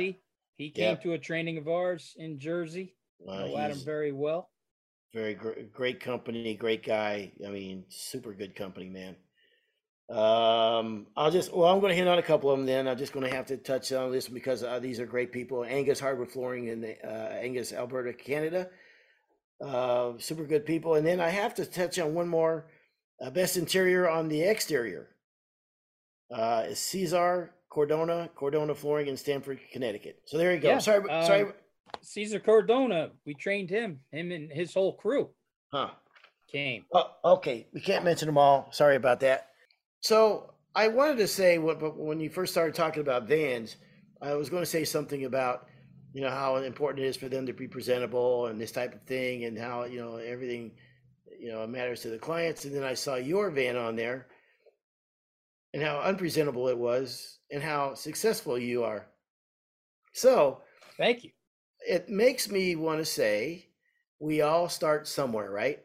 He 0.58 0.70
came 0.72 0.96
Yeah. 0.96 0.96
to 0.96 1.14
a 1.14 1.20
training 1.20 1.58
of 1.58 1.68
ours 1.68 2.16
in 2.18 2.40
Jersey. 2.40 2.96
uh, 3.28 3.46
know 3.48 3.58
Adam 3.58 3.78
very 3.80 4.12
well. 4.12 4.50
very 5.14 5.34
gr- 5.34 5.62
great 5.72 6.00
company, 6.00 6.56
great 6.56 6.84
guy. 6.84 7.32
I 7.46 7.50
mean, 7.50 7.86
super 7.90 8.34
good 8.34 8.56
company, 8.56 8.90
man. 8.90 9.16
Um, 10.10 11.08
I'll 11.18 11.32
just 11.32 11.52
well, 11.54 11.74
I'm 11.74 11.80
going 11.80 11.90
to 11.90 11.96
hit 11.96 12.08
on 12.08 12.20
a 12.20 12.24
couple 12.24 12.52
of 12.52 12.58
them. 12.58 12.66
Then 12.66 12.88
I'm 12.88 12.98
just 12.98 13.12
going 13.12 13.28
to 13.28 13.36
have 13.36 13.48
to 13.48 13.58
touch 13.58 13.92
on 13.92 14.12
this 14.12 14.28
because 14.28 14.64
uh, 14.64 14.80
these 14.80 15.00
are 15.00 15.06
great 15.06 15.32
people. 15.32 15.64
Angus 15.64 16.00
Hardwood 16.00 16.32
Flooring 16.32 16.68
in 16.68 16.82
the, 16.82 16.96
uh, 17.04 17.30
Angus, 17.34 17.74
Alberta, 17.74 18.14
Canada. 18.14 18.70
Uh, 19.60 20.14
super 20.20 20.44
good 20.44 20.66
people. 20.66 20.96
And 20.96 21.06
then 21.06 21.20
I 21.20 21.30
have 21.30 21.56
to 21.56 21.66
touch 21.66 21.98
on 22.00 22.14
one 22.14 22.28
more. 22.28 22.68
Uh, 23.22 23.30
best 23.30 23.56
interior 23.56 24.10
on 24.10 24.28
the 24.28 24.42
exterior. 24.42 25.08
Uh, 26.30 26.64
is 26.68 26.80
Cesar 26.80 27.54
Cordona, 27.72 28.30
Cordona 28.36 28.76
Flooring 28.76 29.08
in 29.08 29.16
Stamford, 29.16 29.60
Connecticut. 29.72 30.22
So 30.26 30.38
there 30.38 30.54
you 30.54 30.60
go. 30.60 30.70
Yeah, 30.70 30.80
sorry, 30.80 31.10
um, 31.10 31.26
sorry. 31.26 31.46
Caesar 32.02 32.40
Cordona, 32.40 33.12
we 33.26 33.34
trained 33.34 33.70
him. 33.70 34.02
Him 34.12 34.32
and 34.32 34.52
his 34.52 34.74
whole 34.74 34.94
crew 34.94 35.30
Huh. 35.72 35.92
came. 36.52 36.86
Oh, 36.94 37.10
okay. 37.24 37.68
We 37.74 37.80
can't 37.80 38.04
mention 38.04 38.26
them 38.28 38.38
all. 38.38 38.68
Sorry 38.72 38.96
about 38.98 39.22
that. 39.22 39.50
So 40.06 40.54
I 40.76 40.88
wanted 40.90 41.18
to 41.18 41.28
say 41.28 41.58
but 41.58 41.98
when 41.98 42.20
you 42.20 42.30
first 42.30 42.54
started 42.54 42.76
talking 42.76 43.02
about 43.02 43.28
vans, 43.28 43.76
I 44.22 44.36
was 44.36 44.52
going 44.52 44.62
to 44.62 44.70
say 44.70 44.84
something 44.84 45.26
about, 45.26 45.68
you 46.14 46.22
know, 46.22 46.30
how 46.30 46.58
important 46.58 47.04
it 47.04 47.08
is 47.08 47.18
for 47.18 47.28
them 47.28 47.48
to 47.48 47.54
be 47.54 47.68
presentable 47.68 48.46
and 48.46 48.62
this 48.62 48.72
type 48.72 48.94
of 48.94 49.02
thing, 49.08 49.46
and 49.46 49.58
how 49.58 49.86
you 49.86 50.00
know 50.00 50.18
everything, 50.18 50.74
you 51.40 51.52
know, 51.52 51.66
matters 51.66 52.02
to 52.02 52.10
the 52.10 52.20
clients. 52.20 52.66
And 52.66 52.76
then 52.76 52.84
I 52.84 52.94
saw 52.94 53.16
your 53.16 53.50
van 53.50 53.78
on 53.78 53.96
there, 53.96 54.28
and 55.74 55.82
how 55.82 55.98
unpresentable 56.02 56.68
it 56.68 56.78
was, 56.78 57.40
and 57.50 57.64
how 57.64 57.96
successful 57.96 58.60
you 58.60 58.84
are. 58.84 59.08
So 60.14 60.62
Thank 61.00 61.24
you. 61.24 61.32
it 61.80 62.10
makes 62.10 62.48
me 62.48 62.76
want 62.76 63.00
to 63.00 63.06
say 63.06 63.70
we 64.20 64.42
all 64.42 64.70
start 64.70 65.08
somewhere, 65.08 65.50
right? 65.50 65.80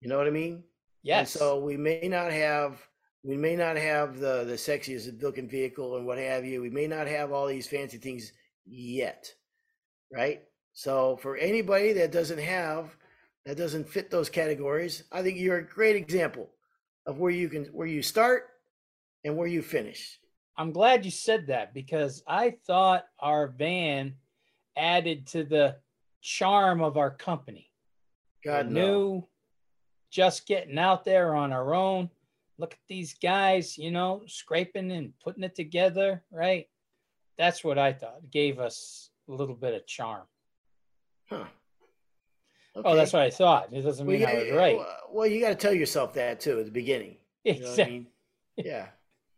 You 0.00 0.08
know 0.08 0.16
what 0.16 0.28
I 0.28 0.30
mean? 0.30 0.64
And 1.10 1.28
Yes. 1.28 1.32
so 1.32 1.60
we 1.60 1.76
may 1.76 2.08
not 2.08 2.32
have 2.32 2.80
we 3.28 3.36
may 3.36 3.54
not 3.54 3.76
have 3.76 4.18
the 4.18 4.44
the 4.44 4.54
sexiest 4.54 5.22
looking 5.22 5.46
vehicle 5.46 5.98
and 5.98 6.06
what 6.06 6.16
have 6.16 6.46
you. 6.46 6.62
We 6.62 6.70
may 6.70 6.86
not 6.86 7.06
have 7.06 7.30
all 7.30 7.46
these 7.46 7.68
fancy 7.68 7.98
things 7.98 8.32
yet, 8.64 9.30
right? 10.10 10.44
So 10.72 11.18
for 11.18 11.36
anybody 11.36 11.92
that 11.92 12.10
doesn't 12.10 12.38
have 12.38 12.96
that 13.44 13.58
doesn't 13.58 13.86
fit 13.86 14.10
those 14.10 14.30
categories, 14.30 15.04
I 15.12 15.22
think 15.22 15.38
you're 15.38 15.58
a 15.58 15.62
great 15.62 15.94
example 15.94 16.48
of 17.04 17.18
where 17.18 17.30
you 17.30 17.50
can 17.50 17.66
where 17.66 17.86
you 17.86 18.00
start 18.00 18.44
and 19.24 19.36
where 19.36 19.46
you 19.46 19.60
finish. 19.60 20.18
I'm 20.56 20.72
glad 20.72 21.04
you 21.04 21.10
said 21.10 21.48
that 21.48 21.74
because 21.74 22.22
I 22.26 22.56
thought 22.66 23.04
our 23.20 23.48
van 23.48 24.14
added 24.74 25.26
to 25.28 25.44
the 25.44 25.76
charm 26.22 26.80
of 26.80 26.96
our 26.96 27.10
company. 27.10 27.70
God 28.42 28.68
We're 28.68 28.72
no. 28.72 28.80
new, 28.80 29.28
just 30.10 30.46
getting 30.46 30.78
out 30.78 31.04
there 31.04 31.34
on 31.34 31.52
our 31.52 31.74
own. 31.74 32.08
Look 32.58 32.72
at 32.74 32.78
these 32.88 33.14
guys, 33.22 33.78
you 33.78 33.90
know, 33.90 34.22
scraping 34.26 34.90
and 34.90 35.12
putting 35.22 35.44
it 35.44 35.54
together, 35.54 36.22
right? 36.32 36.66
That's 37.36 37.62
what 37.62 37.78
I 37.78 37.92
thought. 37.92 38.18
It 38.24 38.30
gave 38.30 38.58
us 38.58 39.10
a 39.28 39.32
little 39.32 39.54
bit 39.54 39.74
of 39.74 39.86
charm. 39.86 40.24
Huh. 41.30 41.44
Oh, 42.74 42.94
that's 42.96 43.12
what 43.12 43.22
I 43.22 43.30
thought. 43.30 43.72
It 43.72 43.82
doesn't 43.82 44.06
Well, 44.06 44.18
mean 44.18 44.26
I 44.26 44.34
was 44.34 44.52
right. 44.52 44.78
Well, 45.10 45.26
you 45.26 45.40
got 45.40 45.48
to 45.50 45.54
tell 45.54 45.72
yourself 45.74 46.14
that 46.14 46.40
too 46.40 46.58
at 46.60 46.64
the 46.66 46.70
beginning. 46.72 47.16
You 47.44 47.54
know 47.54 47.58
what 47.60 47.66
I 47.66 47.70
Exactly. 47.70 47.94
mean? 47.94 48.06
Yeah. 48.56 48.86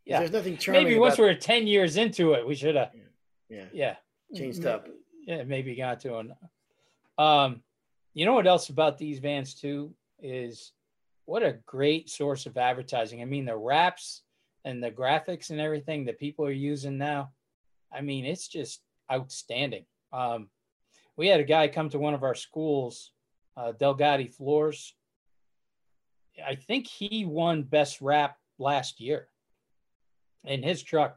Yeah. 0.07 0.19
There's 0.21 0.33
nothing 0.33 0.57
charming 0.57 0.85
Maybe 0.85 0.99
once 0.99 1.19
we're 1.19 1.35
10 1.35 1.67
years 1.67 1.99
into 1.99 2.33
it, 2.33 2.47
we 2.47 2.55
should 2.55 2.75
have, 2.75 2.91
yeah. 3.51 3.67
yeah. 3.73 3.97
Changed 4.35 4.65
up. 4.65 4.89
Yeah, 5.27 5.43
maybe 5.45 5.75
got 5.77 6.01
to 6.01 6.17
an. 6.17 6.35
Um, 7.19 7.63
you 8.15 8.25
know 8.25 8.33
what 8.33 8.47
else 8.47 8.71
about 8.71 8.97
these 8.97 9.19
vans 9.19 9.55
too 9.55 9.95
is 10.23 10.73
what 11.31 11.45
a 11.45 11.61
great 11.65 12.11
source 12.11 12.47
of 12.47 12.57
advertising. 12.57 13.23
I 13.23 13.25
mean, 13.25 13.45
the 13.45 13.57
wraps 13.57 14.23
and 14.65 14.83
the 14.83 14.91
graphics 14.91 15.51
and 15.51 15.61
everything 15.61 16.07
that 16.07 16.19
people 16.19 16.45
are 16.45 16.51
using 16.51 16.99
now. 16.99 17.31
I 17.93 18.01
mean, 18.01 18.25
it's 18.25 18.49
just 18.49 18.81
outstanding. 19.13 19.85
Um, 20.13 20.49
we 21.17 21.29
had 21.29 21.39
a 21.39 21.45
guy 21.45 21.69
come 21.69 21.89
to 21.91 22.01
one 22.01 22.15
of 22.15 22.25
our 22.25 22.35
schools, 22.35 23.13
uh, 23.57 23.71
Delgatti 23.81 24.35
Floors. 24.35 24.97
I 26.45 26.57
think 26.57 26.89
he 26.89 27.25
won 27.25 27.63
best 27.63 28.01
wrap 28.01 28.37
last 28.59 29.01
year. 29.01 29.29
And 30.45 30.65
his 30.65 30.83
truck, 30.83 31.17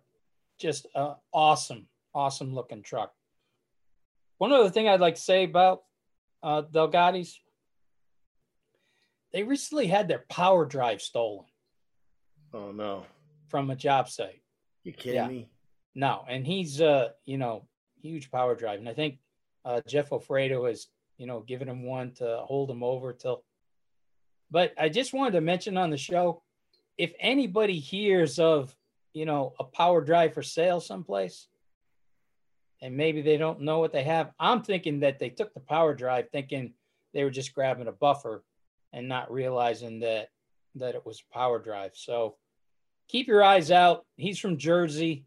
just 0.59 0.85
uh, 0.93 1.15
awesome, 1.33 1.87
awesome 2.13 2.53
looking 2.53 2.83
truck. 2.83 3.13
One 4.37 4.51
other 4.51 4.69
thing 4.69 4.87
I'd 4.87 5.01
like 5.01 5.15
to 5.15 5.21
say 5.21 5.43
about 5.43 5.81
uh, 6.43 6.61
they 9.33 9.43
recently 9.43 9.87
had 9.87 10.07
their 10.07 10.23
power 10.29 10.65
drive 10.65 11.01
stolen 11.01 11.45
Oh 12.53 12.71
no. 12.71 13.05
from 13.47 13.69
a 13.71 13.75
job 13.75 14.07
site. 14.09 14.41
You 14.83 14.93
kidding 14.93 15.15
Yeah. 15.15 15.27
me? 15.27 15.49
No, 15.95 16.23
and 16.27 16.45
he's 16.45 16.81
uh, 16.81 17.09
you 17.25 17.37
know, 17.37 17.67
huge 18.01 18.31
power 18.31 18.55
drive, 18.55 18.79
and 18.79 18.89
I 18.89 18.93
think 18.93 19.19
uh, 19.65 19.81
Jeff 19.87 20.11
Alfredo 20.11 20.65
has, 20.65 20.87
you 21.17 21.25
know, 21.27 21.39
given 21.41 21.69
him 21.69 21.83
one 21.83 22.11
to 22.15 22.41
hold 22.45 22.69
him 22.69 22.83
over 22.83 23.13
till. 23.13 23.43
But 24.51 24.73
I 24.77 24.89
just 24.89 25.13
wanted 25.13 25.31
to 25.33 25.41
mention 25.41 25.77
on 25.77 25.89
the 25.89 25.97
show, 25.97 26.41
if 26.97 27.13
anybody 27.19 27.79
hears 27.79 28.39
of, 28.39 28.75
you 29.13 29.25
know, 29.25 29.53
a 29.59 29.63
power 29.63 30.01
drive 30.01 30.33
for 30.33 30.43
sale 30.43 30.79
someplace, 30.79 31.47
and 32.81 32.97
maybe 32.97 33.21
they 33.21 33.37
don't 33.37 33.61
know 33.61 33.79
what 33.79 33.93
they 33.93 34.03
have, 34.03 34.31
I'm 34.39 34.63
thinking 34.63 34.99
that 35.01 35.17
they 35.19 35.29
took 35.29 35.53
the 35.53 35.59
power 35.59 35.93
drive 35.93 36.29
thinking 36.31 36.73
they 37.13 37.23
were 37.23 37.29
just 37.31 37.53
grabbing 37.53 37.87
a 37.87 37.91
buffer, 37.91 38.43
and 38.93 39.07
not 39.09 39.31
realizing 39.31 39.99
that 39.99 40.29
that 40.75 40.95
it 40.95 41.05
was 41.05 41.19
a 41.21 41.33
power 41.33 41.59
drive. 41.59 41.91
So 41.95 42.37
keep 43.09 43.27
your 43.27 43.43
eyes 43.43 43.69
out. 43.71 44.05
He's 44.15 44.39
from 44.39 44.57
Jersey 44.57 45.25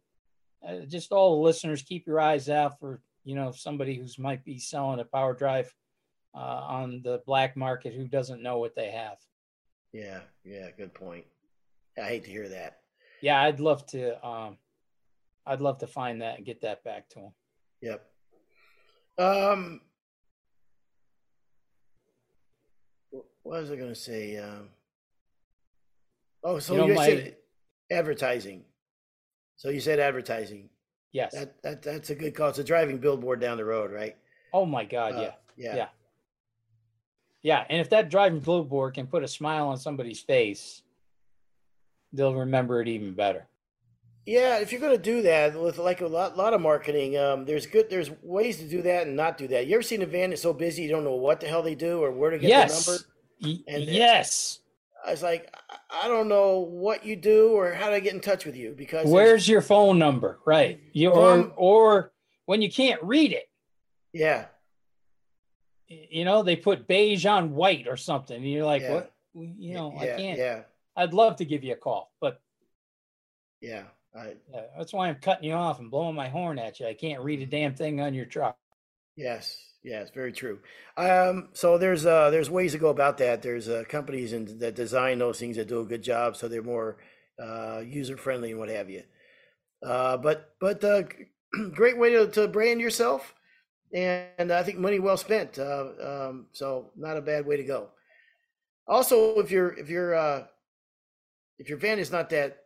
uh, 0.66 0.80
just 0.86 1.12
all 1.12 1.36
the 1.36 1.42
listeners 1.44 1.82
keep 1.82 2.06
your 2.06 2.18
eyes 2.18 2.48
out 2.48 2.80
for 2.80 3.00
you 3.24 3.34
know 3.34 3.52
somebody 3.52 3.94
who's 3.94 4.18
might 4.18 4.44
be 4.44 4.58
selling 4.58 4.98
a 5.00 5.04
power 5.04 5.34
drive 5.34 5.72
uh, 6.34 6.38
on 6.38 7.02
the 7.04 7.22
black 7.26 7.56
market 7.56 7.92
who 7.92 8.08
doesn't 8.08 8.42
know 8.42 8.58
what 8.58 8.74
they 8.74 8.90
have 8.90 9.18
Yeah, 9.92 10.20
yeah, 10.44 10.68
good 10.76 10.94
point. 10.94 11.24
I 11.98 12.02
hate 12.08 12.24
to 12.24 12.30
hear 12.30 12.48
that. 12.48 12.78
yeah 13.20 13.40
i'd 13.42 13.60
love 13.60 13.84
to 13.86 14.26
um 14.26 14.56
i'd 15.46 15.60
love 15.60 15.78
to 15.78 15.86
find 15.86 16.22
that 16.22 16.36
and 16.38 16.46
get 16.46 16.62
that 16.62 16.82
back 16.84 17.08
to 17.10 17.20
him. 17.20 17.32
Yep. 17.82 18.06
Um 19.18 19.80
what 23.48 23.60
was 23.60 23.70
I 23.70 23.76
gonna 23.76 23.94
say? 23.94 24.36
Um 24.38 24.68
Oh, 26.44 26.58
so 26.58 26.74
You 26.76 26.86
you, 26.88 26.94
my- 26.94 27.06
said 27.06 27.36
advertising. 27.90 28.64
So 29.56 29.68
you 29.70 29.80
said 29.80 29.98
advertising. 29.98 30.68
yes 31.12 31.32
That 31.32 31.62
that 31.62 31.82
that's 31.82 32.10
a 32.10 32.14
good 32.14 32.34
call. 32.34 32.50
It's 32.50 32.58
a 32.58 32.64
driving 32.64 32.98
billboard 32.98 33.40
down 33.40 33.56
the 33.56 33.64
road, 33.64 33.90
right? 33.90 34.16
oh 34.52 34.64
my 34.64 34.84
god 34.84 35.14
Uh, 35.16 35.20
yeah 35.20 35.32
Yeah. 35.56 35.76
Yeah. 35.76 35.88
yeah 37.42 37.64
and 37.68 37.80
if 37.80 37.90
that 37.90 38.08
driving 38.10 38.40
billboard 38.40 38.94
can 38.94 39.06
put 39.06 39.22
a 39.24 39.28
smile 39.28 39.68
on 39.68 39.76
somebody's 39.76 40.20
face 40.20 40.82
they'll 42.12 42.34
remember 42.34 42.80
it 42.80 42.88
even 42.88 43.12
better 43.12 43.46
Yeah, 44.24 44.58
if 44.58 44.72
you're 44.72 44.80
going 44.80 44.96
to 44.96 45.02
do 45.02 45.22
that 45.22 45.60
with 45.60 45.78
like 45.78 46.00
a 46.00 46.06
lot, 46.06 46.36
lot 46.36 46.52
of 46.54 46.60
marketing, 46.60 47.16
um, 47.18 47.44
there's 47.44 47.66
good, 47.66 47.88
there's 47.90 48.10
ways 48.22 48.56
to 48.58 48.68
do 48.68 48.82
that 48.82 49.06
and 49.06 49.14
not 49.16 49.36
do 49.38 49.46
that. 49.48 49.66
You 49.66 49.74
ever 49.74 49.82
seen 49.82 50.02
a 50.02 50.06
van 50.06 50.30
that's 50.30 50.42
so 50.42 50.52
busy 50.52 50.82
you 50.82 50.88
don't 50.88 51.04
know 51.04 51.14
what 51.14 51.38
the 51.40 51.46
hell 51.46 51.62
they 51.62 51.74
do 51.76 52.02
or 52.02 52.10
where 52.10 52.30
to 52.30 52.38
get 52.38 52.48
yes 52.48 52.84
the 52.86 52.92
number? 52.92 53.04
And- 53.42 53.62
yes. 53.84 54.60
I 55.04 55.10
was 55.12 55.22
like, 55.22 55.54
I- 55.90 56.08
don't 56.08 56.28
know 56.28 56.58
what 56.58 57.04
you 57.04 57.16
do 57.16 57.50
or 57.50 57.72
how 57.72 57.90
to 57.90 58.00
get 58.00 58.14
in 58.14 58.20
touch 58.20 58.44
with 58.44 58.56
you 58.56 58.74
because 58.76 59.06
where's 59.08 59.48
your 59.48 59.60
phone 59.62 59.98
number? 59.98 60.38
Right. 60.44 60.80
You 60.92 61.10
or 61.10 61.32
Um, 61.32 61.52
or 61.56 62.12
when 62.46 62.62
you 62.62 62.70
can't 62.70 63.02
read 63.02 63.32
it. 63.32 63.48
Yeah, 64.12 64.46
you 65.88 66.24
know 66.24 66.42
they 66.42 66.56
put 66.56 66.86
beige 66.86 67.26
on 67.26 67.54
white 67.54 67.86
or 67.86 67.96
something 67.96 68.36
and 68.36 68.50
you're 68.50 68.64
like 68.64 68.82
Yeah. 68.82 68.94
what? 68.94 69.12
You 69.34 69.74
know 69.74 69.92
yeah, 69.94 70.00
i 70.00 70.06
can't. 70.16 70.38
yeah, 70.38 70.62
i'd 70.96 71.12
love 71.12 71.36
to 71.36 71.44
give 71.44 71.62
you 71.62 71.74
a 71.74 71.76
call 71.76 72.10
but 72.20 72.40
yeah. 73.60 73.84
I, 74.16 74.28
uh, 74.54 74.62
that's 74.78 74.92
why 74.94 75.08
i'm 75.08 75.16
cutting 75.16 75.44
you 75.44 75.52
off 75.54 75.78
and 75.78 75.90
blowing 75.90 76.14
my 76.14 76.28
horn 76.28 76.58
at 76.58 76.80
you. 76.80 76.86
I 76.86 76.94
can't 76.94 77.22
read 77.22 77.42
a 77.42 77.46
damn 77.46 77.74
thing 77.74 78.00
on 78.00 78.14
your 78.14 78.24
truck. 78.24 78.56
Yes, 79.14 79.58
yes, 79.86 80.10
very 80.10 80.32
true. 80.32 80.58
Um, 80.96 81.48
so 81.52 81.78
there's 81.78 82.04
uh, 82.04 82.30
there's 82.30 82.50
ways 82.50 82.72
to 82.72 82.78
go 82.78 82.88
about 82.88 83.18
that. 83.18 83.40
There's 83.40 83.68
uh, 83.68 83.84
companies 83.88 84.32
in, 84.32 84.58
that 84.58 84.74
design 84.74 85.18
those 85.18 85.38
things 85.38 85.56
that 85.56 85.68
do 85.68 85.80
a 85.80 85.86
good 85.86 86.02
job, 86.02 86.36
so 86.36 86.48
they're 86.48 86.62
more 86.62 86.98
uh, 87.42 87.78
user 87.78 88.16
friendly 88.16 88.50
and 88.50 88.58
what 88.58 88.68
have 88.68 88.90
you. 88.90 89.04
Uh, 89.86 90.16
but 90.16 90.50
but 90.60 90.82
uh, 90.82 91.04
great 91.72 91.96
way 91.96 92.10
to, 92.10 92.26
to 92.26 92.48
brand 92.48 92.80
yourself, 92.80 93.34
and 93.94 94.52
I 94.52 94.62
think 94.64 94.78
money 94.78 94.98
well 94.98 95.16
spent. 95.16 95.58
Uh, 95.58 95.86
um, 96.02 96.46
so 96.52 96.90
not 96.96 97.16
a 97.16 97.22
bad 97.22 97.46
way 97.46 97.56
to 97.56 97.64
go. 97.64 97.88
Also, 98.88 99.38
if 99.38 99.50
you're 99.50 99.72
if 99.78 99.88
you're 99.88 100.14
uh, 100.14 100.44
if 101.58 101.68
your 101.68 101.78
van 101.78 102.00
is 102.00 102.10
not 102.10 102.28
that 102.30 102.64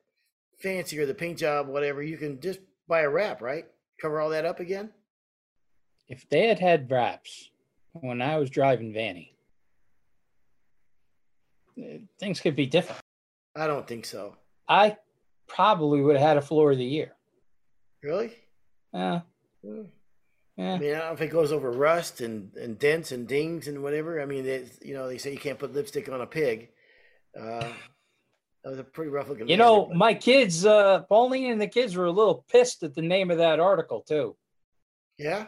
fancy 0.63 0.99
or 0.99 1.07
the 1.07 1.15
paint 1.15 1.39
job, 1.39 1.69
whatever, 1.69 2.03
you 2.03 2.17
can 2.17 2.41
just 2.41 2.61
buy 2.89 3.01
a 3.01 3.11
wrap, 3.11 3.43
right? 3.43 3.67
Cover 4.01 4.21
all 4.21 4.31
that 4.31 4.47
up 4.47 4.61
again. 4.61 4.91
If 6.11 6.29
they 6.29 6.47
had 6.49 6.59
had 6.59 6.91
wraps 6.91 7.51
when 7.93 8.21
i 8.21 8.37
was 8.37 8.51
driving 8.51 8.93
vanny 8.93 9.35
uh, 11.81 11.99
things 12.19 12.41
could 12.41 12.57
be 12.57 12.67
different 12.67 13.01
I 13.57 13.67
don't 13.67 13.87
think 13.87 14.05
so. 14.07 14.37
i 14.69 14.97
probably 15.49 16.01
would 16.01 16.17
have 16.17 16.27
had 16.27 16.37
a 16.37 16.43
floor 16.43 16.73
of 16.73 16.79
the 16.79 16.85
year 16.85 17.13
Really? 18.03 18.33
uh, 18.95 19.21
Hmm. 19.63 19.83
yeah. 20.57 20.75
I 20.75 20.79
mean, 20.79 20.95
I 20.95 20.99
don't 20.99 21.07
know 21.09 21.13
if 21.13 21.21
it 21.21 21.29
goes 21.31 21.53
over 21.53 21.71
rust 21.71 22.23
and, 22.23 22.55
and 22.57 22.79
dents 22.79 23.13
and 23.13 23.29
dings 23.29 23.69
and 23.69 23.83
whatever. 23.83 24.23
I 24.23 24.25
mean, 24.25 24.43
they, 24.43 24.65
you 24.81 24.95
know, 24.95 25.07
they 25.07 25.19
say 25.19 25.33
you 25.33 25.39
can't 25.39 25.59
put 25.59 25.75
lipstick 25.75 26.09
on 26.11 26.23
a 26.23 26.27
pig. 26.27 26.71
Uh, 27.39 27.69
that 28.65 28.71
was 28.71 28.79
a 28.79 28.85
pretty 28.85 29.11
rough 29.11 29.29
looking. 29.29 29.49
you 29.49 29.59
know 29.59 29.85
but- 29.87 29.97
my 29.97 30.15
kids 30.15 30.65
uh 30.65 31.01
pauline 31.11 31.51
and 31.53 31.61
the 31.61 31.67
kids 31.67 31.95
were 31.95 32.07
a 32.07 32.11
little 32.11 32.45
pissed 32.51 32.83
at 32.83 32.95
the 32.95 33.03
name 33.03 33.31
of 33.31 33.37
that 33.39 33.61
article 33.61 34.01
too 34.01 34.35
yeah, 35.19 35.47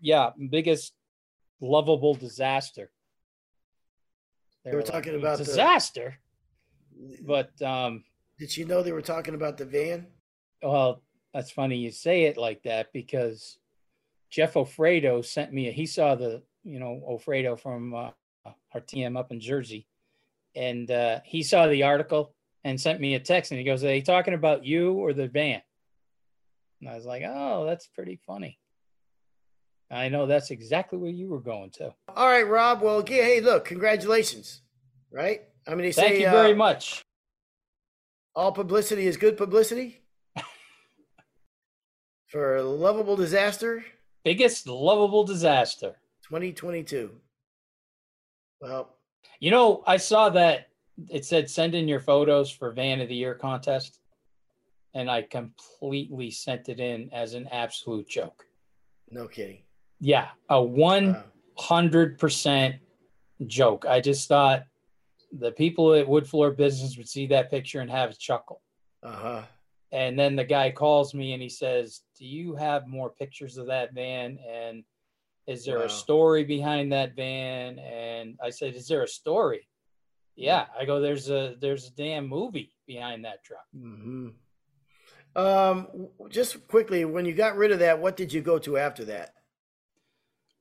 yeah, 0.00 0.30
biggest 0.50 0.94
lovable 1.60 2.14
disaster. 2.14 2.90
They 4.64 4.72
were 4.72 4.78
like, 4.78 4.86
talking 4.86 5.14
about 5.14 5.38
the- 5.38 5.44
disaster, 5.44 6.18
but 7.22 7.50
um, 7.62 8.04
did 8.38 8.56
you 8.56 8.64
know 8.64 8.82
they 8.82 8.92
were 8.92 9.02
talking 9.02 9.34
about 9.34 9.56
the 9.56 9.64
van? 9.64 10.06
well, 10.62 11.02
that's 11.32 11.50
funny 11.50 11.76
you 11.76 11.90
say 11.90 12.24
it 12.24 12.38
like 12.38 12.62
that 12.62 12.92
because 12.92 13.58
Jeff 14.30 14.54
Ofredo 14.54 15.24
sent 15.24 15.52
me. 15.52 15.68
A, 15.68 15.72
he 15.72 15.86
saw 15.86 16.14
the 16.14 16.42
you 16.64 16.80
know 16.80 17.02
Ofredo 17.08 17.58
from 17.58 17.94
uh, 17.94 18.10
our 18.44 18.80
TM 18.80 19.18
up 19.18 19.32
in 19.32 19.40
Jersey, 19.40 19.86
and 20.54 20.90
uh, 20.90 21.20
he 21.24 21.42
saw 21.42 21.66
the 21.66 21.84
article 21.84 22.34
and 22.64 22.80
sent 22.80 23.00
me 23.00 23.14
a 23.14 23.20
text, 23.20 23.52
and 23.52 23.58
he 23.58 23.64
goes, 23.64 23.84
"Are 23.84 23.88
they 23.88 24.00
talking 24.00 24.34
about 24.34 24.64
you 24.64 24.94
or 24.94 25.12
the 25.12 25.28
van?" 25.28 25.62
And 26.80 26.90
I 26.90 26.94
was 26.94 27.04
like, 27.04 27.22
"Oh, 27.26 27.64
that's 27.66 27.86
pretty 27.86 28.18
funny." 28.26 28.58
I 29.90 30.08
know 30.08 30.26
that's 30.26 30.50
exactly 30.50 30.98
where 30.98 31.10
you 31.10 31.28
were 31.28 31.40
going 31.40 31.70
to. 31.72 31.94
All 32.08 32.26
right, 32.26 32.46
Rob. 32.46 32.82
Well, 32.82 33.04
yeah, 33.08 33.22
hey, 33.22 33.40
look, 33.40 33.64
congratulations. 33.64 34.62
Right? 35.12 35.42
I 35.66 35.70
mean, 35.70 35.82
they 35.82 35.92
Thank 35.92 36.14
say 36.16 36.20
you 36.22 36.30
very 36.30 36.52
uh, 36.52 36.56
much. 36.56 37.04
all 38.34 38.52
publicity 38.52 39.06
is 39.06 39.16
good 39.16 39.36
publicity. 39.36 40.02
For 42.28 42.60
lovable 42.62 43.16
disaster 43.16 43.84
Biggest 44.24 44.66
lovable 44.66 45.22
disaster. 45.22 45.94
2022. 46.24 47.12
Well, 48.60 48.96
You 49.38 49.52
know, 49.52 49.84
I 49.86 49.98
saw 49.98 50.30
that 50.30 50.66
it 51.08 51.24
said 51.24 51.48
send 51.48 51.76
in 51.76 51.86
your 51.86 52.00
photos 52.00 52.50
for 52.50 52.72
van 52.72 53.00
of 53.00 53.08
the 53.08 53.14
year 53.14 53.36
contest. 53.36 54.00
And 54.94 55.08
I 55.08 55.22
completely 55.22 56.32
sent 56.32 56.68
it 56.68 56.80
in 56.80 57.08
as 57.12 57.34
an 57.34 57.46
absolute 57.52 58.08
joke. 58.08 58.44
no 59.10 59.28
kidding. 59.28 59.62
Yeah, 60.00 60.28
a 60.48 61.14
hundred 61.56 62.18
percent 62.18 62.76
joke. 63.46 63.86
I 63.88 64.00
just 64.00 64.28
thought 64.28 64.64
the 65.32 65.52
people 65.52 65.94
at 65.94 66.06
Wood 66.08 66.26
Floor 66.28 66.50
Business 66.50 66.96
would 66.96 67.08
see 67.08 67.26
that 67.28 67.50
picture 67.50 67.80
and 67.80 67.90
have 67.90 68.10
a 68.10 68.14
chuckle. 68.14 68.62
Uh 69.02 69.12
huh. 69.12 69.42
And 69.92 70.18
then 70.18 70.36
the 70.36 70.44
guy 70.44 70.70
calls 70.70 71.14
me 71.14 71.32
and 71.32 71.42
he 71.42 71.48
says, 71.48 72.02
Do 72.18 72.26
you 72.26 72.54
have 72.56 72.86
more 72.86 73.10
pictures 73.10 73.56
of 73.56 73.66
that 73.68 73.94
van? 73.94 74.38
And 74.48 74.84
is 75.46 75.64
there 75.64 75.78
Wow. 75.78 75.84
a 75.84 75.88
story 75.88 76.44
behind 76.44 76.92
that 76.92 77.14
van? 77.14 77.78
And 77.78 78.36
I 78.42 78.50
said, 78.50 78.74
Is 78.74 78.88
there 78.88 79.02
a 79.04 79.08
story? 79.08 79.68
Yeah. 80.34 80.66
I 80.78 80.84
go, 80.84 81.00
There's 81.00 81.30
a 81.30 81.54
there's 81.60 81.86
a 81.86 81.92
damn 81.92 82.26
movie 82.28 82.74
behind 82.86 83.24
that 83.24 83.42
truck. 83.44 83.64
hmm 83.72 84.28
Um, 85.34 86.08
just 86.30 86.66
quickly, 86.68 87.04
when 87.04 87.24
you 87.24 87.32
got 87.32 87.56
rid 87.56 87.70
of 87.70 87.78
that, 87.78 88.00
what 88.00 88.16
did 88.16 88.32
you 88.32 88.40
go 88.42 88.58
to 88.60 88.76
after 88.76 89.04
that? 89.06 89.34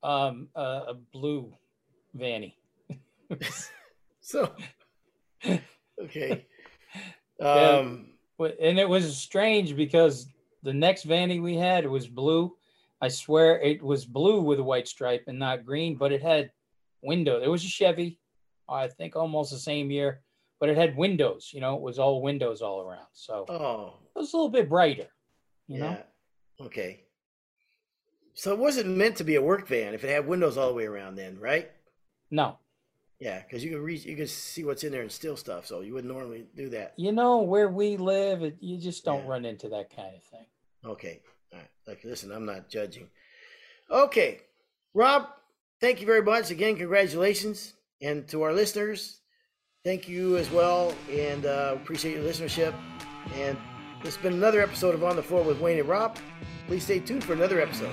Um 0.06 0.50
uh, 0.56 0.82
a 0.88 0.94
blue 0.94 1.52
vanny. 2.14 2.58
So, 4.22 4.52
okay. 6.02 6.46
Um, 7.42 8.12
But- 8.38 8.58
and 8.62 8.80
it 8.80 8.88
was 8.88 9.18
strange 9.18 9.76
because 9.76 10.28
the 10.64 10.74
next 10.74 11.04
vanny 11.04 11.40
we 11.42 11.56
had 11.58 11.84
it 11.84 11.90
was 11.90 12.08
blue. 12.08 12.56
I 13.02 13.10
swear 13.10 13.60
it 13.62 13.84
was 13.84 14.06
blue 14.06 14.40
with 14.42 14.60
a 14.60 14.64
white 14.64 14.88
stripe 14.88 15.26
and 15.28 15.38
not 15.38 15.66
green, 15.66 15.96
but 15.98 16.12
it 16.14 16.22
had 16.22 16.52
window. 17.04 17.42
It 17.42 17.50
was 17.50 17.64
a 17.66 17.68
Chevy, 17.68 18.20
I 18.70 18.88
think 18.88 19.16
almost 19.16 19.52
the 19.52 19.60
same 19.60 19.92
year, 19.92 20.22
but 20.60 20.70
it 20.70 20.78
had 20.78 20.96
windows. 20.98 21.52
You 21.54 21.60
know, 21.60 21.76
it 21.76 21.82
was 21.82 22.00
all 22.00 22.22
windows 22.22 22.62
all 22.62 22.82
around, 22.82 23.08
so 23.14 23.46
oh, 23.50 24.00
it 24.16 24.20
was 24.20 24.34
a 24.34 24.38
little 24.38 24.50
bit 24.50 24.70
brighter. 24.70 25.10
You 25.68 25.80
know, 25.80 25.98
yeah. 26.60 26.66
Okay. 26.66 27.04
So 28.36 28.52
it 28.52 28.60
wasn't 28.60 28.96
meant 28.98 29.16
to 29.18 29.24
be 29.24 29.36
a 29.36 29.42
work 29.42 29.68
van 29.68 29.94
if 29.94 30.04
it 30.04 30.10
had 30.10 30.28
windows 30.28 30.58
all 30.58 30.68
the 30.68 30.74
way 30.74 30.86
around, 30.86 31.16
then, 31.16 31.40
right? 31.40 31.72
no, 32.32 32.58
Yeah, 33.20 33.42
because 33.42 33.64
you 33.64 33.72
can 33.72 33.82
read, 33.82 34.04
you 34.04 34.16
could 34.18 34.30
see 34.30 34.64
what's 34.66 34.84
in 34.84 34.92
there 34.92 35.02
and 35.02 35.12
steal 35.12 35.38
stuff. 35.38 35.66
So 35.66 35.80
you 35.82 35.94
wouldn't 35.94 36.14
normally 36.14 36.46
do 36.56 36.70
that. 36.70 36.94
you 36.98 37.12
know 37.14 37.42
where 37.42 37.70
we 37.70 37.96
live, 37.98 38.44
it, 38.44 38.58
you 38.60 38.78
just 38.78 39.06
don't 39.06 39.24
Yeah. 39.24 39.30
run 39.30 39.46
into 39.46 39.70
that 39.70 39.96
kind 39.96 40.16
of 40.16 40.24
thing. 40.24 40.46
Okay. 40.84 41.22
All 41.54 41.60
right. 41.60 41.70
Like, 41.88 42.04
listen, 42.04 42.32
I'm 42.32 42.46
not 42.46 42.68
judging. 42.70 43.10
Okay. 43.90 44.42
Rob, 44.94 45.28
thank 45.80 46.02
you 46.02 46.06
very 46.08 46.22
much. 46.24 46.52
Again, 46.52 46.76
congratulations. 46.76 47.74
And 48.02 48.28
to 48.30 48.42
our 48.42 48.52
listeners, 48.54 49.22
thank 49.86 50.10
you 50.10 50.36
as 50.38 50.50
well. 50.52 50.94
And 51.10 51.46
uh, 51.46 51.74
appreciate 51.76 52.16
your 52.16 52.24
listenership. 52.24 52.74
And 53.36 53.58
this 54.06 54.16
has 54.16 54.22
been 54.22 54.34
another 54.34 54.62
episode 54.62 54.94
of 54.94 55.04
On 55.04 55.16
the 55.16 55.24
Floor 55.24 55.44
with 55.44 55.60
Wayne 55.60 55.80
and 55.80 55.90
Rob. 55.90 56.16
Please 56.68 56.84
stay 56.84 57.00
tuned 57.00 57.24
for 57.24 57.34
another 57.34 57.60
episode. 57.60 57.90